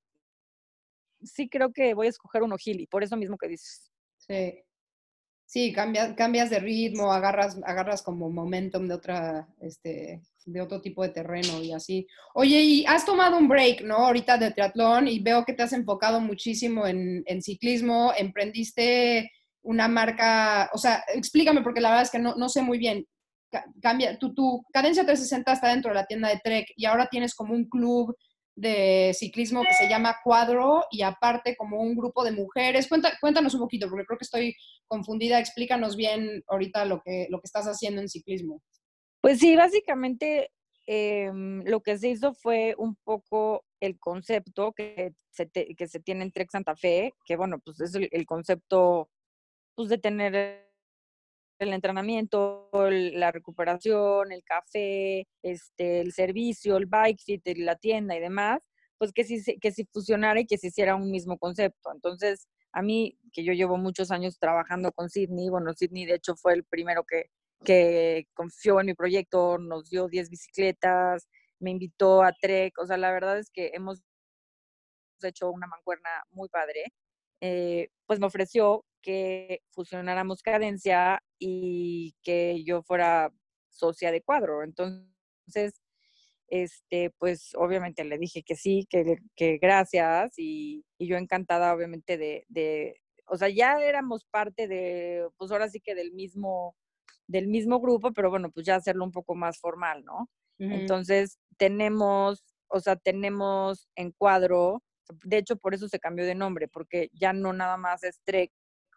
sí 1.21 1.47
creo 1.47 1.71
que 1.71 1.93
voy 1.93 2.07
a 2.07 2.09
escoger 2.09 2.41
uno 2.41 2.57
Gili, 2.57 2.87
por 2.87 3.03
eso 3.03 3.15
mismo 3.15 3.37
que 3.37 3.47
dices. 3.47 3.91
Sí. 4.17 4.63
Sí, 5.45 5.71
cambias, 5.71 6.15
cambias 6.15 6.49
de 6.49 6.57
ritmo, 6.57 7.13
agarras, 7.13 7.59
agarras 7.63 8.01
como 8.01 8.31
momentum 8.31 8.87
de 8.87 8.95
otra, 8.95 9.47
este, 9.61 10.23
de 10.47 10.61
otro 10.61 10.81
tipo 10.81 11.03
de 11.03 11.09
terreno 11.09 11.61
y 11.61 11.73
así. 11.73 12.07
Oye, 12.33 12.59
y 12.61 12.85
has 12.87 13.05
tomado 13.05 13.37
un 13.37 13.47
break, 13.47 13.83
¿no? 13.83 13.97
Ahorita 13.97 14.39
de 14.39 14.49
triatlón 14.49 15.07
y 15.07 15.19
veo 15.19 15.45
que 15.45 15.53
te 15.53 15.61
has 15.61 15.73
enfocado 15.73 16.19
muchísimo 16.19 16.87
en, 16.87 17.21
en 17.27 17.43
ciclismo, 17.43 18.13
emprendiste 18.17 19.31
una 19.61 19.87
marca, 19.87 20.71
o 20.73 20.79
sea, 20.79 21.03
explícame 21.13 21.61
porque 21.61 21.81
la 21.81 21.89
verdad 21.89 22.05
es 22.05 22.11
que 22.11 22.17
no, 22.17 22.33
no 22.33 22.49
sé 22.49 22.63
muy 22.63 22.79
bien. 22.79 23.05
Cambia, 23.81 24.17
tu, 24.17 24.33
tu 24.33 24.63
cadencia 24.71 25.05
360 25.05 25.53
está 25.53 25.69
dentro 25.69 25.89
de 25.89 25.95
la 25.95 26.05
tienda 26.05 26.29
de 26.29 26.39
Trek 26.43 26.67
y 26.75 26.85
ahora 26.85 27.07
tienes 27.07 27.35
como 27.35 27.53
un 27.53 27.69
club 27.69 28.15
de 28.55 29.15
ciclismo 29.17 29.63
que 29.63 29.73
se 29.73 29.89
llama 29.89 30.17
Cuadro 30.23 30.85
y 30.91 31.01
aparte 31.01 31.55
como 31.55 31.81
un 31.81 31.95
grupo 31.95 32.23
de 32.23 32.31
mujeres. 32.31 32.87
cuéntanos 33.19 33.53
un 33.53 33.61
poquito, 33.61 33.89
porque 33.89 34.05
creo 34.05 34.17
que 34.17 34.25
estoy 34.25 34.55
confundida. 34.87 35.39
Explícanos 35.39 35.95
bien 35.95 36.43
ahorita 36.47 36.85
lo 36.85 37.01
que, 37.01 37.27
lo 37.29 37.39
que 37.39 37.47
estás 37.47 37.65
haciendo 37.65 38.01
en 38.01 38.09
ciclismo. 38.09 38.61
Pues 39.21 39.39
sí, 39.39 39.55
básicamente 39.55 40.51
em, 40.85 41.63
lo 41.63 41.81
que 41.81 41.97
se 41.97 42.09
hizo 42.09 42.33
fue 42.33 42.75
un 42.77 42.95
poco 43.03 43.63
el 43.79 43.99
concepto 43.99 44.73
que 44.73 45.13
se, 45.31 45.49
que 45.49 45.87
se 45.87 45.99
tiene 45.99 46.23
en 46.23 46.31
Trek 46.31 46.51
Santa 46.51 46.75
Fe, 46.75 47.13
que 47.25 47.35
bueno, 47.35 47.59
pues 47.59 47.79
es 47.81 47.95
el, 47.95 48.25
concepto 48.25 49.09
pues, 49.75 49.89
de 49.89 49.97
tener 49.97 50.62
el 51.59 51.73
entrenamiento, 51.73 52.69
la 52.73 53.31
recuperación, 53.31 54.31
el 54.31 54.43
café, 54.43 55.27
este, 55.41 56.01
el 56.01 56.13
servicio, 56.13 56.77
el 56.77 56.85
bike 56.87 57.21
fit, 57.21 57.47
la 57.57 57.75
tienda 57.75 58.15
y 58.15 58.19
demás, 58.19 58.61
pues 58.97 59.11
que 59.13 59.23
si, 59.23 59.41
que 59.59 59.71
si 59.71 59.85
fusionara 59.85 60.39
y 60.39 60.45
que 60.45 60.57
se 60.57 60.67
hiciera 60.67 60.95
un 60.95 61.11
mismo 61.11 61.37
concepto. 61.37 61.91
Entonces, 61.93 62.47
a 62.73 62.81
mí, 62.81 63.17
que 63.31 63.43
yo 63.43 63.53
llevo 63.53 63.77
muchos 63.77 64.11
años 64.11 64.39
trabajando 64.39 64.91
con 64.91 65.09
Sydney, 65.09 65.49
bueno, 65.49 65.73
Sydney 65.73 66.05
de 66.05 66.15
hecho 66.15 66.35
fue 66.35 66.53
el 66.53 66.63
primero 66.63 67.03
que, 67.03 67.25
que 67.63 68.27
confió 68.33 68.79
en 68.79 68.87
mi 68.87 68.93
proyecto, 68.93 69.57
nos 69.57 69.89
dio 69.89 70.07
10 70.07 70.29
bicicletas, 70.29 71.27
me 71.59 71.71
invitó 71.71 72.23
a 72.23 72.33
Trek, 72.33 72.77
o 72.79 72.85
sea, 72.85 72.97
la 72.97 73.11
verdad 73.11 73.39
es 73.39 73.49
que 73.51 73.71
hemos 73.73 74.01
hecho 75.21 75.49
una 75.51 75.67
mancuerna 75.67 76.09
muy 76.31 76.49
padre. 76.49 76.93
Eh, 77.41 77.89
pues 78.05 78.19
me 78.19 78.27
ofreció 78.27 78.85
que 79.03 79.61
fusionáramos 79.69 80.41
cadencia 80.41 81.21
y 81.37 82.15
que 82.23 82.63
yo 82.63 82.81
fuera 82.81 83.31
socia 83.69 84.11
de 84.11 84.23
cuadro. 84.23 84.63
Entonces, 84.63 85.81
este, 86.47 87.11
pues 87.19 87.51
obviamente 87.55 88.03
le 88.03 88.17
dije 88.17 88.43
que 88.43 88.55
sí, 88.55 88.87
que, 88.89 89.17
que 89.35 89.57
gracias 89.57 90.33
y, 90.37 90.85
y, 90.97 91.07
yo 91.07 91.17
encantada 91.17 91.73
obviamente 91.73 92.17
de, 92.17 92.45
de, 92.47 92.95
o 93.27 93.37
sea, 93.37 93.49
ya 93.49 93.79
éramos 93.81 94.25
parte 94.25 94.67
de, 94.67 95.27
pues 95.37 95.51
ahora 95.51 95.69
sí 95.69 95.79
que 95.79 95.95
del 95.95 96.13
mismo, 96.13 96.75
del 97.27 97.47
mismo 97.47 97.79
grupo, 97.79 98.13
pero 98.13 98.29
bueno, 98.29 98.51
pues 98.51 98.65
ya 98.65 98.75
hacerlo 98.75 99.03
un 99.03 99.11
poco 99.11 99.35
más 99.35 99.59
formal, 99.59 100.03
¿no? 100.03 100.29
Entonces, 100.59 101.39
tenemos, 101.57 102.41
o 102.67 102.79
sea, 102.79 102.95
tenemos 102.95 103.89
en 103.95 104.11
cuadro, 104.11 104.81
de 105.25 105.39
hecho 105.39 105.57
por 105.57 105.73
eso 105.73 105.89
se 105.89 105.99
cambió 105.99 106.25
de 106.25 106.35
nombre, 106.35 106.69
porque 106.69 107.09
ya 107.11 107.33
no 107.33 107.51
nada 107.51 107.75
más 107.75 108.03
es 108.03 108.21
Trek 108.23 108.51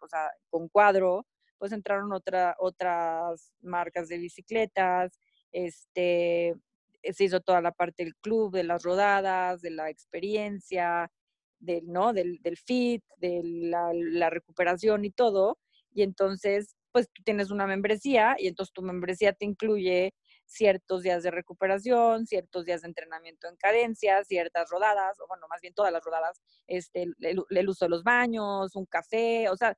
o 0.07 0.09
sea, 0.09 0.31
con 0.49 0.69
cuadro, 0.69 1.27
pues 1.57 1.71
entraron 1.71 2.13
otra, 2.13 2.55
otras 2.59 3.51
marcas 3.61 4.07
de 4.07 4.17
bicicletas, 4.17 5.19
este, 5.51 6.55
se 7.03 7.23
hizo 7.23 7.39
toda 7.41 7.61
la 7.61 7.71
parte 7.71 8.03
del 8.03 8.15
club, 8.15 8.53
de 8.53 8.63
las 8.63 8.83
rodadas, 8.83 9.61
de 9.61 9.71
la 9.71 9.89
experiencia, 9.89 11.11
del, 11.59 11.87
¿no? 11.87 12.13
del, 12.13 12.39
del 12.41 12.57
fit, 12.57 13.03
de 13.17 13.41
la, 13.43 14.29
recuperación 14.29 15.05
y 15.05 15.11
todo. 15.11 15.57
Y 15.93 16.03
entonces, 16.03 16.75
pues 16.91 17.09
tú 17.11 17.23
tienes 17.23 17.51
una 17.51 17.67
membresía 17.67 18.35
y 18.37 18.47
entonces 18.47 18.73
tu 18.73 18.81
membresía 18.81 19.33
te 19.33 19.45
incluye 19.45 20.13
ciertos 20.45 21.03
días 21.03 21.23
de 21.23 21.31
recuperación, 21.31 22.25
ciertos 22.25 22.65
días 22.65 22.81
de 22.81 22.87
entrenamiento 22.87 23.49
en 23.49 23.57
cadencia, 23.57 24.23
ciertas 24.23 24.69
rodadas, 24.69 25.19
o 25.19 25.27
bueno, 25.27 25.45
más 25.49 25.59
bien 25.61 25.73
todas 25.73 25.91
las 25.91 26.03
rodadas, 26.03 26.41
este, 26.67 27.03
el, 27.19 27.43
el 27.49 27.69
uso 27.69 27.85
de 27.85 27.89
los 27.89 28.03
baños, 28.03 28.75
un 28.75 28.85
café, 28.85 29.49
o 29.49 29.57
sea, 29.57 29.77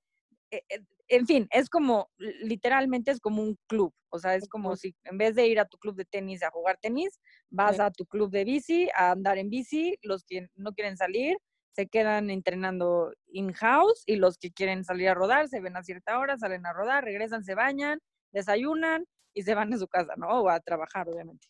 en 1.08 1.28
fin, 1.28 1.48
es 1.52 1.70
como, 1.70 2.10
literalmente 2.18 3.12
es 3.12 3.20
como 3.20 3.42
un 3.42 3.58
club, 3.68 3.94
o 4.10 4.20
sea, 4.20 4.36
es 4.36 4.48
como 4.48 4.76
si 4.76 4.96
en 5.04 5.18
vez 5.18 5.36
de 5.36 5.48
ir 5.48 5.60
a 5.60 5.66
tu 5.66 5.78
club 5.78 5.96
de 5.96 6.06
tenis 6.06 6.44
a 6.44 6.52
jugar 6.52 6.78
tenis, 6.82 7.20
vas 7.50 7.80
a 7.80 7.92
tu 7.92 8.06
club 8.06 8.32
de 8.32 8.44
bici 8.44 8.90
a 8.96 9.12
andar 9.12 9.38
en 9.38 9.50
bici, 9.50 9.98
los 10.02 10.24
que 10.24 10.48
no 10.56 10.74
quieren 10.74 10.98
salir 10.98 11.38
se 11.80 11.88
quedan 11.88 12.30
entrenando 12.30 13.14
in-house 13.28 14.04
y 14.06 14.18
los 14.18 14.38
que 14.38 14.52
quieren 14.52 14.84
salir 14.84 15.08
a 15.10 15.14
rodar 15.14 15.48
se 15.48 15.62
ven 15.62 15.78
a 15.78 15.84
cierta 15.84 16.20
hora, 16.20 16.38
salen 16.38 16.66
a 16.66 16.74
rodar, 16.74 17.06
regresan, 17.06 17.44
se 17.44 17.56
bañan, 17.56 18.00
desayunan 18.34 19.06
y 19.34 19.44
se 19.44 19.56
van 19.56 19.74
a 19.74 19.78
su 19.78 19.88
casa, 19.88 20.14
¿no? 20.18 20.28
O 20.42 20.50
a 20.50 20.60
trabajar, 20.60 21.08
obviamente. 21.08 21.48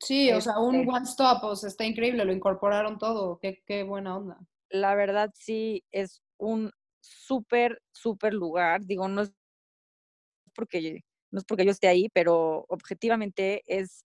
Sí, 0.00 0.32
o 0.32 0.40
sea, 0.40 0.58
un 0.58 0.74
este 0.74 0.90
one 0.90 1.04
stop, 1.04 1.44
o 1.44 1.54
sea, 1.54 1.68
está 1.68 1.84
increíble, 1.84 2.24
lo 2.24 2.32
incorporaron 2.32 2.98
todo, 2.98 3.38
qué, 3.40 3.62
qué 3.66 3.84
buena 3.84 4.16
onda. 4.16 4.38
La 4.68 4.94
verdad 4.94 5.30
sí, 5.34 5.84
es 5.92 6.22
un 6.38 6.72
súper, 7.00 7.82
súper 7.92 8.34
lugar. 8.34 8.84
Digo, 8.84 9.08
no 9.08 9.22
es 9.22 9.32
porque 10.54 11.02
no 11.30 11.38
es 11.38 11.44
porque 11.44 11.64
yo 11.64 11.70
esté 11.70 11.88
ahí, 11.88 12.08
pero 12.12 12.64
objetivamente 12.68 13.62
es, 13.66 14.04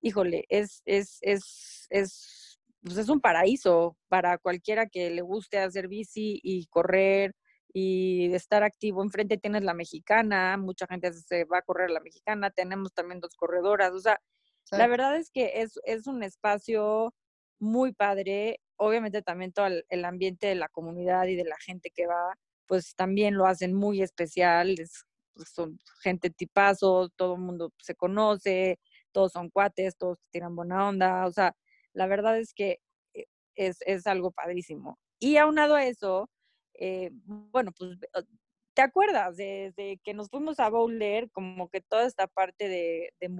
híjole, 0.00 0.44
es, 0.48 0.82
es, 0.84 1.18
es, 1.20 1.86
es, 1.90 2.60
pues 2.82 2.96
es 2.96 3.08
un 3.08 3.20
paraíso 3.20 3.96
para 4.08 4.38
cualquiera 4.38 4.86
que 4.86 5.10
le 5.10 5.22
guste 5.22 5.58
hacer 5.58 5.88
bici 5.88 6.40
y 6.42 6.66
correr 6.66 7.34
y 7.72 8.32
estar 8.34 8.62
activo. 8.62 9.02
Enfrente 9.02 9.36
tienes 9.36 9.64
la 9.64 9.74
mexicana, 9.74 10.56
mucha 10.56 10.86
gente 10.86 11.12
se 11.12 11.44
va 11.44 11.58
a 11.58 11.62
correr 11.62 11.90
la 11.90 12.00
mexicana, 12.00 12.50
tenemos 12.50 12.92
también 12.94 13.20
dos 13.20 13.34
corredoras, 13.36 13.92
o 13.92 14.00
sea, 14.00 14.20
la 14.72 14.88
verdad 14.88 15.16
es 15.16 15.30
que 15.30 15.60
es, 15.60 15.78
es 15.84 16.08
un 16.08 16.24
espacio 16.24 17.14
muy 17.58 17.92
padre 17.92 18.60
obviamente 18.76 19.22
también 19.22 19.52
todo 19.52 19.66
el, 19.66 20.04
ambiente 20.04 20.48
de 20.48 20.54
la 20.54 20.68
comunidad 20.68 21.26
y 21.26 21.36
de 21.36 21.44
la 21.44 21.56
gente 21.58 21.90
que 21.90 22.06
va, 22.06 22.38
pues 22.66 22.94
también 22.94 23.34
lo 23.34 23.46
hacen 23.46 23.74
muy 23.74 24.02
especial, 24.02 24.74
pues, 25.34 25.48
son 25.52 25.78
gente 26.02 26.30
tipazo, 26.30 27.10
todo 27.16 27.34
el 27.34 27.40
mundo 27.40 27.72
se 27.78 27.94
conoce, 27.94 28.78
todos 29.12 29.32
son 29.32 29.50
cuates, 29.50 29.96
todos 29.96 30.18
tiran 30.30 30.56
buena 30.56 30.88
onda, 30.88 31.26
o 31.26 31.32
sea, 31.32 31.54
la 31.92 32.06
verdad 32.06 32.38
es 32.38 32.52
que 32.54 32.80
eh, 33.14 33.26
es, 33.54 33.78
es 33.86 34.06
algo 34.06 34.30
padrísimo. 34.30 34.98
Y 35.18 35.38
aunado 35.38 35.74
a 35.74 35.84
eso, 35.84 36.30
eh, 36.74 37.10
bueno, 37.12 37.72
pues, 37.76 37.98
¿te 38.74 38.82
acuerdas? 38.82 39.36
Desde 39.36 39.98
que 40.04 40.14
nos 40.14 40.28
fuimos 40.28 40.60
a 40.60 40.68
Boulder, 40.68 41.30
como 41.32 41.68
que 41.70 41.80
toda 41.80 42.06
esta 42.06 42.26
parte 42.26 42.68
de, 42.68 43.14
de 43.20 43.30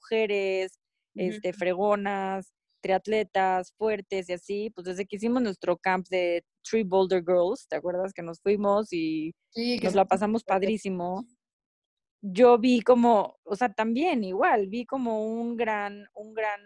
mujeres, 0.00 0.80
este, 1.14 1.52
fregonas, 1.52 2.52
triatletas 2.82 3.72
fuertes 3.78 4.28
y 4.28 4.32
así, 4.34 4.70
pues 4.70 4.84
desde 4.84 5.06
que 5.06 5.16
hicimos 5.16 5.42
nuestro 5.42 5.78
camp 5.78 6.06
de 6.08 6.44
Three 6.68 6.82
Boulder 6.82 7.22
Girls, 7.26 7.66
¿te 7.68 7.76
acuerdas 7.76 8.12
que 8.12 8.22
nos 8.22 8.40
fuimos 8.40 8.92
y 8.92 9.32
nos 9.82 9.94
la 9.94 10.04
pasamos 10.04 10.44
padrísimo? 10.44 11.24
Yo 12.20 12.58
vi 12.58 12.82
como, 12.82 13.38
o 13.44 13.56
sea, 13.56 13.72
también 13.72 14.22
igual, 14.22 14.68
vi 14.68 14.84
como 14.84 15.24
un 15.24 15.56
gran, 15.56 16.06
un 16.14 16.34
gran, 16.34 16.60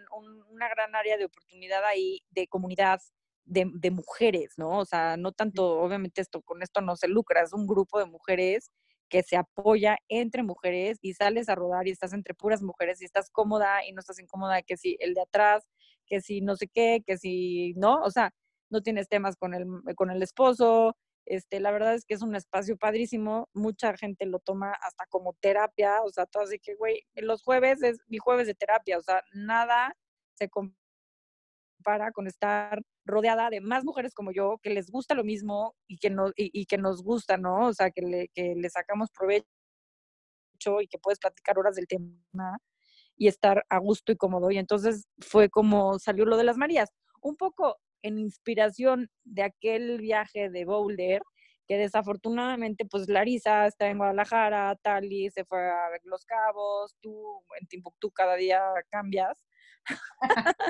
una 0.51 0.69
gran 0.69 0.95
área 0.95 1.17
de 1.17 1.25
oportunidad 1.25 1.83
ahí 1.85 2.21
de 2.29 2.47
comunidad 2.47 2.99
de, 3.45 3.71
de, 3.73 3.91
mujeres, 3.91 4.53
¿no? 4.57 4.79
O 4.79 4.85
sea, 4.85 5.17
no 5.17 5.31
tanto, 5.31 5.79
obviamente 5.79 6.21
esto, 6.21 6.41
con 6.41 6.61
esto 6.61 6.81
no 6.81 6.95
se 6.95 7.07
lucra, 7.07 7.41
es 7.41 7.53
un 7.53 7.65
grupo 7.65 7.97
de 7.97 8.05
mujeres 8.05 8.69
que 9.09 9.23
se 9.23 9.37
apoya 9.37 9.97
entre 10.09 10.43
mujeres 10.43 10.99
y 11.01 11.13
sales 11.13 11.49
a 11.49 11.55
rodar 11.55 11.87
y 11.87 11.91
estás 11.91 12.13
entre 12.13 12.33
puras 12.33 12.61
mujeres 12.61 13.01
y 13.01 13.05
estás 13.05 13.29
cómoda 13.29 13.85
y 13.85 13.93
no 13.93 13.99
estás 13.99 14.19
incómoda 14.19 14.61
que 14.61 14.77
si 14.77 14.97
el 14.99 15.13
de 15.13 15.21
atrás 15.21 15.65
que 16.07 16.21
si 16.21 16.41
no 16.41 16.55
sé 16.55 16.67
qué, 16.67 17.03
que 17.05 17.17
si 17.17 17.73
no, 17.75 18.01
o 18.01 18.11
sea, 18.11 18.31
no 18.69 18.81
tienes 18.81 19.07
temas 19.09 19.35
con 19.37 19.53
el, 19.53 19.65
con 19.95 20.11
el 20.11 20.21
esposo. 20.23 20.95
Este, 21.25 21.59
la 21.59 21.71
verdad 21.71 21.93
es 21.93 22.05
que 22.05 22.13
es 22.13 22.21
un 22.21 22.35
espacio 22.35 22.77
padrísimo, 22.77 23.49
mucha 23.53 23.95
gente 23.97 24.25
lo 24.25 24.39
toma 24.39 24.71
hasta 24.81 25.05
como 25.09 25.33
terapia, 25.41 26.01
o 26.03 26.09
sea, 26.09 26.25
todo 26.25 26.43
así 26.43 26.57
que, 26.57 26.75
güey, 26.75 27.01
los 27.15 27.43
jueves 27.43 27.83
es 27.83 27.99
mi 28.07 28.17
jueves 28.17 28.47
de 28.47 28.55
terapia, 28.55 28.97
o 28.97 29.01
sea, 29.01 29.21
nada 29.33 29.93
se 30.35 30.47
compara 30.49 32.11
con 32.13 32.27
estar 32.27 32.81
rodeada 33.05 33.49
de 33.49 33.59
más 33.59 33.83
mujeres 33.83 34.13
como 34.13 34.31
yo, 34.31 34.57
que 34.61 34.69
les 34.69 34.89
gusta 34.89 35.15
lo 35.15 35.25
mismo 35.25 35.75
y 35.87 35.97
que, 35.97 36.09
no, 36.09 36.31
y, 36.35 36.65
que 36.65 36.77
nos 36.77 37.03
gusta, 37.03 37.37
¿no? 37.37 37.67
O 37.67 37.73
sea, 37.73 37.91
que 37.91 38.01
le, 38.03 38.29
que 38.33 38.55
le 38.55 38.69
sacamos 38.69 39.09
provecho 39.11 39.45
y 40.81 40.87
que 40.87 40.97
puedes 40.97 41.19
platicar 41.19 41.59
horas 41.59 41.75
del 41.75 41.87
tema 41.87 42.57
y 43.17 43.27
estar 43.27 43.65
a 43.69 43.77
gusto 43.79 44.11
y 44.11 44.17
cómodo. 44.17 44.51
Y 44.51 44.57
entonces 44.57 45.07
fue 45.19 45.49
como 45.49 45.99
salió 45.99 46.25
lo 46.25 46.37
de 46.37 46.43
las 46.43 46.57
Marías. 46.57 46.89
Un 47.21 47.35
poco 47.35 47.77
en 48.03 48.19
inspiración 48.19 49.09
de 49.23 49.43
aquel 49.43 49.99
viaje 49.99 50.49
de 50.49 50.65
Boulder, 50.65 51.21
que 51.67 51.77
desafortunadamente, 51.77 52.85
pues 52.85 53.09
Larisa 53.09 53.67
está 53.67 53.89
en 53.89 53.97
Guadalajara, 53.97 54.77
Tali 54.81 55.29
se 55.31 55.43
fue 55.43 55.59
a 55.69 55.89
Los 56.03 56.25
Cabos, 56.25 56.95
tú 57.01 57.41
en 57.59 57.67
Timbuktu 57.67 58.11
cada 58.11 58.35
día 58.35 58.61
cambias. 58.89 59.45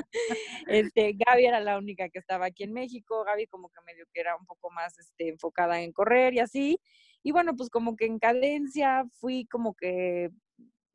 este, 0.66 1.12
Gaby 1.14 1.46
era 1.46 1.60
la 1.60 1.78
única 1.78 2.08
que 2.08 2.18
estaba 2.18 2.46
aquí 2.46 2.64
en 2.64 2.72
México, 2.72 3.24
Gaby 3.24 3.46
como 3.46 3.68
que 3.68 3.80
medio 3.86 4.06
que 4.12 4.20
era 4.20 4.36
un 4.36 4.46
poco 4.46 4.70
más 4.70 4.98
este, 4.98 5.28
enfocada 5.28 5.80
en 5.80 5.92
correr 5.92 6.34
y 6.34 6.40
así. 6.40 6.80
Y 7.22 7.32
bueno, 7.32 7.54
pues 7.56 7.70
como 7.70 7.96
que 7.96 8.06
en 8.06 8.18
cadencia 8.18 9.04
fui 9.20 9.46
como 9.46 9.74
que, 9.74 10.30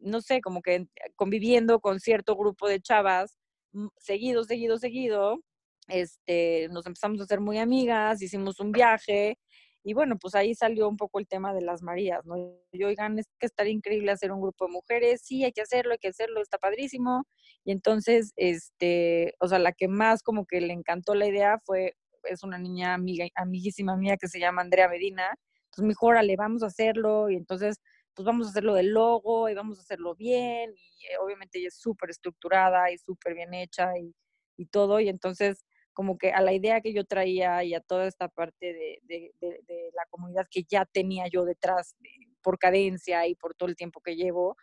no 0.04 0.22
sé, 0.22 0.42
como 0.42 0.62
que 0.62 0.88
conviviendo 1.16 1.80
con 1.80 2.00
cierto 2.00 2.36
grupo 2.36 2.68
de 2.68 2.82
chavas, 2.82 3.38
mm, 3.74 3.88
seguido, 3.98 4.44
seguido, 4.44 4.78
seguido, 4.78 5.40
este, 5.88 6.70
nos 6.72 6.86
empezamos 6.86 7.22
a 7.22 7.26
ser 7.26 7.42
muy 7.42 7.58
amigas, 7.58 8.22
hicimos 8.22 8.60
un 8.60 8.72
viaje 8.72 9.38
y 9.86 9.94
bueno, 9.94 10.18
pues 10.18 10.34
ahí 10.36 10.56
salió 10.56 10.88
un 10.88 10.96
poco 10.98 11.20
el 11.20 11.28
tema 11.28 11.54
de 11.54 11.62
las 11.62 11.82
Marías, 11.84 12.26
¿no? 12.26 12.38
Y 12.72 12.84
oigan, 12.84 13.20
es 13.20 13.28
que 13.38 13.46
estaría 13.48 13.74
increíble 13.74 14.12
hacer 14.12 14.32
un 14.32 14.42
grupo 14.42 14.66
de 14.66 14.72
mujeres, 14.72 15.22
sí, 15.24 15.44
hay 15.44 15.52
que 15.52 15.62
hacerlo, 15.62 15.92
hay 15.92 15.98
que 16.00 16.08
hacerlo, 16.08 16.42
está 16.42 16.58
padrísimo. 16.58 17.26
Y 17.66 17.74
entonces, 17.74 18.32
este, 18.38 19.36
o 19.40 19.48
sea, 19.50 19.60
la 19.60 19.74
que 19.74 19.90
más 19.90 20.24
como 20.24 20.46
que 20.46 20.62
le 20.62 20.72
encantó 20.74 21.16
la 21.16 21.28
idea 21.28 21.60
fue, 21.66 21.96
es 22.24 22.44
una 22.44 22.58
niña 22.58 22.94
amiga, 22.94 23.26
amiguísima 23.36 23.98
mía 23.98 24.16
que 24.18 24.30
se 24.30 24.40
llama 24.40 24.62
Andrea 24.62 24.88
Medina. 24.88 25.36
Entonces 25.66 25.84
me 25.84 25.90
dijo, 25.90 26.36
vamos 26.38 26.64
a 26.64 26.68
hacerlo. 26.68 27.30
Y 27.30 27.36
entonces, 27.36 27.78
pues 28.14 28.26
vamos 28.26 28.48
a 28.48 28.50
hacerlo 28.52 28.74
del 28.74 28.90
logo 28.90 29.50
y 29.50 29.54
vamos 29.54 29.80
a 29.80 29.82
hacerlo 29.82 30.16
bien. 30.16 30.74
Y 30.76 31.06
eh, 31.06 31.18
obviamente 31.22 31.60
ella 31.60 31.68
es 31.70 31.78
súper 31.78 32.10
estructurada 32.10 32.92
y 32.92 32.98
súper 32.98 33.34
bien 33.34 33.54
hecha 33.54 33.98
y, 33.98 34.14
y 34.58 34.66
todo. 34.68 35.00
Y 35.00 35.10
entonces, 35.10 35.66
como 35.94 36.18
que 36.18 36.32
a 36.32 36.42
la 36.42 36.54
idea 36.54 36.82
que 36.82 36.94
yo 36.94 37.06
traía 37.06 37.64
y 37.64 37.74
a 37.74 37.82
toda 37.82 38.08
esta 38.08 38.28
parte 38.28 38.74
de, 38.74 39.00
de, 39.04 39.32
de, 39.40 39.90
la 39.96 40.06
comunidad 40.10 40.48
que 40.50 40.64
ya 40.68 40.86
tenía 40.86 41.28
yo 41.28 41.46
detrás 41.46 41.96
por 42.42 42.58
cadencia 42.58 43.28
y 43.28 43.36
por 43.36 43.56
todo 43.56 43.70
el 43.70 43.76
tiempo 43.76 44.02
que 44.02 44.16
llevo, 44.16 44.58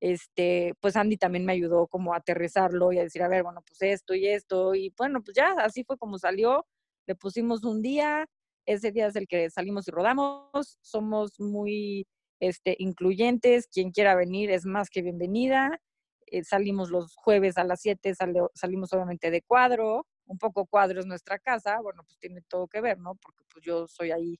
este, 0.00 0.74
pues 0.80 0.96
Andy 0.96 1.16
también 1.16 1.44
me 1.44 1.52
ayudó 1.52 1.88
como 1.88 2.14
a 2.14 2.18
aterrizarlo 2.18 2.92
y 2.92 2.98
a 2.98 3.02
decir, 3.02 3.22
a 3.22 3.28
ver, 3.28 3.42
bueno, 3.42 3.62
pues 3.66 3.82
esto 3.82 4.14
y 4.14 4.26
esto, 4.28 4.74
y 4.74 4.92
bueno, 4.96 5.22
pues 5.22 5.34
ya 5.36 5.52
así 5.58 5.84
fue 5.84 5.98
como 5.98 6.18
salió, 6.18 6.66
le 7.06 7.14
pusimos 7.14 7.64
un 7.64 7.82
día, 7.82 8.26
ese 8.66 8.92
día 8.92 9.06
es 9.06 9.16
el 9.16 9.26
que 9.26 9.50
salimos 9.50 9.88
y 9.88 9.90
rodamos, 9.90 10.78
somos 10.82 11.40
muy 11.40 12.06
este, 12.40 12.76
incluyentes, 12.78 13.68
quien 13.68 13.90
quiera 13.90 14.14
venir 14.14 14.50
es 14.50 14.66
más 14.66 14.90
que 14.90 15.02
bienvenida, 15.02 15.80
eh, 16.26 16.44
salimos 16.44 16.90
los 16.90 17.14
jueves 17.16 17.56
a 17.56 17.64
las 17.64 17.80
7, 17.80 18.14
salimos 18.54 18.92
obviamente 18.92 19.30
de 19.30 19.42
cuadro, 19.42 20.06
un 20.26 20.38
poco 20.38 20.66
cuadro 20.66 21.00
es 21.00 21.06
nuestra 21.06 21.38
casa, 21.38 21.80
bueno, 21.80 22.02
pues 22.04 22.18
tiene 22.18 22.42
todo 22.42 22.66
que 22.66 22.80
ver, 22.80 22.98
¿no? 22.98 23.14
Porque 23.14 23.44
pues 23.52 23.64
yo 23.64 23.86
soy 23.86 24.10
ahí 24.10 24.38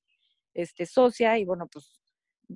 este, 0.53 0.85
socia 0.87 1.39
y 1.39 1.45
bueno, 1.45 1.69
pues 1.69 2.03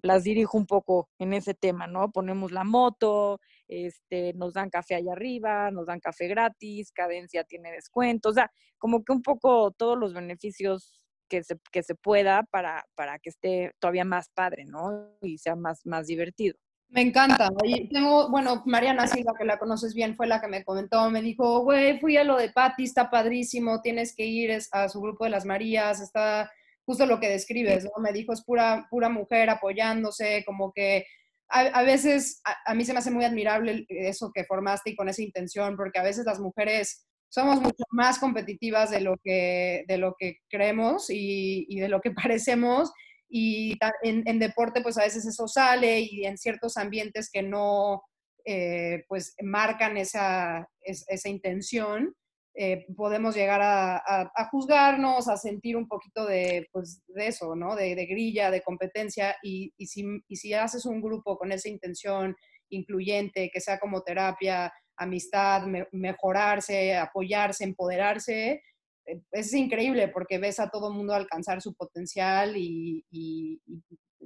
las 0.03 0.25
dirijo 0.25 0.57
un 0.57 0.67
poco 0.67 1.09
en 1.19 1.33
ese 1.33 1.55
tema, 1.55 1.87
¿no? 1.87 2.11
Ponemos 2.11 2.53
la 2.53 2.65
moto, 2.65 3.41
este, 3.69 4.33
nos 4.35 4.55
dan 4.55 4.71
café 4.71 4.97
allá 4.97 5.13
arriba, 5.13 5.71
nos 5.71 5.87
dan 5.87 6.01
café 6.01 6.29
gratis, 6.29 6.93
Cadencia 6.93 7.45
tiene 7.45 7.73
descuento, 7.73 8.31
o 8.31 8.33
sea, 8.33 8.51
como 8.79 9.05
que 9.05 9.13
un 9.13 9.23
poco 9.23 9.71
todos 9.73 9.99
los 9.99 10.15
beneficios 10.15 11.01
que 11.31 11.43
se, 11.43 11.57
que 11.73 11.83
se 11.83 11.95
pueda 11.95 12.43
para, 12.51 12.85
para 12.95 13.19
que 13.19 13.31
esté 13.31 13.73
todavía 13.79 14.05
más 14.05 14.29
padre, 14.29 14.67
¿no? 14.67 15.17
Y 15.23 15.39
sea 15.39 15.57
más, 15.57 15.87
más 15.87 16.07
divertido. 16.07 16.57
Me 16.89 17.03
encanta. 17.03 17.49
Y 17.63 17.89
tengo, 17.89 18.29
bueno, 18.31 18.63
Mariana 18.67 19.07
Silva, 19.07 19.33
que 19.39 19.45
la 19.45 19.59
conoces 19.59 19.95
bien, 19.95 20.17
fue 20.17 20.27
la 20.27 20.41
que 20.41 20.49
me 20.49 20.65
comentó, 20.65 21.09
me 21.09 21.23
dijo, 21.23 21.61
güey, 21.61 22.01
fui 22.01 22.17
a 22.17 22.25
lo 22.25 22.37
de 22.37 22.51
Patti, 22.51 22.83
está 22.83 23.09
padrísimo, 23.09 23.81
tienes 23.81 24.15
que 24.15 24.27
ir 24.27 24.59
a 24.73 24.89
su 24.89 25.01
grupo 25.01 25.25
de 25.25 25.31
las 25.31 25.45
Marías, 25.47 26.01
está 26.01 26.51
justo 26.85 27.07
lo 27.07 27.21
que 27.21 27.29
describes, 27.29 27.85
¿no? 27.85 28.03
Me 28.03 28.13
dijo, 28.13 28.33
es 28.33 28.43
pura, 28.43 28.89
pura 28.91 29.09
mujer 29.09 29.49
apoyándose, 29.51 30.43
como 30.45 30.73
que 30.73 31.07
a, 31.51 31.83
veces 31.83 32.43
a, 32.65 32.75
mí 32.75 32.85
se 32.85 32.93
me 32.93 33.01
hace 33.01 33.11
muy 33.11 33.25
admirable 33.25 33.85
eso 33.89 34.31
que 34.33 34.45
formaste 34.45 34.91
y 34.91 34.97
con 34.97 35.09
esa 35.09 35.23
intención, 35.23 35.77
porque 35.77 35.99
a 35.99 36.05
veces 36.05 36.25
las 36.25 36.39
mujeres 36.39 37.07
somos 37.31 37.61
mucho 37.61 37.85
más 37.91 38.19
competitivas 38.19 38.91
de 38.91 39.01
lo 39.01 39.17
que, 39.23 39.85
de 39.89 39.97
lo 39.97 40.15
que 40.19 40.39
creemos 40.51 41.09
y, 41.09 41.65
y 41.69 41.81
de 41.81 41.89
lo 41.89 42.01
que 42.01 42.11
parecemos 42.11 42.93
y 43.31 43.79
en, 44.03 44.39
deporte 44.41 44.83
pues 44.83 44.99
a 44.99 45.05
veces 45.05 45.25
eso 45.25 45.47
sale 45.47 46.01
y 46.01 46.27
en 46.27 46.37
ciertos 46.37 46.77
ambientes 46.77 47.31
que 47.33 47.43
no 47.43 48.03
eh, 48.45 49.05
pues 49.09 49.37
marcan 49.41 49.97
esa, 49.97 50.69
esa 50.83 51.29
intención, 51.29 52.13
eh, 52.55 52.87
podemos 52.97 53.37
llegar 53.37 53.61
a, 53.63 54.49
juzgarnos, 54.51 55.29
a 55.29 55.37
sentir 55.37 55.77
un 55.77 55.87
poquito 55.87 56.27
de, 56.27 56.69
pues, 56.73 57.03
de 57.07 57.29
eso, 57.29 57.55
¿no? 57.55 57.77
De, 57.77 57.95
grilla, 58.07 58.51
de 58.51 58.63
competencia 58.63 59.37
y, 59.43 59.73
y, 59.77 59.87
si, 59.87 60.05
y 60.27 60.37
si 60.37 60.53
haces 60.55 60.85
un 60.85 61.01
grupo 61.01 61.39
con 61.39 61.53
esa 61.53 61.69
intención 61.69 62.35
incluyente, 62.71 63.51
que 63.53 63.61
sea 63.61 63.79
como 63.79 64.03
terapia, 64.03 64.73
amistad, 65.01 65.63
mejorarse, 65.93 66.95
apoyarse, 66.95 67.65
empoderarse, 67.65 68.63
eh, 69.07 69.23
es 69.33 69.53
increíble 69.55 70.09
porque 70.09 70.39
ves 70.39 70.61
a 70.61 70.69
todo 70.69 70.89
el 70.89 70.95
mundo 70.95 71.15
alcanzar 71.15 71.63
su 71.63 71.75
potencial 71.75 72.55
y, 72.57 73.61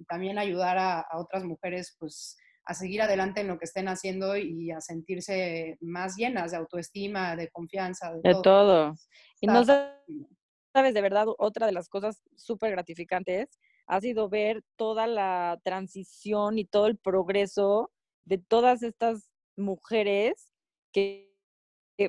también 0.08 0.38
ayudar 0.38 0.76
a, 0.76 1.06
otras 1.14 1.44
mujeres 1.44 1.96
pues 2.00 2.36
a 2.66 2.74
seguir 2.74 3.00
adelante 3.00 3.40
en 3.40 3.48
lo 3.48 3.58
que 3.58 3.64
estén 3.64 3.86
haciendo 3.86 4.36
y 4.36 4.72
a 4.72 4.80
sentirse 4.80 5.78
más 5.80 6.16
llenas 6.16 6.50
de 6.50 6.56
autoestima, 6.56 7.36
de 7.36 7.48
confianza, 7.50 8.12
de, 8.12 8.34
todo. 8.42 8.94
Y 9.40 9.46
no 9.46 9.64
sabes, 9.64 10.94
de 10.94 11.00
verdad, 11.00 11.26
otra 11.38 11.66
de 11.66 11.72
las 11.72 11.88
cosas 11.88 12.20
súper 12.34 12.72
gratificantes 12.72 13.48
ha 13.86 14.00
sido 14.00 14.28
ver 14.28 14.64
toda 14.76 15.06
la 15.06 15.60
transición 15.62 16.58
y 16.58 16.64
todo 16.64 16.88
el 16.88 16.98
progreso 16.98 17.92
de 18.24 18.38
todas 18.38 18.82
estas 18.82 19.30
mujeres 19.56 20.53
que 20.94 21.34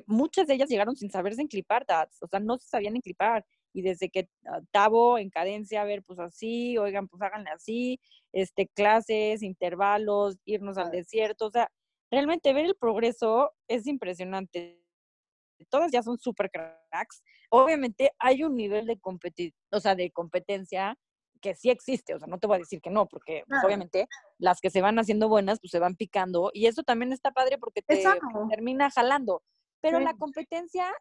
muchas 0.06 0.46
de 0.46 0.54
ellas 0.54 0.68
llegaron 0.68 0.96
sin 0.96 1.10
saberse 1.10 1.42
enclipar, 1.42 1.86
o 2.20 2.26
sea, 2.26 2.40
no 2.40 2.58
se 2.58 2.68
sabían 2.68 2.96
enclipar. 2.96 3.44
Y 3.72 3.82
desde 3.82 4.08
que 4.08 4.28
uh, 4.44 4.64
Tabo 4.70 5.18
en 5.18 5.28
cadencia, 5.28 5.82
a 5.82 5.84
ver, 5.84 6.02
pues 6.02 6.18
así, 6.18 6.78
oigan, 6.78 7.08
pues 7.08 7.20
háganle 7.22 7.50
así, 7.50 8.00
este, 8.32 8.68
clases, 8.68 9.42
intervalos, 9.42 10.36
irnos 10.46 10.78
al 10.78 10.90
desierto, 10.90 11.46
o 11.46 11.50
sea, 11.50 11.70
realmente 12.10 12.52
ver 12.52 12.64
el 12.64 12.76
progreso 12.76 13.52
es 13.68 13.86
impresionante. 13.86 14.82
Todas 15.68 15.92
ya 15.92 16.02
son 16.02 16.18
súper 16.18 16.50
cracks. 16.50 17.22
Obviamente 17.50 18.12
hay 18.18 18.44
un 18.44 18.56
nivel 18.56 18.86
de, 18.86 18.98
o 19.72 19.80
sea, 19.80 19.94
de 19.94 20.10
competencia 20.10 20.98
que 21.40 21.54
sí 21.54 21.70
existe, 21.70 22.14
o 22.14 22.18
sea, 22.18 22.28
no 22.28 22.38
te 22.38 22.46
voy 22.46 22.56
a 22.56 22.60
decir 22.60 22.80
que 22.80 22.90
no, 22.90 23.06
porque 23.06 23.44
pues, 23.46 23.62
obviamente 23.64 24.08
las 24.38 24.60
que 24.60 24.70
se 24.70 24.80
van 24.80 24.98
haciendo 24.98 25.28
buenas, 25.28 25.60
pues 25.60 25.70
se 25.70 25.78
van 25.78 25.96
picando, 25.96 26.50
y 26.52 26.66
eso 26.66 26.82
también 26.82 27.12
está 27.12 27.30
padre 27.32 27.58
porque 27.58 27.82
te 27.82 28.02
termina 28.50 28.90
jalando. 28.90 29.42
Pero 29.80 30.00
la 30.00 30.14
competencia, 30.14 30.92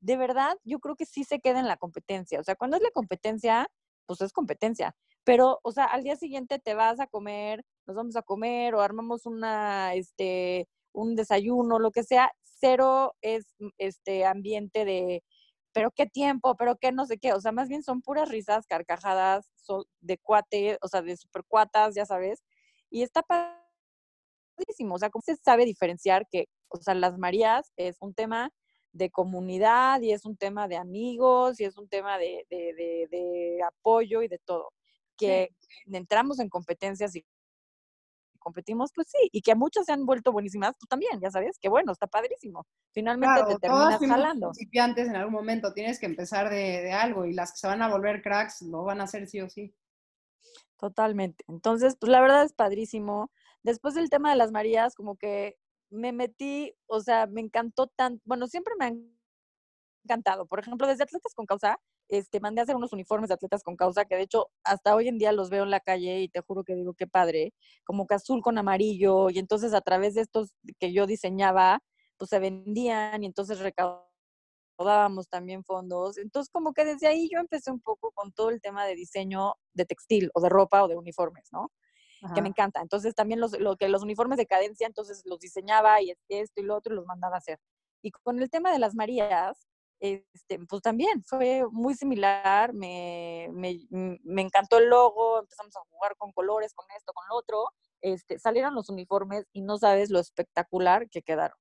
de 0.00 0.16
verdad, 0.16 0.56
yo 0.64 0.78
creo 0.78 0.94
que 0.94 1.06
sí 1.06 1.24
se 1.24 1.40
queda 1.40 1.58
en 1.58 1.66
la 1.66 1.76
competencia. 1.76 2.38
O 2.38 2.44
sea, 2.44 2.54
cuando 2.54 2.76
es 2.76 2.82
la 2.82 2.90
competencia, 2.92 3.68
pues 4.06 4.20
es 4.20 4.32
competencia. 4.32 4.94
Pero, 5.24 5.58
o 5.62 5.72
sea, 5.72 5.86
al 5.86 6.04
día 6.04 6.16
siguiente 6.16 6.58
te 6.58 6.74
vas 6.74 7.00
a 7.00 7.06
comer, 7.06 7.64
nos 7.86 7.96
vamos 7.96 8.16
a 8.16 8.22
comer 8.22 8.74
o 8.74 8.80
armamos 8.80 9.26
una, 9.26 9.94
este, 9.94 10.68
un 10.92 11.16
desayuno, 11.16 11.78
lo 11.78 11.90
que 11.90 12.04
sea. 12.04 12.30
Cero 12.42 13.14
es 13.20 13.54
este 13.78 14.24
ambiente 14.24 14.84
de, 14.84 15.24
pero 15.72 15.90
qué 15.90 16.06
tiempo, 16.06 16.56
pero 16.56 16.76
qué 16.76 16.92
no 16.92 17.06
sé 17.06 17.18
qué. 17.18 17.32
O 17.32 17.40
sea, 17.40 17.52
más 17.52 17.68
bien 17.68 17.82
son 17.82 18.02
puras 18.02 18.28
risas, 18.28 18.66
carcajadas 18.66 19.50
de 20.00 20.18
cuate, 20.18 20.78
o 20.82 20.88
sea, 20.88 21.02
de 21.02 21.16
super 21.16 21.44
cuatas, 21.46 21.94
ya 21.94 22.06
sabes. 22.06 22.42
Y 22.90 23.02
está 23.02 23.22
padrísimo. 23.22 24.94
O 24.94 24.98
sea, 24.98 25.10
¿cómo 25.10 25.22
se 25.24 25.36
sabe 25.36 25.64
diferenciar 25.64 26.26
que 26.30 26.48
o 26.70 26.78
sea, 26.78 26.94
las 26.94 27.18
Marías 27.18 27.72
es 27.76 27.96
un 28.00 28.14
tema 28.14 28.52
de 28.92 29.10
comunidad 29.10 30.00
y 30.00 30.12
es 30.12 30.24
un 30.24 30.36
tema 30.36 30.68
de 30.68 30.76
amigos 30.76 31.60
y 31.60 31.64
es 31.64 31.76
un 31.76 31.88
tema 31.88 32.18
de, 32.18 33.60
apoyo 33.66 34.22
y 34.22 34.28
de 34.28 34.38
todo. 34.38 34.72
Que 35.16 35.50
entramos 35.86 36.40
en 36.40 36.48
competencias 36.48 37.14
y 37.16 37.24
competimos, 38.40 38.90
pues 38.94 39.08
sí, 39.10 39.28
y 39.30 39.42
que 39.42 39.54
muchas 39.54 39.86
se 39.86 39.92
han 39.92 40.04
vuelto 40.04 40.32
buenísimas, 40.32 40.76
tú 40.76 40.86
también, 40.86 41.20
ya 41.20 41.30
sabes, 41.30 41.58
que 41.58 41.68
bueno, 41.68 41.92
está 41.92 42.06
padrísimo. 42.08 42.66
Finalmente 42.92 43.44
te 43.46 43.58
terminas 43.58 44.00
jalando. 44.00 44.50
principiantes 44.50 45.08
en 45.08 45.16
algún 45.16 45.34
momento, 45.34 45.72
tienes 45.72 46.00
que 46.00 46.06
empezar 46.06 46.50
de, 46.50 46.82
de, 46.82 46.92
algo 46.92 47.24
y 47.24 47.32
las 47.32 47.52
que 47.52 47.58
se 47.58 47.66
van 47.68 47.82
a 47.82 47.88
volver 47.88 48.22
cracks 48.22 48.62
lo 48.62 48.82
van 48.82 49.00
a 49.00 49.04
hacer 49.04 49.28
sí 49.28 49.40
o 49.40 49.48
sí. 49.48 49.74
Totalmente. 50.78 51.44
Entonces, 51.46 51.96
pues 52.00 52.10
la 52.10 52.20
verdad 52.20 52.44
es 52.44 52.52
padrísimo. 52.54 53.30
Después 53.62 53.94
del 53.94 54.08
tema 54.08 54.30
de 54.30 54.36
las 54.36 54.50
Marías, 54.50 54.94
como 54.94 55.16
que 55.16 55.58
me 55.90 56.12
metí, 56.12 56.74
o 56.86 57.00
sea, 57.00 57.26
me 57.26 57.40
encantó 57.40 57.88
tanto, 57.88 58.22
bueno, 58.24 58.46
siempre 58.46 58.74
me 58.78 58.86
han 58.86 59.20
encantado. 60.04 60.46
Por 60.46 60.60
ejemplo, 60.60 60.86
desde 60.86 61.04
Atletas 61.04 61.34
con 61.34 61.46
Causa, 61.46 61.78
este, 62.10 62.40
mandé 62.40 62.60
a 62.60 62.64
hacer 62.64 62.76
unos 62.76 62.92
uniformes 62.92 63.28
de 63.28 63.34
Atletas 63.34 63.62
con 63.62 63.76
Causa, 63.76 64.04
que 64.04 64.16
de 64.16 64.22
hecho 64.22 64.48
hasta 64.64 64.94
hoy 64.94 65.08
en 65.08 65.18
día 65.18 65.32
los 65.32 65.48
veo 65.48 65.62
en 65.64 65.70
la 65.70 65.80
calle 65.80 66.20
y 66.20 66.28
te 66.28 66.40
juro 66.40 66.64
que 66.64 66.74
digo 66.74 66.94
qué 66.94 67.06
padre, 67.06 67.54
como 67.84 68.06
que 68.06 68.14
azul 68.14 68.42
con 68.42 68.58
amarillo, 68.58 69.30
y 69.30 69.38
entonces 69.38 69.72
a 69.74 69.80
través 69.80 70.14
de 70.14 70.22
estos 70.22 70.54
que 70.78 70.92
yo 70.92 71.06
diseñaba, 71.06 71.82
pues 72.18 72.30
se 72.30 72.38
vendían 72.38 73.22
y 73.22 73.26
entonces 73.26 73.60
recaudábamos 73.60 75.28
también 75.28 75.64
fondos. 75.64 76.18
Entonces 76.18 76.50
como 76.50 76.72
que 76.72 76.84
desde 76.84 77.06
ahí 77.06 77.28
yo 77.32 77.38
empecé 77.38 77.70
un 77.70 77.80
poco 77.80 78.12
con 78.12 78.32
todo 78.32 78.50
el 78.50 78.60
tema 78.60 78.84
de 78.84 78.94
diseño 78.96 79.54
de 79.74 79.86
textil 79.86 80.30
o 80.34 80.40
de 80.40 80.48
ropa 80.48 80.84
o 80.84 80.88
de 80.88 80.96
uniformes, 80.96 81.48
¿no? 81.52 81.70
que 82.34 82.42
me 82.42 82.48
encanta. 82.48 82.82
Entonces 82.82 83.14
también 83.14 83.40
los, 83.40 83.58
lo, 83.58 83.76
que 83.76 83.88
los 83.88 84.02
uniformes 84.02 84.36
de 84.36 84.46
cadencia, 84.46 84.86
entonces 84.86 85.22
los 85.24 85.38
diseñaba 85.38 86.02
y 86.02 86.14
esto 86.28 86.60
y 86.60 86.64
lo 86.64 86.76
otro 86.76 86.92
y 86.92 86.96
los 86.96 87.06
mandaba 87.06 87.36
a 87.36 87.38
hacer. 87.38 87.58
Y 88.02 88.10
con 88.10 88.40
el 88.42 88.50
tema 88.50 88.72
de 88.72 88.78
las 88.78 88.94
Marías, 88.94 89.66
este, 90.00 90.58
pues 90.66 90.82
también 90.82 91.22
fue 91.24 91.64
muy 91.70 91.94
similar, 91.94 92.72
me, 92.72 93.48
me, 93.52 93.78
me, 93.90 94.42
encantó 94.42 94.78
el 94.78 94.88
logo, 94.88 95.40
empezamos 95.40 95.76
a 95.76 95.80
jugar 95.90 96.16
con 96.16 96.32
colores, 96.32 96.72
con 96.72 96.86
esto, 96.96 97.12
con 97.12 97.28
lo 97.28 97.36
otro, 97.36 97.66
este, 98.00 98.38
salieron 98.38 98.74
los 98.74 98.88
uniformes 98.88 99.46
y 99.52 99.60
no 99.60 99.76
sabes 99.76 100.10
lo 100.10 100.18
espectacular 100.18 101.08
que 101.10 101.22
quedaron. 101.22 101.56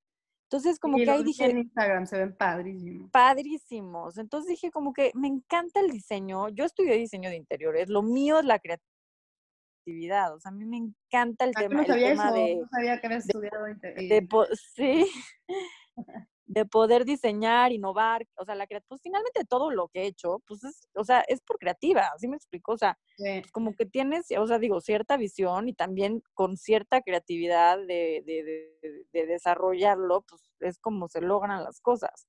Entonces, 0.45 0.79
como 0.79 0.97
que 0.97 1.11
ahí 1.11 1.23
dije... 1.23 1.45
En 1.45 1.59
Instagram 1.59 2.07
se 2.07 2.17
ven 2.17 2.35
padrísimos. 2.35 3.11
Padrísimos. 3.11 4.17
Entonces 4.17 4.49
dije, 4.49 4.71
como 4.71 4.93
que 4.93 5.11
me 5.13 5.27
encanta 5.27 5.79
el 5.79 5.91
diseño. 5.91 6.49
Yo 6.49 6.65
estudié 6.65 6.95
diseño 6.95 7.29
de 7.29 7.35
interiores. 7.35 7.87
Lo 7.87 8.01
mío 8.01 8.39
es 8.39 8.45
la 8.45 8.57
creatividad. 8.57 10.33
O 10.33 10.39
sea, 10.39 10.49
a 10.49 10.55
mí 10.55 10.65
me 10.65 10.77
encanta 10.77 11.45
el 11.45 11.51
ah, 11.55 11.59
tema, 11.59 11.75
no 11.75 11.93
el 11.93 12.01
tema 12.01 12.31
de... 12.31 12.55
No 12.55 12.67
sabía 12.67 12.99
que 12.99 13.05
habías 13.05 13.27
estudiado 13.27 13.67
interiores. 13.67 14.27
sí. 14.73 15.05
de 16.49 16.65
poder 16.65 17.05
diseñar, 17.05 17.71
innovar, 17.71 18.25
o 18.35 18.43
sea, 18.43 18.55
la 18.55 18.65
pues 18.87 19.01
finalmente 19.03 19.45
todo 19.45 19.69
lo 19.69 19.87
que 19.87 20.01
he 20.01 20.07
hecho, 20.07 20.41
pues 20.47 20.63
es, 20.63 20.89
o 20.95 21.03
sea, 21.03 21.21
es 21.27 21.41
por 21.41 21.59
creativa, 21.59 22.09
así 22.15 22.27
me 22.27 22.37
explico, 22.37 22.71
o 22.71 22.77
sea, 22.77 22.97
pues 23.17 23.51
como 23.51 23.75
que 23.75 23.85
tienes, 23.85 24.25
o 24.35 24.47
sea, 24.47 24.57
digo, 24.57 24.81
cierta 24.81 25.15
visión 25.15 25.69
y 25.69 25.73
también 25.73 26.23
con 26.33 26.57
cierta 26.57 27.01
creatividad 27.01 27.77
de, 27.77 28.23
de, 28.25 29.05
de, 29.13 29.27
desarrollarlo, 29.27 30.23
pues 30.27 30.41
es 30.61 30.79
como 30.79 31.07
se 31.07 31.21
logran 31.21 31.63
las 31.63 31.81
cosas. 31.81 32.27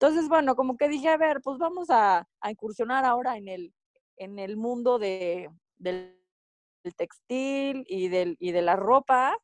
Entonces, 0.00 0.30
bueno, 0.30 0.56
como 0.56 0.78
que 0.78 0.88
dije, 0.88 1.10
a 1.10 1.18
ver, 1.18 1.42
pues 1.42 1.58
vamos 1.58 1.90
a, 1.90 2.26
a 2.40 2.50
incursionar 2.50 3.04
ahora 3.04 3.36
en 3.36 3.48
el, 3.48 3.74
en 4.16 4.38
el 4.38 4.56
mundo 4.56 4.98
de, 4.98 5.50
del 5.76 6.16
textil 6.96 7.84
y, 7.86 8.08
del, 8.08 8.36
y 8.40 8.52
de 8.52 8.62
la 8.62 8.76
ropa, 8.76 9.36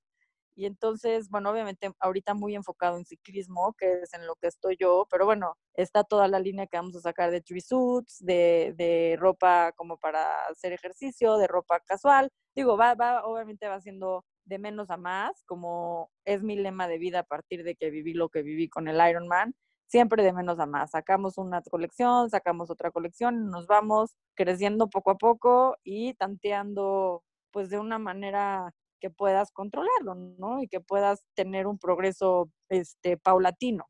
y 0.56 0.66
entonces, 0.66 1.28
bueno, 1.28 1.50
obviamente 1.50 1.90
ahorita 2.00 2.34
muy 2.34 2.54
enfocado 2.56 2.96
en 2.96 3.04
ciclismo, 3.04 3.74
que 3.78 4.00
es 4.02 4.14
en 4.14 4.26
lo 4.26 4.34
que 4.36 4.48
estoy 4.48 4.76
yo, 4.80 5.06
pero 5.10 5.26
bueno, 5.26 5.56
está 5.74 6.02
toda 6.02 6.28
la 6.28 6.40
línea 6.40 6.66
que 6.66 6.78
vamos 6.78 6.96
a 6.96 7.00
sacar 7.00 7.30
de 7.30 7.42
tree 7.42 7.60
suits, 7.60 8.16
de, 8.24 8.74
de 8.76 9.16
ropa 9.20 9.72
como 9.76 9.98
para 9.98 10.46
hacer 10.46 10.72
ejercicio, 10.72 11.36
de 11.36 11.46
ropa 11.46 11.80
casual. 11.80 12.30
Digo, 12.54 12.76
va, 12.78 12.94
va, 12.94 13.24
obviamente 13.26 13.68
va 13.68 13.80
siendo 13.80 14.24
de 14.46 14.58
menos 14.58 14.90
a 14.90 14.96
más, 14.96 15.44
como 15.44 16.10
es 16.24 16.42
mi 16.42 16.56
lema 16.56 16.88
de 16.88 16.98
vida 16.98 17.20
a 17.20 17.24
partir 17.24 17.62
de 17.64 17.74
que 17.76 17.90
viví 17.90 18.14
lo 18.14 18.28
que 18.30 18.42
viví 18.42 18.68
con 18.68 18.88
el 18.88 18.96
Ironman, 19.08 19.54
siempre 19.88 20.22
de 20.22 20.32
menos 20.32 20.58
a 20.58 20.66
más. 20.66 20.92
Sacamos 20.92 21.38
una 21.38 21.62
colección, 21.62 22.30
sacamos 22.30 22.70
otra 22.70 22.90
colección, 22.90 23.50
nos 23.50 23.66
vamos 23.66 24.16
creciendo 24.34 24.88
poco 24.88 25.10
a 25.10 25.18
poco 25.18 25.76
y 25.84 26.14
tanteando 26.14 27.22
pues 27.50 27.70
de 27.70 27.78
una 27.78 27.98
manera 27.98 28.72
que 29.06 29.10
puedas 29.10 29.52
controlarlo, 29.52 30.14
¿no? 30.14 30.60
Y 30.60 30.66
que 30.66 30.80
puedas 30.80 31.22
tener 31.34 31.68
un 31.68 31.78
progreso 31.78 32.50
este, 32.68 33.16
paulatino. 33.16 33.88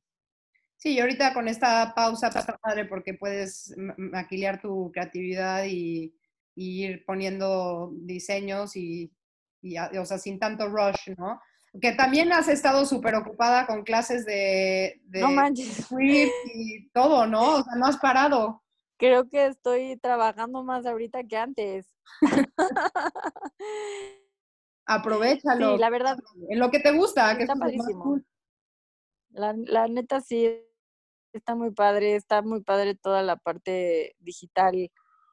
Sí, 0.77 0.93
y 0.93 1.01
ahorita 1.01 1.33
con 1.33 1.49
esta 1.49 1.95
pausa 1.95 2.29
está 2.29 2.59
padre 2.59 2.85
porque 2.85 3.15
puedes 3.15 3.75
maquilar 3.97 4.61
tu 4.61 4.91
creatividad 4.93 5.65
y, 5.65 6.15
ir 6.59 7.05
poniendo 7.05 7.91
diseños 7.93 8.77
y, 8.77 9.13
o 9.99 10.07
sea, 10.07 10.19
sin 10.19 10.39
tanto 10.39 10.69
rush, 10.69 11.15
¿no? 11.19 11.39
Que 11.83 11.93
también 11.93 12.33
has 12.33 12.49
estado 12.49 12.87
súper 12.87 13.15
ocupada 13.15 13.67
con 13.67 13.85
clases 13.85 14.25
de, 14.25 15.03
de 15.05 15.21
no 15.21 15.33
manches. 15.33 15.87
y 16.01 16.89
todo, 16.95 17.27
¿no? 17.27 17.57
O 17.57 17.63
sea, 17.63 17.75
no 17.77 17.87
has 17.87 17.99
parado. 17.99 18.63
Creo 18.99 19.29
que 19.29 19.47
estoy 19.47 19.99
trabajando 19.99 20.65
más 20.65 20.87
ahorita 20.87 21.25
que 21.25 21.37
antes. 21.37 21.87
Aprovechalo. 24.87 25.73
Sí, 25.73 25.79
la 25.79 25.91
verdad. 25.91 26.19
En 26.49 26.59
lo 26.59 26.71
que 26.71 26.81
te 26.81 26.93
gusta. 26.93 27.37
que 27.37 27.43
está 27.43 27.57
padrísimo. 27.57 28.21
La, 29.31 29.55
la 29.57 29.89
neta 29.89 30.21
sí, 30.21 30.49
está 31.33 31.55
muy 31.55 31.71
padre, 31.71 32.17
está 32.17 32.43
muy 32.43 32.63
padre 32.63 32.95
toda 32.95 33.23
la 33.23 33.37
parte 33.37 34.17
digital, 34.19 34.91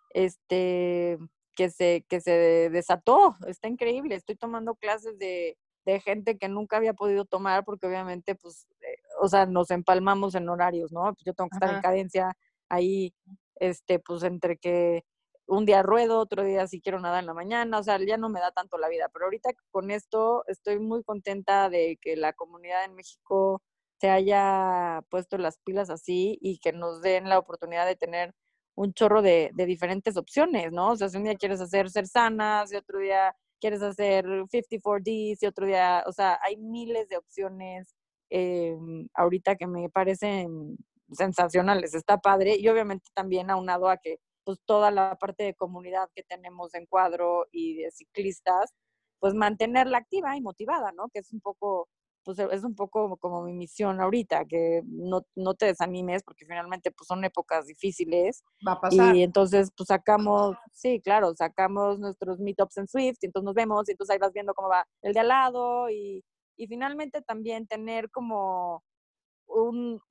este, 0.10 1.18
que 1.56 1.70
se, 1.70 2.06
que 2.10 2.20
se 2.22 2.70
desató, 2.70 3.36
está 3.48 3.68
increíble. 3.68 4.16
Estoy 4.16 4.36
tomando 4.36 4.76
clases 4.76 5.18
de, 5.18 5.58
de 5.86 6.00
gente 6.00 6.38
que 6.38 6.50
nunca 6.50 6.78
había 6.78 6.94
podido 6.94 7.26
tomar 7.26 7.64
porque 7.64 7.88
obviamente, 7.88 8.36
pues, 8.36 8.68
eh, 8.82 8.98
o 9.22 9.28
sea, 9.28 9.46
nos 9.46 9.72
empalmamos 9.72 10.36
en 10.36 10.50
horarios, 10.50 10.92
¿no? 10.92 11.02
Pues 11.14 11.24
yo 11.26 11.34
tengo 11.34 11.50
que 11.50 11.56
estar 11.56 11.74
en 11.74 11.82
cadencia 11.82 12.34
ahí, 12.70 13.14
este, 13.56 14.00
pues 14.00 14.24
entre 14.24 14.58
que 14.58 15.06
un 15.48 15.66
día 15.66 15.84
ruedo, 15.84 16.20
otro 16.20 16.44
día 16.44 16.68
si 16.68 16.82
quiero 16.82 17.00
nadar 17.00 17.22
en 17.22 17.28
la 17.28 17.34
mañana, 17.34 17.80
o 17.80 17.84
sea, 17.84 18.00
ya 18.06 18.18
no 18.18 18.30
me 18.30 18.40
da 18.40 18.52
tanto 18.52 18.78
la 18.78 18.90
vida, 18.90 19.10
pero 19.14 19.26
ahorita 19.26 19.52
con 19.72 19.92
esto 19.92 20.44
estoy 20.48 20.80
muy 20.80 21.04
contenta 21.04 21.70
de 21.70 21.98
que 22.02 22.16
la 22.16 22.34
comunidad 22.34 22.86
en 22.86 22.96
México 22.96 23.62
se 24.00 24.10
haya 24.10 25.02
puesto 25.10 25.38
las 25.38 25.58
pilas 25.60 25.90
así 25.90 26.38
y 26.42 26.60
que 26.60 26.74
nos 26.74 27.02
den 27.02 27.30
la 27.30 27.40
oportunidad 27.40 27.86
de 27.86 27.96
tener 27.96 28.34
un 28.76 28.94
chorro 28.94 29.22
de, 29.22 29.52
diferentes 29.56 30.18
opciones, 30.18 30.72
¿no? 30.72 30.92
O 30.92 30.96
sea, 30.98 31.10
si 31.10 31.18
un 31.18 31.24
día 31.26 31.36
quieres 31.36 31.62
hacer 31.62 31.90
ser 31.90 32.08
sanas 32.08 32.72
y 32.74 32.76
otro 32.76 33.00
día 33.00 33.36
quieres 33.60 33.82
hacer 33.82 34.26
54Ds 34.26 35.38
y 35.42 35.46
otro 35.46 35.66
día, 35.66 36.04
o 36.08 36.12
sea, 36.12 36.40
hay 36.44 36.58
miles 36.58 37.08
de 37.10 37.18
opciones 37.18 37.96
eh, 38.30 38.76
ahorita 39.14 39.56
que 39.56 39.68
me 39.68 39.90
parecen 39.90 40.78
sensacionales, 41.12 41.94
está 41.94 42.18
padre 42.18 42.58
y 42.58 42.68
obviamente 42.68 43.10
también 43.14 43.50
aunado 43.52 43.88
a 43.90 43.98
que 43.98 44.20
pues 44.44 44.60
toda 44.66 44.92
la 44.92 45.16
parte 45.18 45.44
de 45.44 45.54
comunidad 45.54 46.10
que 46.16 46.24
tenemos 46.24 46.74
en 46.74 46.86
cuadro 46.86 47.48
y 47.52 47.76
de 47.76 47.92
ciclistas, 47.92 48.74
pues 49.20 49.34
mantenerla 49.34 50.00
activa 50.00 50.36
y 50.36 50.42
motivada, 50.42 50.92
¿no? 50.92 51.10
Que 51.10 51.20
es 51.20 51.32
un 51.32 51.40
poco, 51.40 51.88
pues 52.24 52.40
es 52.40 52.64
un 52.64 52.76
poco 52.76 53.18
como 53.18 53.44
mi 53.44 53.54
misión 53.54 54.02
ahorita, 54.02 54.46
que 54.46 54.82
no, 54.86 55.26
no 55.36 55.54
te 55.54 55.68
desanimes 55.68 56.24
porque 56.24 56.46
finalmente 56.46 56.92
pues 56.92 57.08
son 57.08 57.24
épocas 57.24 57.68
difíciles. 57.68 58.44
Va 58.68 58.74
a 58.74 58.82
pasar. 58.82 59.16
Y 59.16 59.24
entonces 59.24 59.72
pues 59.76 59.88
sacamos, 59.88 60.58
sí, 60.74 61.00
claro, 61.02 61.34
sacamos 61.36 62.00
nuestros 62.00 62.40
meetups 62.40 62.78
en 62.78 62.88
Swift 62.88 63.18
y 63.22 63.28
entonces 63.28 63.46
nos 63.46 63.56
vemos 63.56 63.88
y 63.88 63.94
entonces 63.94 64.14
ahí 64.14 64.20
vas 64.20 64.34
viendo 64.34 64.54
cómo 64.54 64.70
va 64.70 64.86
el 65.02 65.14
de 65.14 65.20
al 65.22 65.30
lado 65.30 65.90
y, 65.90 66.24
y 66.58 66.68
finalmente 66.68 67.22
también 67.22 67.66
tener 67.68 68.10
como 68.12 68.84
un, 69.48 70.02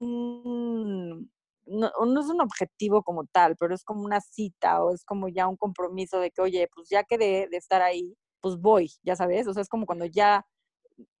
un 0.00 1.33
no, 1.66 1.90
no, 2.06 2.20
es 2.20 2.28
un 2.28 2.40
objetivo 2.40 3.02
como 3.02 3.24
tal, 3.26 3.56
pero 3.56 3.74
es 3.74 3.84
como 3.84 4.02
una 4.04 4.20
cita 4.20 4.84
o 4.84 4.92
es 4.92 5.04
como 5.04 5.28
ya 5.28 5.48
un 5.48 5.56
compromiso 5.56 6.20
de 6.20 6.30
que, 6.30 6.42
oye, 6.42 6.68
pues 6.74 6.88
ya 6.88 7.04
quedé 7.04 7.48
de 7.48 7.56
estar 7.56 7.82
ahí, 7.82 8.16
pues 8.40 8.56
voy, 8.58 8.90
ya 9.02 9.16
sabes, 9.16 9.46
o 9.46 9.54
sea, 9.54 9.62
es 9.62 9.68
como 9.68 9.86
cuando 9.86 10.06
ya, 10.06 10.46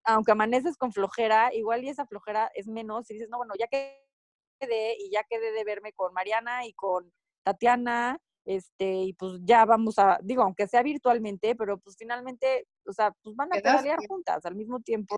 aunque 0.04 0.32
amaneces 0.32 0.76
con 0.76 0.92
flojera, 0.92 1.54
igual 1.54 1.84
y 1.84 1.88
esa 1.88 2.06
flojera 2.06 2.50
es 2.54 2.66
menos 2.68 3.10
y 3.10 3.14
dices, 3.14 3.28
no, 3.30 3.38
bueno, 3.38 3.54
ya 3.58 3.66
quedé 3.68 4.96
y 4.98 5.10
ya 5.10 5.24
quedé 5.24 5.52
de 5.52 5.64
verme 5.64 5.92
con 5.92 6.12
Mariana 6.14 6.66
y 6.66 6.72
con 6.74 7.12
Tatiana, 7.44 8.20
este, 8.44 8.94
y 8.94 9.12
pues 9.14 9.40
ya 9.44 9.64
vamos 9.64 9.98
a, 9.98 10.18
digo, 10.22 10.42
aunque 10.42 10.68
sea 10.68 10.82
virtualmente, 10.82 11.54
pero 11.56 11.78
pues 11.78 11.96
finalmente, 11.98 12.66
o 12.86 12.92
sea, 12.92 13.12
pues 13.22 13.34
van 13.36 13.48
a 13.52 13.56
pedalear 13.60 13.98
juntas 14.06 14.44
al 14.44 14.54
mismo 14.54 14.80
tiempo. 14.80 15.16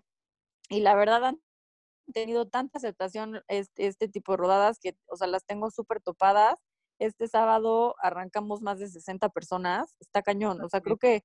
Y 0.69 0.81
la 0.81 0.95
verdad, 0.95 1.33
tenido 2.13 2.47
tanta 2.47 2.77
aceptación 2.79 3.41
este, 3.47 3.87
este 3.87 4.07
tipo 4.07 4.33
de 4.33 4.37
rodadas 4.37 4.79
que, 4.79 4.95
o 5.07 5.17
sea, 5.17 5.27
las 5.27 5.45
tengo 5.45 5.71
súper 5.71 6.01
topadas. 6.01 6.55
Este 6.99 7.27
sábado 7.27 7.95
arrancamos 8.01 8.61
más 8.61 8.79
de 8.79 8.87
60 8.89 9.29
personas, 9.29 9.95
está 9.99 10.23
cañón, 10.23 10.61
o 10.63 10.69
sea, 10.69 10.81
creo 10.81 10.97
que, 10.97 11.23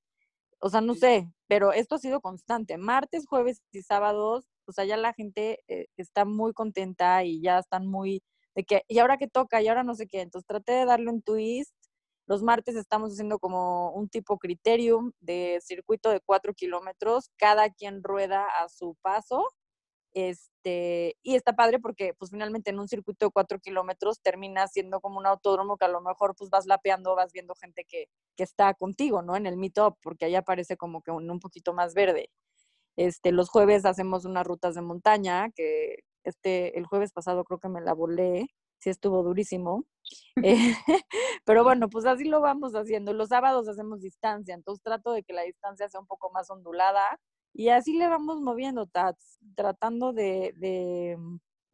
o 0.61 0.69
sea, 0.71 0.81
no 0.83 0.95
sé, 0.95 1.29
pero 1.49 1.73
esto 1.73 1.97
ha 1.97 1.99
sido 1.99 2.21
constante. 2.21 2.77
Martes, 2.79 3.27
jueves 3.27 3.63
y 3.73 3.83
sábados, 3.83 4.47
o 4.67 4.73
sea, 4.73 4.85
ya 4.85 4.97
la 4.97 5.15
gente 5.15 5.61
eh, 5.69 5.87
está 5.97 6.25
muy 6.25 6.53
contenta 6.53 7.25
y 7.25 7.41
ya 7.43 7.59
están 7.59 7.87
muy 7.87 8.23
de 8.55 8.65
que, 8.65 8.85
y 8.89 8.99
ahora 8.99 9.17
que 9.19 9.29
toca, 9.29 9.63
y 9.63 9.69
ahora 9.69 9.83
no 9.85 9.95
sé 9.95 10.07
qué. 10.07 10.21
Entonces 10.21 10.47
traté 10.47 10.73
de 10.73 10.85
darle 10.87 11.11
un 11.11 11.23
twist. 11.23 11.75
Los 12.27 12.43
martes 12.43 12.77
estamos 12.77 13.13
haciendo 13.13 13.39
como 13.39 13.93
un 13.93 14.09
tipo 14.09 14.39
criterium 14.39 15.13
de 15.21 15.59
circuito 15.63 16.11
de 16.11 16.21
cuatro 16.21 16.55
kilómetros, 16.55 17.31
cada 17.37 17.71
quien 17.71 18.03
rueda 18.03 18.47
a 18.47 18.69
su 18.69 18.97
paso 19.03 19.45
este, 20.15 21.17
y 21.23 21.35
está 21.35 21.55
padre 21.55 21.79
porque 21.79 22.15
pues 22.15 22.31
finalmente 22.31 22.71
en 22.71 22.79
un 22.79 22.89
circuito 22.89 23.27
de 23.27 23.33
cuatro 23.33 23.59
kilómetros 23.59 24.21
termina 24.21 24.67
siendo 24.69 25.01
como 25.01 25.19
un 25.19 25.27
autódromo 25.27 25.77
que 25.77 25.87
a 25.87 25.89
lo 25.89 26.01
mejor 26.01 26.35
pues 26.37 26.51
vas 26.51 26.67
lapeando, 26.67 27.17
vas 27.17 27.33
viendo 27.33 27.55
gente 27.55 27.85
que, 27.85 28.09
que 28.37 28.43
está 28.43 28.75
contigo, 28.75 29.23
¿no? 29.23 29.37
En 29.37 29.47
el 29.47 29.57
meetup, 29.57 29.97
porque 30.03 30.27
allá 30.27 30.43
parece 30.43 30.77
como 30.77 31.03
que 31.03 31.11
un, 31.11 31.31
un, 31.31 31.41
poquito 31.41 31.73
más 31.73 31.95
verde. 31.95 32.31
Este, 32.97 33.33
los 33.33 33.49
jueves 33.49 33.85
hacemos 33.87 34.25
unas 34.25 34.47
rutas 34.47 34.75
de 34.75 34.83
montaña, 34.83 35.51
que 35.51 36.01
este, 36.25 36.79
el 36.79 36.87
jueves 36.87 37.13
pasado 37.13 37.45
creo 37.45 37.59
que 37.59 37.69
me 37.69 37.81
la 37.81 37.95
volé, 37.95 38.49
sí 38.79 38.91
estuvo 38.91 39.23
durísimo. 39.23 39.85
Eh, 40.45 40.75
pero 41.45 41.63
bueno, 41.65 41.89
pues 41.89 42.05
así 42.07 42.25
lo 42.25 42.41
vamos 42.41 42.75
haciendo. 42.75 43.13
Los 43.13 43.29
sábados 43.29 43.69
hacemos 43.69 44.01
distancia, 44.01 44.55
entonces 44.55 44.83
trato 44.83 45.13
de 45.13 45.23
que 45.23 45.33
la 45.33 45.43
distancia 45.43 45.89
sea 45.89 46.01
un 46.01 46.07
poco 46.07 46.31
más 46.31 46.51
ondulada 46.51 47.21
y 47.53 47.69
así 47.69 47.97
le 47.97 48.09
vamos 48.09 48.41
moviendo, 48.41 48.87
Tats, 48.87 49.39
tratando 49.55 50.13
de, 50.13 50.55
de, 50.57 51.19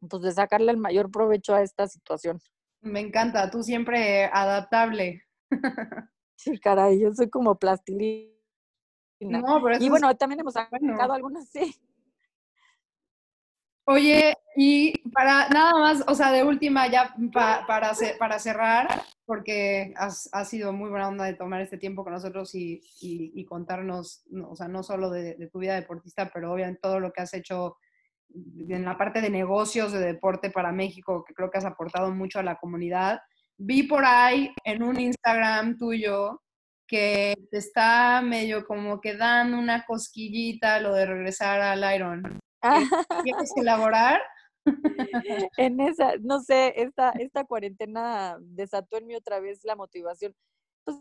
pues 0.09 0.23
de 0.23 0.31
sacarle 0.31 0.71
el 0.71 0.77
mayor 0.77 1.09
provecho 1.11 1.53
a 1.53 1.61
esta 1.61 1.87
situación. 1.87 2.39
Me 2.81 2.99
encanta, 2.99 3.49
tú 3.49 3.63
siempre 3.63 4.25
adaptable. 4.25 5.23
Sí, 6.41 6.57
caray, 6.57 6.97
yo 7.01 7.13
soy 7.13 7.29
como 7.29 7.59
plastilina. 7.59 8.31
No, 9.19 9.61
pero 9.61 9.75
y 9.77 9.89
bueno, 9.89 10.15
también 10.15 10.39
hemos 10.39 10.53
sacado 10.53 11.11
algunas, 11.11 11.49
sí. 11.49 11.75
Oye, 13.91 14.35
y 14.55 14.93
para 15.09 15.49
nada 15.49 15.73
más, 15.73 16.03
o 16.07 16.13
sea, 16.13 16.31
de 16.31 16.43
última 16.43 16.85
ya 16.91 17.15
para, 17.33 17.65
para 18.19 18.37
cerrar, 18.37 18.87
porque 19.25 19.95
has, 19.97 20.29
sido 20.47 20.71
muy 20.73 20.91
buena 20.91 21.07
onda 21.07 21.25
de 21.25 21.33
tomar 21.33 21.61
este 21.61 21.79
tiempo 21.79 22.03
con 22.03 22.13
nosotros 22.13 22.53
y, 22.53 22.83
y, 23.01 23.43
contarnos, 23.45 24.21
o 24.47 24.55
sea, 24.55 24.67
no 24.67 24.83
solo 24.83 25.09
de, 25.09 25.49
tu 25.51 25.57
vida 25.57 25.73
deportista, 25.73 26.29
pero 26.31 26.53
obviamente 26.53 26.81
todo 26.83 26.99
lo 26.99 27.11
que 27.11 27.23
has 27.23 27.33
hecho 27.33 27.77
en 28.31 28.85
la 28.85 28.95
parte 28.95 29.21
de 29.21 29.31
negocios 29.31 29.91
de 29.91 30.01
deporte 30.01 30.51
para 30.51 30.71
México, 30.71 31.25
que 31.27 31.33
creo 31.33 31.49
que 31.49 31.57
has 31.57 31.65
aportado 31.65 32.11
mucho 32.11 32.37
a 32.37 32.43
la 32.43 32.57
comunidad. 32.57 33.21
Vi 33.57 33.83
por 33.83 34.05
ahí 34.05 34.53
en 34.65 34.83
un 34.83 34.99
Instagram 34.99 35.79
tuyo 35.79 36.43
que 36.85 37.33
te 37.49 37.57
está 37.57 38.21
medio 38.21 38.67
como 38.67 39.01
que 39.01 39.17
dando 39.17 39.57
una 39.57 39.83
cosquillita 39.83 40.79
lo 40.79 40.93
de 40.93 41.07
regresar 41.07 41.59
al 41.59 41.95
Iron. 41.95 42.39
¿Quieres 43.23 43.51
elaborar? 43.57 44.21
en 45.57 45.79
esa, 45.79 46.17
no 46.21 46.41
sé, 46.41 46.73
esta, 46.81 47.11
esta 47.11 47.43
cuarentena 47.45 48.37
desató 48.41 48.97
en 48.97 49.07
mí 49.07 49.15
otra 49.15 49.39
vez 49.39 49.63
la 49.63 49.75
motivación. 49.75 50.35
Pues, 50.85 50.97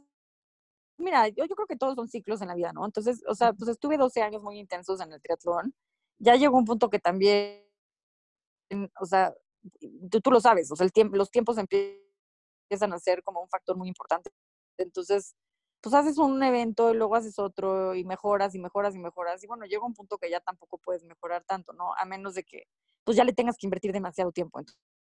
mira, 0.98 1.28
yo, 1.28 1.44
yo 1.44 1.54
creo 1.54 1.66
que 1.66 1.76
todos 1.76 1.94
son 1.94 2.08
ciclos 2.08 2.40
en 2.40 2.48
la 2.48 2.54
vida, 2.54 2.72
¿no? 2.72 2.84
Entonces, 2.84 3.22
o 3.28 3.34
sea, 3.34 3.52
pues 3.52 3.70
estuve 3.70 3.96
12 3.96 4.22
años 4.22 4.42
muy 4.42 4.58
intensos 4.58 5.00
en 5.00 5.12
el 5.12 5.20
triatlón. 5.20 5.74
Ya 6.18 6.36
llegó 6.36 6.56
un 6.56 6.64
punto 6.64 6.90
que 6.90 6.98
también, 6.98 7.64
o 9.00 9.06
sea, 9.06 9.34
tú, 10.10 10.20
tú 10.20 10.30
lo 10.30 10.40
sabes, 10.40 10.70
o 10.70 10.76
sea, 10.76 10.84
el 10.84 10.92
tiempo, 10.92 11.16
los 11.16 11.30
tiempos 11.30 11.58
empiezan 11.58 12.92
a 12.92 12.98
ser 12.98 13.22
como 13.22 13.40
un 13.42 13.48
factor 13.48 13.76
muy 13.76 13.88
importante. 13.88 14.30
Entonces, 14.78 15.34
pues 15.80 15.94
haces 15.94 16.18
un 16.18 16.42
evento 16.42 16.92
y 16.92 16.96
luego 16.96 17.16
haces 17.16 17.38
otro 17.38 17.94
y 17.94 18.04
mejoras 18.04 18.54
y 18.54 18.58
mejoras 18.58 18.94
y 18.96 18.98
mejoras. 18.98 19.42
Y 19.44 19.46
bueno, 19.46 19.64
llega 19.66 19.84
un 19.86 19.94
punto 19.94 20.18
que 20.18 20.30
ya 20.30 20.40
tampoco 20.40 20.78
puedes 20.78 21.04
mejorar 21.04 21.44
tanto, 21.44 21.72
¿no? 21.72 21.94
A 21.96 22.04
menos 22.04 22.34
de 22.34 22.44
que 22.44 22.64
pues 23.04 23.16
ya 23.16 23.24
le 23.24 23.32
tengas 23.32 23.56
que 23.58 23.66
invertir 23.66 23.92
demasiado 23.92 24.32
tiempo. 24.32 24.60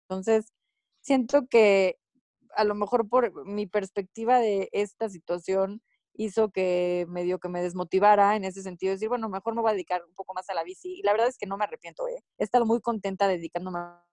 Entonces, 0.09 0.45
siento 1.01 1.47
que 1.49 1.97
a 2.55 2.63
lo 2.63 2.75
mejor 2.75 3.09
por 3.09 3.45
mi 3.47 3.67
perspectiva 3.67 4.39
de 4.39 4.69
esta 4.71 5.09
situación 5.09 5.81
hizo 6.15 6.49
que 6.51 7.05
medio 7.09 7.39
que 7.39 7.49
me 7.49 7.61
desmotivara 7.61 8.35
en 8.35 8.43
ese 8.45 8.61
sentido, 8.63 8.93
decir, 8.93 9.09
bueno, 9.09 9.29
mejor 9.29 9.55
me 9.55 9.61
voy 9.61 9.71
a 9.71 9.73
dedicar 9.73 10.03
un 10.05 10.13
poco 10.15 10.33
más 10.33 10.49
a 10.49 10.53
la 10.53 10.63
bici. 10.63 10.99
Y 10.99 11.03
la 11.03 11.13
verdad 11.13 11.27
es 11.29 11.37
que 11.37 11.45
no 11.47 11.57
me 11.57 11.63
arrepiento, 11.65 12.07
¿eh? 12.07 12.23
He 12.37 12.43
estado 12.43 12.65
muy 12.65 12.81
contenta 12.81 13.27
dedicándome 13.27 13.79
a 13.79 14.03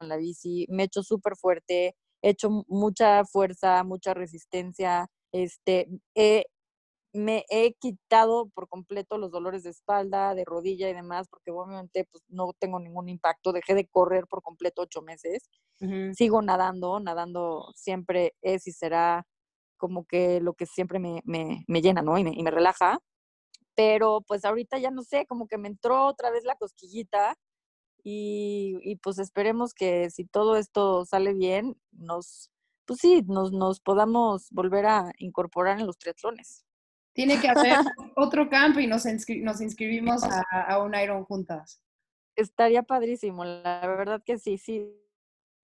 la 0.00 0.16
bici, 0.16 0.66
me 0.70 0.84
he 0.84 0.86
hecho 0.86 1.02
súper 1.02 1.36
fuerte, 1.36 1.96
he 2.22 2.30
hecho 2.30 2.50
mucha 2.68 3.24
fuerza, 3.24 3.82
mucha 3.84 4.14
resistencia, 4.14 5.08
este, 5.42 5.88
me 7.16 7.44
he 7.48 7.72
quitado 7.74 8.48
por 8.50 8.68
completo 8.68 9.18
los 9.18 9.30
dolores 9.30 9.62
de 9.62 9.70
espalda, 9.70 10.34
de 10.34 10.44
rodilla 10.44 10.88
y 10.88 10.94
demás, 10.94 11.28
porque 11.28 11.50
obviamente 11.50 12.06
pues, 12.10 12.22
no 12.28 12.52
tengo 12.58 12.78
ningún 12.78 13.08
impacto. 13.08 13.52
Dejé 13.52 13.74
de 13.74 13.86
correr 13.86 14.26
por 14.26 14.42
completo 14.42 14.82
ocho 14.82 15.02
meses. 15.02 15.48
Sigo 16.14 16.40
nadando, 16.42 17.00
nadando 17.00 17.72
siempre 17.74 18.34
es 18.42 18.66
y 18.66 18.72
será 18.72 19.26
como 19.76 20.06
que 20.06 20.40
lo 20.40 20.54
que 20.54 20.66
siempre 20.66 20.98
me, 20.98 21.20
me, 21.24 21.64
me 21.68 21.82
llena, 21.82 22.02
¿no? 22.02 22.16
Y 22.18 22.24
me, 22.24 22.32
y 22.34 22.42
me, 22.42 22.50
relaja. 22.50 22.98
Pero 23.74 24.22
pues 24.26 24.44
ahorita 24.44 24.78
ya 24.78 24.90
no 24.90 25.02
sé, 25.02 25.26
como 25.26 25.48
que 25.48 25.58
me 25.58 25.68
entró 25.68 26.06
otra 26.06 26.30
vez 26.30 26.44
la 26.44 26.56
cosquillita 26.56 27.36
y, 28.02 28.78
y 28.82 28.96
pues 28.96 29.18
esperemos 29.18 29.74
que 29.74 30.10
si 30.10 30.24
todo 30.24 30.56
esto 30.56 31.04
sale 31.04 31.34
bien, 31.34 31.76
nos 31.92 32.50
pues 32.86 33.00
sí, 33.00 33.22
nos, 33.26 33.52
nos 33.52 33.80
podamos 33.80 34.48
volver 34.50 34.86
a 34.86 35.12
incorporar 35.18 35.78
en 35.80 35.86
los 35.86 35.98
triatlones. 35.98 36.64
Tiene 37.12 37.40
que 37.40 37.48
haber 37.48 37.78
otro 38.16 38.48
campo 38.48 38.80
y 38.80 38.86
nos, 38.86 39.04
nos 39.04 39.60
inscribimos 39.60 40.22
a, 40.24 40.78
un 40.82 40.94
Iron 40.94 41.24
juntas. 41.24 41.82
Estaría 42.36 42.82
padrísimo, 42.82 43.44
la 43.44 43.80
verdad 43.86 44.22
que 44.24 44.38
sí, 44.38 44.58
sí, 44.58 44.86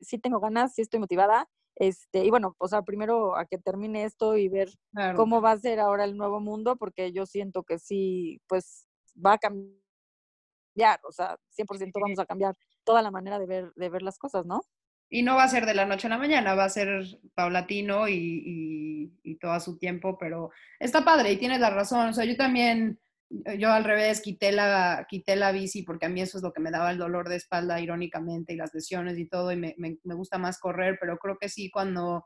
sí 0.00 0.18
tengo 0.18 0.40
ganas, 0.40 0.74
sí 0.74 0.82
estoy 0.82 1.00
motivada. 1.00 1.48
Este, 1.76 2.24
y 2.24 2.30
bueno, 2.30 2.54
o 2.58 2.68
sea, 2.68 2.82
primero 2.82 3.36
a 3.36 3.46
que 3.46 3.58
termine 3.58 4.04
esto 4.04 4.36
y 4.36 4.48
ver 4.48 4.70
cómo 5.16 5.40
va 5.40 5.52
a 5.52 5.58
ser 5.58 5.80
ahora 5.80 6.04
el 6.04 6.16
nuevo 6.16 6.40
mundo, 6.40 6.76
porque 6.76 7.12
yo 7.12 7.26
siento 7.26 7.62
que 7.62 7.78
sí, 7.78 8.40
pues 8.46 8.86
va 9.14 9.34
a 9.34 9.38
cambiar, 9.38 11.00
o 11.06 11.12
sea, 11.12 11.38
100% 11.56 11.92
vamos 12.00 12.18
a 12.18 12.26
cambiar 12.26 12.56
toda 12.84 13.02
la 13.02 13.10
manera 13.10 13.38
de 13.38 13.46
ver, 13.46 13.72
de 13.74 13.88
ver 13.88 14.02
las 14.02 14.18
cosas, 14.18 14.44
¿no? 14.44 14.62
Y 15.14 15.22
no 15.22 15.36
va 15.36 15.44
a 15.44 15.48
ser 15.48 15.66
de 15.66 15.74
la 15.74 15.84
noche 15.84 16.06
a 16.06 16.10
la 16.10 16.16
mañana, 16.16 16.54
va 16.54 16.64
a 16.64 16.70
ser 16.70 17.04
paulatino 17.34 18.08
y, 18.08 19.12
y, 19.22 19.36
todo 19.36 19.52
a 19.52 19.60
su 19.60 19.76
tiempo, 19.76 20.16
pero 20.18 20.48
está 20.80 21.04
padre 21.04 21.32
y 21.32 21.36
tienes 21.36 21.60
la 21.60 21.68
razón. 21.68 22.08
O 22.08 22.12
sea, 22.14 22.24
yo 22.24 22.34
también, 22.34 22.98
yo 23.58 23.70
al 23.70 23.84
revés, 23.84 24.22
quité 24.22 24.52
la, 24.52 25.06
quité 25.10 25.36
la 25.36 25.52
bici 25.52 25.82
porque 25.82 26.06
a 26.06 26.08
mí 26.08 26.22
eso 26.22 26.38
es 26.38 26.42
lo 26.42 26.54
que 26.54 26.62
me 26.62 26.70
daba 26.70 26.90
el 26.90 26.96
dolor 26.96 27.28
de 27.28 27.36
espalda, 27.36 27.78
irónicamente, 27.78 28.54
y 28.54 28.56
las 28.56 28.72
lesiones 28.72 29.18
y 29.18 29.28
todo, 29.28 29.52
y 29.52 29.56
me, 29.56 29.74
me, 29.76 30.14
gusta 30.14 30.38
más 30.38 30.58
correr, 30.58 30.96
pero 30.98 31.18
creo 31.18 31.36
que 31.38 31.50
sí, 31.50 31.70
cuando, 31.70 32.24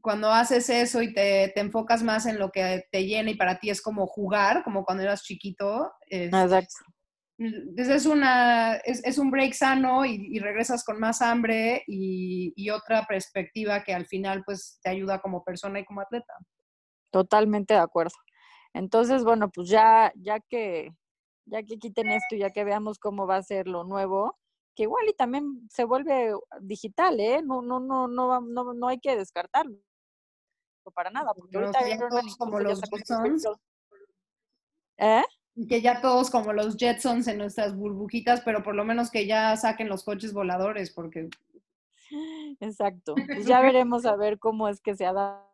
cuando 0.00 0.30
haces 0.30 0.70
eso 0.70 1.02
y 1.02 1.12
te, 1.12 1.50
te, 1.52 1.60
enfocas 1.60 2.04
más 2.04 2.26
en 2.26 2.38
lo 2.38 2.52
que 2.52 2.84
te 2.92 3.06
llena 3.06 3.30
y 3.30 3.34
para 3.34 3.58
ti 3.58 3.70
es 3.70 3.82
como 3.82 4.06
jugar, 4.06 4.62
como 4.62 4.84
cuando 4.84 5.02
eras 5.02 5.24
chiquito, 5.24 5.90
Exacto 6.06 6.76
es, 7.38 8.06
una, 8.06 8.76
es, 8.76 9.18
un 9.18 9.30
break 9.30 9.52
sano 9.52 10.04
y, 10.04 10.38
regresas 10.38 10.84
con 10.84 10.98
más 10.98 11.22
hambre 11.22 11.84
y, 11.86 12.70
otra 12.70 13.06
perspectiva 13.06 13.82
que 13.82 13.94
al 13.94 14.06
final 14.06 14.42
pues 14.44 14.78
te 14.82 14.90
ayuda 14.90 15.20
como 15.20 15.44
persona 15.44 15.80
y 15.80 15.84
como 15.84 16.00
atleta. 16.00 16.34
Totalmente 17.10 17.74
de 17.74 17.80
acuerdo. 17.80 18.14
Entonces, 18.74 19.24
bueno, 19.24 19.50
pues 19.50 19.68
ya, 19.68 20.12
ya 20.16 20.40
que 20.40 20.90
ya 21.46 21.62
que 21.62 21.78
quiten 21.78 22.10
esto 22.10 22.34
y 22.34 22.40
ya 22.40 22.50
que 22.50 22.64
veamos 22.64 22.98
cómo 22.98 23.26
va 23.26 23.36
a 23.36 23.42
ser 23.42 23.68
lo 23.68 23.84
nuevo, 23.84 24.36
que 24.74 24.82
igual 24.82 25.08
y 25.08 25.14
también 25.14 25.66
se 25.70 25.84
vuelve 25.84 26.34
digital, 26.60 27.18
¿eh? 27.20 27.40
No, 27.42 27.62
no, 27.62 27.80
no, 27.80 28.06
no, 28.06 28.40
no, 28.40 28.74
no 28.74 28.88
hay 28.88 28.98
que 29.00 29.16
descartarlo 29.16 29.78
para 30.94 31.10
nada, 31.10 31.32
porque 31.34 31.56
ahorita 31.56 31.80
como 32.38 32.60
los 32.60 32.80
¿Eh? 34.96 35.22
Que 35.66 35.80
ya 35.80 36.00
todos 36.00 36.30
como 36.30 36.52
los 36.52 36.76
Jetsons 36.76 37.26
en 37.26 37.38
nuestras 37.38 37.76
burbujitas, 37.76 38.42
pero 38.42 38.62
por 38.62 38.74
lo 38.74 38.84
menos 38.84 39.10
que 39.10 39.26
ya 39.26 39.56
saquen 39.56 39.88
los 39.88 40.04
coches 40.04 40.32
voladores, 40.32 40.90
porque... 40.92 41.28
Exacto. 42.60 43.14
Pues 43.26 43.46
ya 43.46 43.60
veremos 43.60 44.06
a 44.06 44.16
ver 44.16 44.38
cómo 44.38 44.68
es 44.68 44.80
que 44.80 44.94
se 44.94 45.04
adapta 45.04 45.46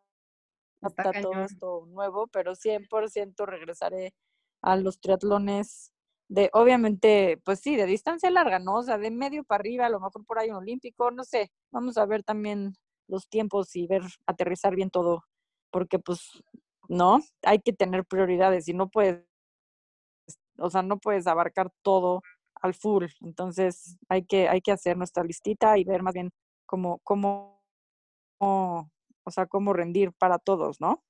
todo 1.20 1.44
esto 1.44 1.86
nuevo, 1.88 2.26
pero 2.28 2.54
100% 2.54 3.46
regresaré 3.46 4.14
a 4.62 4.76
los 4.76 5.00
triatlones 5.00 5.92
de, 6.28 6.50
obviamente, 6.52 7.40
pues 7.44 7.60
sí, 7.60 7.76
de 7.76 7.86
distancia 7.86 8.30
larga, 8.30 8.58
¿no? 8.58 8.76
O 8.76 8.82
sea, 8.82 8.98
de 8.98 9.10
medio 9.10 9.44
para 9.44 9.60
arriba, 9.60 9.86
a 9.86 9.90
lo 9.90 10.00
mejor 10.00 10.24
por 10.24 10.38
ahí 10.38 10.50
un 10.50 10.56
olímpico, 10.56 11.10
no 11.10 11.24
sé. 11.24 11.50
Vamos 11.70 11.96
a 11.98 12.06
ver 12.06 12.22
también 12.22 12.74
los 13.08 13.28
tiempos 13.28 13.74
y 13.76 13.86
ver, 13.86 14.02
aterrizar 14.26 14.74
bien 14.74 14.90
todo, 14.90 15.24
porque 15.70 15.98
pues, 15.98 16.20
no, 16.88 17.20
hay 17.42 17.58
que 17.60 17.72
tener 17.72 18.04
prioridades 18.04 18.68
y 18.68 18.74
no 18.74 18.88
puedes 18.88 19.24
o 20.58 20.70
sea, 20.70 20.82
no 20.82 20.98
puedes 20.98 21.26
abarcar 21.26 21.70
todo 21.82 22.22
al 22.60 22.74
full. 22.74 23.06
Entonces 23.20 23.98
hay 24.08 24.24
que, 24.24 24.48
hay 24.48 24.60
que 24.60 24.72
hacer 24.72 24.96
nuestra 24.96 25.24
listita 25.24 25.76
y 25.78 25.84
ver 25.84 26.02
más 26.02 26.14
bien 26.14 26.30
cómo, 26.66 27.00
cómo, 27.04 27.62
o 28.38 28.90
sea, 29.30 29.46
cómo 29.46 29.72
rendir 29.72 30.12
para 30.12 30.38
todos, 30.38 30.80
¿no? 30.80 31.02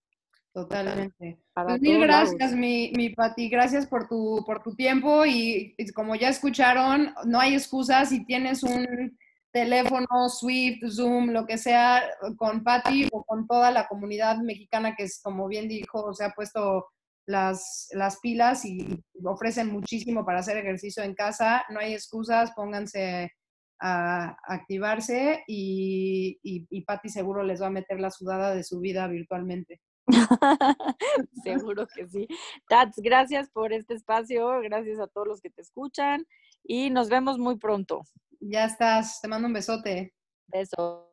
Totalmente. 0.55 1.41
Pues 1.53 1.81
mil 1.81 2.01
gracias, 2.01 2.53
mi, 2.55 2.93
mi 2.95 3.11
Pati. 3.11 3.49
Gracias 3.49 3.89
por 3.89 4.07
tu, 4.07 4.45
por 4.47 4.63
tu 4.63 4.77
tiempo 4.77 5.27
y, 5.27 5.75
como 5.95 6.15
ya 6.15 6.29
escucharon, 6.29 7.13
no 7.25 7.41
hay 7.41 7.55
excusas. 7.55 8.11
Si 8.11 8.25
tienes 8.25 8.63
un 8.63 9.19
teléfono, 9.51 10.29
Swift, 10.29 10.89
Zoom, 10.89 11.31
lo 11.31 11.45
que 11.45 11.59
sea, 11.59 12.05
con 12.37 12.63
Pati 12.63 13.09
o 13.11 13.25
con 13.25 13.49
toda 13.49 13.73
la 13.73 13.89
comunidad 13.89 14.39
mexicana 14.39 14.95
que 14.95 15.05
es, 15.05 15.21
como 15.21 15.49
bien 15.49 15.67
dijo, 15.67 16.15
se 16.15 16.25
ha 16.25 16.31
puesto 16.31 16.87
las, 17.27 17.89
las 17.93 18.21
pilas 18.21 18.65
y 18.65 19.03
ofrecen 19.25 19.73
muchísimo 19.73 20.25
para 20.25 20.41
hacer 20.41 20.57
ejercicio 20.57 21.03
en 21.03 21.15
casa. 21.15 21.65
No 21.71 21.81
hay 21.81 21.95
excusas, 21.95 22.53
pónganse 22.55 23.33
a 23.81 24.37
activarse 24.47 25.43
y, 25.47 26.39
y, 26.43 26.67
y 26.71 26.81
Patti 26.83 27.09
seguro 27.09 27.43
les 27.43 27.61
va 27.61 27.67
a 27.67 27.71
meter 27.71 28.01
la 28.01 28.11
sudada 28.11 28.55
de 28.55 28.65
su 28.65 28.81
vida 28.81 29.07
virtualmente. 29.09 29.81
seguro 31.45 31.87
que 31.87 32.07
sí. 32.07 32.27
Tats, 32.69 32.99
gracias 32.99 33.51
por 33.51 33.73
este 33.73 33.95
espacio, 33.95 34.61
gracias 34.61 35.01
a 35.01 35.07
todos 35.07 35.27
los 35.27 35.41
que 35.41 35.51
te 35.51 35.63
escuchan 35.63 36.27
y 36.63 36.91
nos 36.91 37.09
vemos 37.09 37.39
muy 37.39 37.59
pronto. 37.59 38.03
Ya 38.41 38.65
estás, 38.65 39.21
te 39.21 39.29
mando 39.29 39.49
un 39.49 39.55
besote. 39.55 40.15
Besos. 40.49 41.11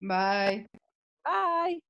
Bye. 0.00 0.68
Bye. 1.24 1.84